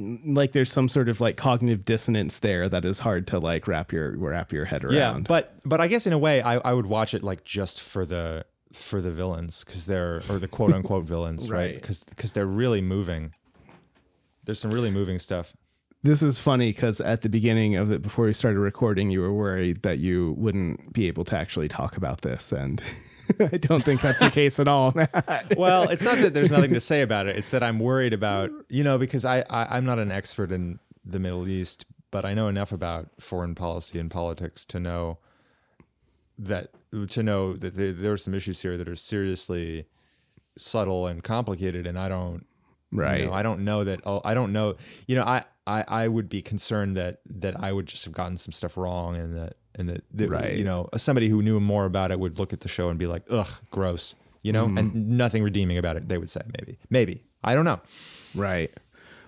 like 0.00 0.52
there's 0.52 0.70
some 0.70 0.88
sort 0.88 1.08
of 1.08 1.20
like 1.20 1.36
cognitive 1.36 1.84
dissonance 1.84 2.38
there 2.38 2.68
that 2.68 2.84
is 2.84 3.00
hard 3.00 3.26
to 3.28 3.38
like 3.38 3.66
wrap 3.66 3.92
your 3.92 4.16
wrap 4.16 4.52
your 4.52 4.64
head 4.64 4.84
around. 4.84 4.94
Yeah, 4.94 5.18
but 5.26 5.54
but 5.64 5.80
I 5.80 5.86
guess 5.88 6.06
in 6.06 6.12
a 6.12 6.18
way 6.18 6.40
I, 6.40 6.56
I 6.58 6.72
would 6.72 6.86
watch 6.86 7.14
it 7.14 7.22
like 7.22 7.44
just 7.44 7.80
for 7.80 8.06
the 8.06 8.44
for 8.72 9.00
the 9.00 9.10
villains 9.10 9.64
because 9.64 9.86
they're 9.86 10.22
or 10.30 10.38
the 10.38 10.48
quote 10.48 10.72
unquote 10.72 11.04
villains, 11.14 11.50
right? 11.50 11.58
Right. 11.58 11.74
Because 11.74 12.04
because 12.04 12.32
they're 12.32 12.46
really 12.46 12.80
moving. 12.80 13.32
There's 14.44 14.60
some 14.60 14.70
really 14.70 14.90
moving 14.90 15.18
stuff. 15.18 15.52
this 16.04 16.22
is 16.22 16.38
funny 16.38 16.70
because 16.72 17.00
at 17.02 17.20
the 17.22 17.28
beginning 17.28 17.74
of 17.76 17.90
it, 17.90 18.00
before 18.00 18.24
we 18.26 18.32
started 18.32 18.60
recording, 18.60 19.10
you 19.10 19.20
were 19.20 19.32
worried 19.34 19.82
that 19.82 19.98
you 19.98 20.34
wouldn't 20.38 20.92
be 20.94 21.06
able 21.08 21.24
to 21.24 21.36
actually 21.36 21.68
talk 21.68 21.96
about 21.98 22.22
this, 22.22 22.52
and 22.52 22.80
I 23.40 23.56
don't 23.58 23.82
think 23.84 24.00
that's 24.00 24.20
the 24.20 24.30
case 24.30 24.58
at 24.60 24.68
all, 24.68 24.92
well, 25.56 25.88
it's 25.88 26.02
not 26.02 26.18
that 26.18 26.34
there's 26.34 26.50
nothing 26.50 26.74
to 26.74 26.80
say 26.80 27.02
about 27.02 27.26
it. 27.26 27.36
It's 27.36 27.50
that 27.50 27.62
I'm 27.62 27.78
worried 27.78 28.12
about, 28.12 28.50
you 28.68 28.84
know, 28.84 28.98
because 28.98 29.24
I, 29.24 29.40
I 29.50 29.76
I'm 29.76 29.84
not 29.84 29.98
an 29.98 30.10
expert 30.12 30.52
in 30.52 30.78
the 31.04 31.18
Middle 31.18 31.48
East, 31.48 31.86
but 32.10 32.24
I 32.24 32.34
know 32.34 32.48
enough 32.48 32.72
about 32.72 33.08
foreign 33.20 33.54
policy 33.54 33.98
and 33.98 34.10
politics 34.10 34.64
to 34.66 34.80
know 34.80 35.18
that 36.38 36.70
to 37.10 37.22
know 37.22 37.54
that 37.54 37.74
there, 37.74 37.92
there 37.92 38.12
are 38.12 38.16
some 38.18 38.34
issues 38.34 38.62
here 38.62 38.76
that 38.76 38.88
are 38.88 38.96
seriously 38.96 39.86
subtle 40.56 41.06
and 41.06 41.22
complicated, 41.22 41.86
and 41.86 41.98
I 41.98 42.08
don't 42.08 42.46
you 42.90 43.00
Right. 43.00 43.24
know, 43.26 43.32
I 43.34 43.42
don't 43.42 43.64
know 43.64 43.84
that. 43.84 44.00
Oh, 44.06 44.22
I 44.24 44.32
don't 44.32 44.52
know. 44.52 44.76
You 45.06 45.16
know, 45.16 45.24
I, 45.24 45.44
I, 45.68 45.84
I 46.04 46.08
would 46.08 46.28
be 46.28 46.40
concerned 46.42 46.96
that 46.96 47.20
that 47.26 47.54
I 47.62 47.72
would 47.72 47.86
just 47.86 48.04
have 48.06 48.14
gotten 48.14 48.36
some 48.36 48.52
stuff 48.52 48.76
wrong, 48.76 49.16
and 49.16 49.36
that 49.36 49.56
and 49.74 49.88
that, 49.90 50.04
that 50.14 50.30
Right. 50.30 50.56
you 50.58 50.64
know 50.64 50.88
somebody 50.96 51.28
who 51.28 51.42
knew 51.42 51.60
more 51.60 51.84
about 51.84 52.10
it 52.10 52.18
would 52.18 52.38
look 52.38 52.52
at 52.52 52.60
the 52.60 52.68
show 52.68 52.88
and 52.88 52.98
be 52.98 53.06
like, 53.06 53.24
ugh, 53.30 53.50
gross. 53.70 54.14
You 54.42 54.52
know, 54.52 54.66
Mm-hmm. 54.66 54.78
and 54.78 55.08
nothing 55.18 55.42
redeeming 55.42 55.78
about 55.78 55.96
it. 55.96 56.08
They 56.08 56.16
would 56.16 56.30
say 56.30 56.40
maybe, 56.58 56.78
maybe. 56.90 57.22
I 57.44 57.54
don't 57.54 57.64
know. 57.64 57.80
Right. 58.34 58.70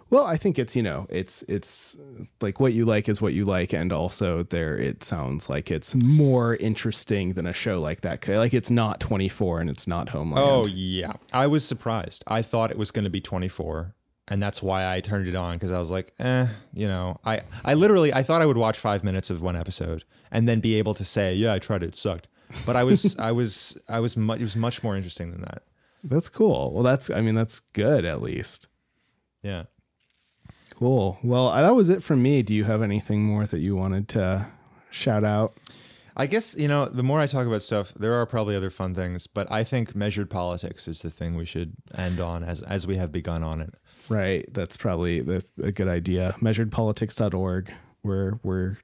Well, 0.09 0.25
I 0.25 0.37
think 0.39 0.59
it's 0.59 0.75
you 0.75 0.83
know 0.83 1.07
it's 1.09 1.43
it's 1.43 1.97
like 2.41 2.59
what 2.59 2.73
you 2.73 2.85
like 2.85 3.09
is 3.09 3.21
what 3.21 3.33
you 3.33 3.45
like, 3.45 3.73
and 3.73 3.93
also 3.93 4.43
there 4.43 4.77
it 4.77 5.05
sounds 5.05 5.49
like 5.49 5.71
it's 5.71 5.95
more 5.95 6.57
interesting 6.57 7.35
than 7.35 7.47
a 7.47 7.53
show 7.53 7.81
like 7.81 8.01
that. 8.01 8.27
Like 8.27 8.53
it's 8.55 8.71
not 8.73 8.99
24 8.99 9.61
and 9.61 9.71
it's 9.71 9.87
not 9.87 10.09
Homeland. 10.09 10.45
Oh 10.49 10.67
yeah, 10.67 11.13
I 11.33 11.47
was 11.47 11.65
surprised. 11.65 12.25
I 12.27 12.43
thought 12.43 12.71
it 12.73 12.79
was 12.79 12.91
going 12.91 13.05
to 13.05 13.11
be 13.11 13.21
24, 13.21 13.95
and 14.31 14.41
that's 14.41 14.63
why 14.63 14.91
I 14.91 15.01
turned 15.01 15.29
it 15.29 15.35
on 15.35 15.57
because 15.57 15.73
I 15.73 15.79
was 15.79 15.91
like, 15.91 16.15
eh, 16.21 16.47
you 16.73 16.87
know, 16.87 17.19
I 17.25 17.43
I 17.65 17.75
literally 17.75 18.15
I 18.15 18.23
thought 18.23 18.41
I 18.41 18.47
would 18.47 18.57
watch 18.57 18.79
five 18.79 19.03
minutes 19.05 19.29
of 19.29 19.43
one 19.43 19.57
episode 19.57 20.05
and 20.31 20.49
then 20.49 20.61
be 20.61 20.77
able 20.77 20.95
to 20.95 21.05
say, 21.05 21.35
yeah, 21.35 21.53
I 21.53 21.59
tried 21.59 21.83
it, 21.83 21.89
it 21.89 21.97
sucked. 21.97 22.29
But 22.65 22.77
I 22.77 22.85
was 22.85 23.19
I 23.19 23.33
was 23.33 23.79
I 23.89 24.01
was 24.01 24.17
mu- 24.17 24.35
it 24.35 24.41
was 24.41 24.57
much 24.57 24.83
more 24.83 24.97
interesting 24.97 25.33
than 25.33 25.43
that. 25.43 25.65
that's 26.05 26.29
cool. 26.29 26.73
Well, 26.73 26.85
that's 26.85 27.11
I 27.11 27.21
mean 27.21 27.35
that's 27.35 27.61
good 27.61 28.05
at 28.05 28.23
least. 28.23 28.69
Yeah. 29.43 29.65
Cool. 30.77 31.19
Well, 31.23 31.53
that 31.53 31.75
was 31.75 31.91
it 31.91 32.03
from 32.03 32.23
me. 32.23 32.43
Do 32.43 32.55
you 32.55 32.65
have 32.65 32.83
anything 32.83 33.23
more 33.23 33.45
that 33.47 33.59
you 33.59 33.77
wanted 33.77 34.09
to 34.11 34.47
shout 34.91 35.25
out? 35.25 35.53
I 36.17 36.27
guess 36.27 36.57
you 36.57 36.69
know 36.69 36.87
the 36.87 37.03
more 37.03 37.21
I 37.21 37.27
talk 37.27 37.47
about 37.47 37.63
stuff, 37.63 37.93
there 37.97 38.15
are 38.15 38.27
probably 38.27 38.57
other 38.57 38.71
fun 38.71 38.95
things, 38.95 39.27
but 39.27 39.51
I 39.51 39.65
think 39.65 39.95
measured 39.95 40.31
politics 40.31 40.87
is 40.89 41.01
the 41.01 41.11
thing 41.11 41.35
we 41.35 41.45
should 41.45 41.75
end 41.95 42.21
on 42.21 42.45
as 42.45 42.63
as 42.63 42.87
we 42.87 42.97
have 42.97 43.11
begun 43.11 43.43
on 43.43 43.61
it. 43.61 43.75
Right. 44.09 44.45
That's 44.53 44.77
probably 44.77 45.21
the, 45.21 45.45
a 45.63 45.73
good 45.73 45.89
idea. 45.89 46.35
Measuredpolitics.org. 46.41 47.73
We're 48.03 48.39
we're 48.43 48.77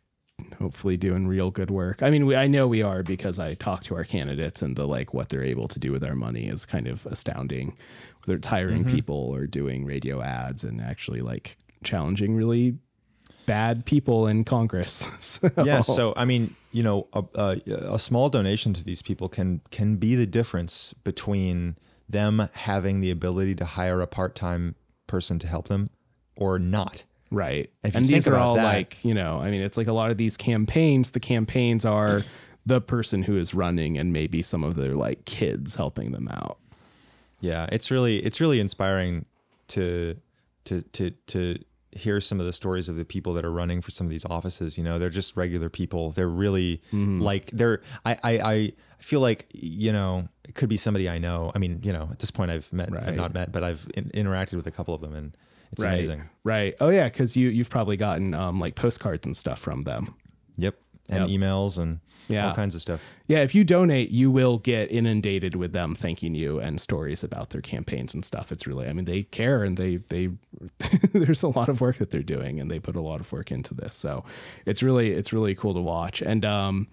hopefully 0.58 0.96
doing 0.96 1.26
real 1.26 1.50
good 1.50 1.70
work. 1.70 2.02
I 2.02 2.10
mean, 2.10 2.26
we, 2.26 2.36
I 2.36 2.46
know 2.46 2.68
we 2.68 2.82
are 2.82 3.02
because 3.02 3.38
I 3.38 3.54
talk 3.54 3.82
to 3.84 3.96
our 3.96 4.04
candidates 4.04 4.60
and 4.62 4.76
the 4.76 4.86
like 4.86 5.14
what 5.14 5.30
they're 5.30 5.42
able 5.42 5.68
to 5.68 5.78
do 5.78 5.90
with 5.92 6.04
our 6.04 6.14
money 6.14 6.46
is 6.46 6.64
kind 6.66 6.86
of 6.86 7.06
astounding. 7.06 7.76
Whether 8.24 8.36
it's 8.36 8.46
hiring 8.46 8.84
Mm-hmm. 8.84 8.94
people 8.94 9.16
or 9.16 9.46
doing 9.46 9.84
radio 9.84 10.20
ads 10.22 10.62
and 10.64 10.80
actually 10.80 11.20
like 11.20 11.56
challenging 11.82 12.34
really 12.36 12.78
bad 13.46 13.84
people 13.86 14.26
in 14.26 14.44
Congress. 14.44 15.08
So, 15.20 15.50
yeah 15.64 15.80
so 15.82 16.12
i 16.16 16.24
mean 16.24 16.54
you 16.72 16.82
know 16.82 17.06
a, 17.12 17.24
a, 17.34 17.60
a 17.94 17.98
small 17.98 18.28
donation 18.28 18.72
to 18.74 18.82
these 18.82 19.02
people 19.02 19.28
can 19.28 19.60
can 19.70 19.96
be 19.96 20.14
the 20.16 20.26
difference 20.26 20.92
between 21.04 21.76
them 22.08 22.48
having 22.54 23.00
the 23.00 23.10
ability 23.10 23.54
to 23.56 23.64
hire 23.64 24.00
a 24.00 24.06
part-time 24.06 24.74
person 25.06 25.38
to 25.38 25.46
help 25.46 25.68
them 25.68 25.90
or 26.36 26.58
not 26.58 27.04
Right. 27.30 27.70
You 27.82 27.90
and 27.94 28.08
these 28.08 28.28
are 28.28 28.36
all 28.36 28.54
that- 28.54 28.62
like, 28.64 29.04
you 29.04 29.12
know, 29.12 29.40
I 29.40 29.50
mean, 29.50 29.62
it's 29.64 29.76
like 29.76 29.88
a 29.88 29.92
lot 29.92 30.12
of 30.12 30.16
these 30.16 30.36
campaigns, 30.36 31.10
the 31.10 31.18
campaigns 31.20 31.84
are 31.84 32.24
the 32.66 32.80
person 32.80 33.22
who 33.22 33.36
is 33.38 33.54
running 33.54 33.96
and 33.96 34.12
maybe 34.12 34.42
some 34.42 34.64
of 34.64 34.74
their 34.74 34.94
like 34.94 35.24
kids 35.24 35.76
helping 35.76 36.12
them 36.12 36.28
out. 36.28 36.58
yeah 37.40 37.68
it's 37.70 37.90
really 37.90 38.16
it's 38.24 38.40
really 38.40 38.60
inspiring 38.60 39.24
to 39.68 40.16
to 40.64 40.80
to 40.92 41.10
to 41.26 41.58
hear 41.92 42.20
some 42.20 42.40
of 42.40 42.46
the 42.46 42.52
stories 42.52 42.88
of 42.88 42.96
the 42.96 43.04
people 43.04 43.34
that 43.34 43.44
are 43.44 43.52
running 43.52 43.80
for 43.80 43.90
some 43.90 44.06
of 44.06 44.10
these 44.10 44.24
offices 44.24 44.76
you 44.78 44.82
know 44.82 44.98
they're 44.98 45.10
just 45.10 45.36
regular 45.36 45.68
people 45.68 46.10
they're 46.12 46.28
really 46.28 46.80
mm-hmm. 46.88 47.20
like 47.20 47.50
they're 47.52 47.80
I, 48.04 48.12
I 48.22 48.32
i 48.52 48.72
feel 48.98 49.20
like 49.20 49.46
you 49.52 49.92
know 49.92 50.28
it 50.48 50.54
could 50.54 50.68
be 50.68 50.76
somebody 50.76 51.08
i 51.08 51.18
know 51.18 51.50
i 51.54 51.58
mean 51.58 51.80
you 51.82 51.92
know 51.92 52.08
at 52.10 52.18
this 52.18 52.30
point 52.30 52.50
i've 52.50 52.72
met 52.72 52.90
Right. 52.90 53.08
I've 53.08 53.16
not 53.16 53.34
met 53.34 53.52
but 53.52 53.62
i've 53.62 53.88
in, 53.94 54.10
interacted 54.10 54.54
with 54.54 54.66
a 54.66 54.70
couple 54.70 54.94
of 54.94 55.00
them 55.00 55.14
and 55.14 55.36
it's 55.72 55.82
right. 55.82 55.94
amazing 55.94 56.22
Right. 56.44 56.74
Oh 56.80 56.90
yeah, 56.90 57.08
because 57.08 57.36
you 57.36 57.48
you've 57.48 57.70
probably 57.70 57.96
gotten 57.96 58.32
um 58.34 58.60
like 58.60 58.74
postcards 58.76 59.26
and 59.26 59.36
stuff 59.36 59.58
from 59.58 59.82
them. 59.84 60.14
yep 60.56 60.76
and 61.08 61.28
Yep. 61.28 61.40
emails 61.40 61.78
and 61.78 62.00
Yeah. 62.28 62.48
all 62.48 62.54
kinds 62.54 62.74
of 62.74 62.82
stuff 62.82 63.00
Yeah, 63.28 63.40
if 63.42 63.54
you 63.54 63.62
donate, 63.64 64.10
you 64.10 64.30
will 64.30 64.58
get 64.58 64.90
inundated 64.92 65.54
with 65.56 65.72
them 65.72 65.94
thanking 65.96 66.34
you 66.36 66.60
and 66.60 66.80
stories 66.80 67.24
about 67.24 67.50
their 67.50 67.60
campaigns 67.60 68.14
and 68.14 68.24
stuff. 68.24 68.50
It's 68.52 68.66
really, 68.66 68.86
I 68.88 68.92
mean, 68.92 69.04
they 69.04 69.22
care 69.24 69.64
and 69.64 69.76
they 69.76 69.96
they 69.96 70.30
there's 71.12 71.42
a 71.42 71.48
lot 71.48 71.68
of 71.68 71.80
work 71.80 71.96
that 71.98 72.10
they're 72.10 72.22
doing 72.36 72.60
and 72.60 72.70
they 72.70 72.78
put 72.80 72.96
a 72.96 73.00
lot 73.00 73.20
of 73.20 73.30
work 73.32 73.50
into 73.50 73.74
this. 73.74 73.94
So 73.96 74.24
it's 74.64 74.82
really 74.82 75.12
it's 75.12 75.32
really 75.32 75.54
cool 75.54 75.74
to 75.74 75.80
watch. 75.80 76.22
And 76.22 76.44
um, 76.44 76.86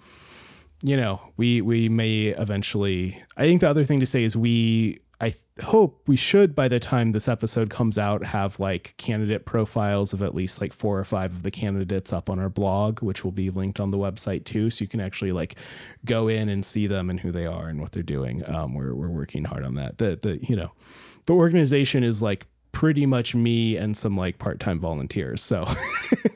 you 0.84 0.98
know, 0.98 1.22
we 1.38 1.62
we 1.62 1.90
may 1.90 2.28
eventually. 2.28 3.22
I 3.38 3.44
think 3.44 3.62
the 3.62 3.70
other 3.70 3.84
thing 3.84 4.00
to 4.02 4.06
say 4.06 4.24
is 4.24 4.38
we. 4.38 5.00
I 5.22 5.30
th- 5.30 5.44
hope 5.62 6.02
we 6.06 6.18
should 6.18 6.54
by 6.54 6.68
the 6.68 6.82
time 6.82 7.14
this 7.14 7.30
episode 7.30 7.70
comes 7.70 7.98
out 7.98 8.26
have 8.26 8.60
like 8.60 8.94
candidate 8.98 9.46
profiles 9.46 10.12
of 10.12 10.22
at 10.22 10.36
least 10.36 10.60
like 10.60 10.74
four 10.74 11.00
or 11.00 11.04
five 11.06 11.32
of 11.32 11.44
the 11.44 11.52
candidates 11.52 12.12
up 12.12 12.30
on 12.30 12.40
our 12.40 12.50
blog, 12.50 13.02
which 13.02 13.24
will 13.24 13.32
be 13.32 13.50
linked 13.50 13.80
on 13.80 13.92
the 13.92 13.98
website 13.98 14.44
too, 14.44 14.70
so 14.70 14.84
you 14.84 14.90
can 14.90 15.00
actually 15.00 15.32
like 15.32 15.56
go 16.04 16.28
in 16.28 16.50
and 16.50 16.66
see 16.66 16.88
them 16.88 17.10
and 17.10 17.22
who 17.22 17.32
they 17.32 17.46
are 17.46 17.70
and 17.70 17.80
what 17.80 17.94
they're 17.94 18.04
doing. 18.04 18.44
Um, 18.50 18.74
we're 18.74 18.94
we're 18.94 19.08
working 19.08 19.46
hard 19.46 19.64
on 19.64 19.76
that. 19.76 19.98
The 19.98 20.20
the 20.22 20.40
you 20.44 20.58
know, 20.58 20.74
the 21.26 21.34
organization 21.34 22.04
is 22.04 22.22
like 22.22 22.46
pretty 22.74 23.06
much 23.06 23.34
me 23.34 23.78
and 23.78 23.96
some 23.96 24.18
like 24.18 24.38
part-time 24.38 24.80
volunteers. 24.80 25.42
So 25.42 25.66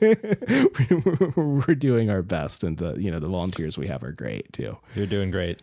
we're 1.36 1.74
doing 1.74 2.08
our 2.08 2.22
best, 2.22 2.64
and 2.64 2.78
the 2.78 2.94
you 2.98 3.10
know 3.10 3.18
the 3.18 3.28
volunteers 3.28 3.76
we 3.76 3.86
have 3.88 4.02
are 4.02 4.12
great 4.12 4.50
too. 4.52 4.78
you're 4.94 5.06
doing 5.06 5.30
great 5.30 5.60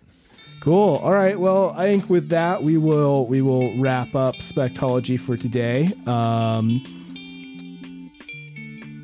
Cool. 0.66 0.96
All 0.96 1.12
right. 1.12 1.40
Well, 1.40 1.76
I 1.78 1.84
think 1.84 2.10
with 2.10 2.30
that 2.30 2.64
we 2.64 2.78
will 2.78 3.28
we 3.28 3.42
will 3.42 3.78
wrap 3.80 4.16
up 4.16 4.36
Spectology 4.36 5.20
for 5.20 5.38
today. 5.38 5.90
Um, 6.08 6.82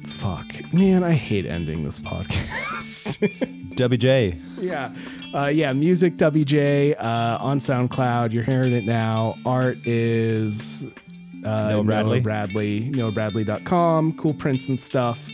fuck, 0.08 0.74
man, 0.74 1.04
I 1.04 1.12
hate 1.14 1.46
ending 1.46 1.84
this 1.84 2.00
podcast. 2.00 3.20
Dubby 3.76 4.00
J 4.00 4.40
yeah, 4.58 4.94
uh, 5.34 5.48
yeah. 5.48 5.72
Music 5.74 6.18
Dubby 6.18 6.46
J 6.46 6.96
uh, 6.96 7.38
on 7.38 7.60
SoundCloud. 7.60 8.34
You're 8.34 8.44
hearing 8.44 8.74
it 8.74 8.86
now. 8.86 9.36
Art 9.46 9.78
is 9.88 10.88
uh, 11.46 11.72
Noah 11.72 11.84
Bradley. 11.84 12.20
Noah 12.20 12.24
Bradley. 12.24 12.90
NoahBradley.com. 12.92 14.14
Cool 14.14 14.34
prints 14.34 14.70
and 14.70 14.80
stuff. 14.80 15.30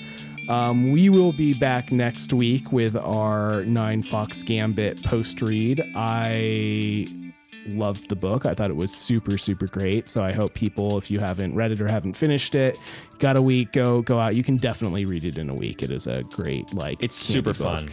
Um, 0.49 0.91
we 0.91 1.09
will 1.09 1.33
be 1.33 1.53
back 1.53 1.91
next 1.91 2.31
week 2.31 2.71
with 2.71 2.95
our 2.95 3.63
Ninefox 3.63 4.45
Gambit 4.45 5.03
post 5.03 5.41
read. 5.41 5.83
I 5.95 7.07
loved 7.67 8.07
the 8.07 8.15
book. 8.15 8.45
I 8.45 8.53
thought 8.53 8.69
it 8.69 8.75
was 8.75 8.93
super, 8.93 9.37
super 9.37 9.67
great. 9.67 10.07
So 10.07 10.23
I 10.23 10.31
hope 10.31 10.53
people, 10.53 10.97
if 10.97 11.11
you 11.11 11.19
haven't 11.19 11.53
read 11.55 11.71
it 11.71 11.81
or 11.81 11.87
haven't 11.87 12.15
finished 12.15 12.55
it, 12.55 12.79
got 13.19 13.35
a 13.35 13.41
week, 13.41 13.73
go 13.73 14.01
go 14.01 14.19
out. 14.19 14.35
You 14.35 14.43
can 14.43 14.55
definitely 14.55 15.03
read 15.05 15.25
it 15.25 15.37
in 15.37 15.49
a 15.49 15.55
week. 15.55 15.83
It 15.83 15.91
is 15.91 16.07
a 16.07 16.23
great 16.23 16.73
like. 16.73 17.03
it's 17.03 17.15
super 17.15 17.53
book. 17.53 17.81
fun 17.81 17.89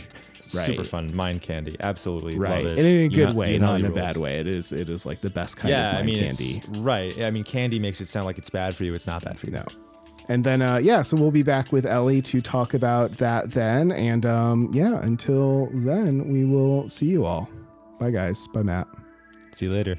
Right. 0.56 0.66
super 0.66 0.84
fun 0.84 1.14
mind 1.14 1.42
candy 1.42 1.76
absolutely 1.80 2.38
Right, 2.38 2.64
and 2.66 2.78
in 2.78 3.04
a 3.04 3.08
good 3.08 3.34
way, 3.34 3.58
not 3.58 3.80
in 3.80 3.86
a 3.86 3.88
rules. 3.90 4.00
bad 4.00 4.16
way. 4.16 4.38
It 4.38 4.46
is, 4.46 4.72
it 4.72 4.88
is 4.88 5.04
like 5.06 5.20
the 5.20 5.30
best 5.30 5.56
kind 5.56 5.70
yeah 5.70 5.92
of 5.92 5.98
i 5.98 6.02
mean 6.02 6.18
candy. 6.22 6.62
right 6.80 7.20
i 7.22 7.30
mean 7.30 7.44
candy 7.44 7.78
makes 7.78 8.00
it 8.00 8.06
sound 8.06 8.26
like 8.26 8.38
it's 8.38 8.50
bad 8.50 8.74
for 8.74 8.84
you 8.84 8.94
it's 8.94 9.06
not 9.06 9.24
bad 9.24 9.38
for 9.38 9.46
you 9.46 9.52
No. 9.52 9.64
And 10.26 10.42
then, 10.42 10.62
uh, 10.62 10.78
yeah, 10.78 11.02
so 11.02 11.18
we'll 11.18 11.30
be 11.30 11.42
back 11.42 11.70
with 11.70 11.84
Ellie 11.84 12.22
to 12.22 12.40
talk 12.40 12.72
about 12.72 13.10
that 13.18 13.50
then. 13.50 13.92
And 13.92 14.24
um, 14.24 14.70
yeah, 14.72 14.98
until 15.02 15.68
then, 15.74 16.32
we 16.32 16.46
will 16.46 16.88
see 16.88 17.04
you 17.08 17.26
all. 17.26 17.46
Bye, 18.00 18.10
guys. 18.10 18.46
Bye, 18.54 18.62
Matt. 18.62 18.88
see 19.52 19.66
you 19.66 19.72
later 19.72 19.98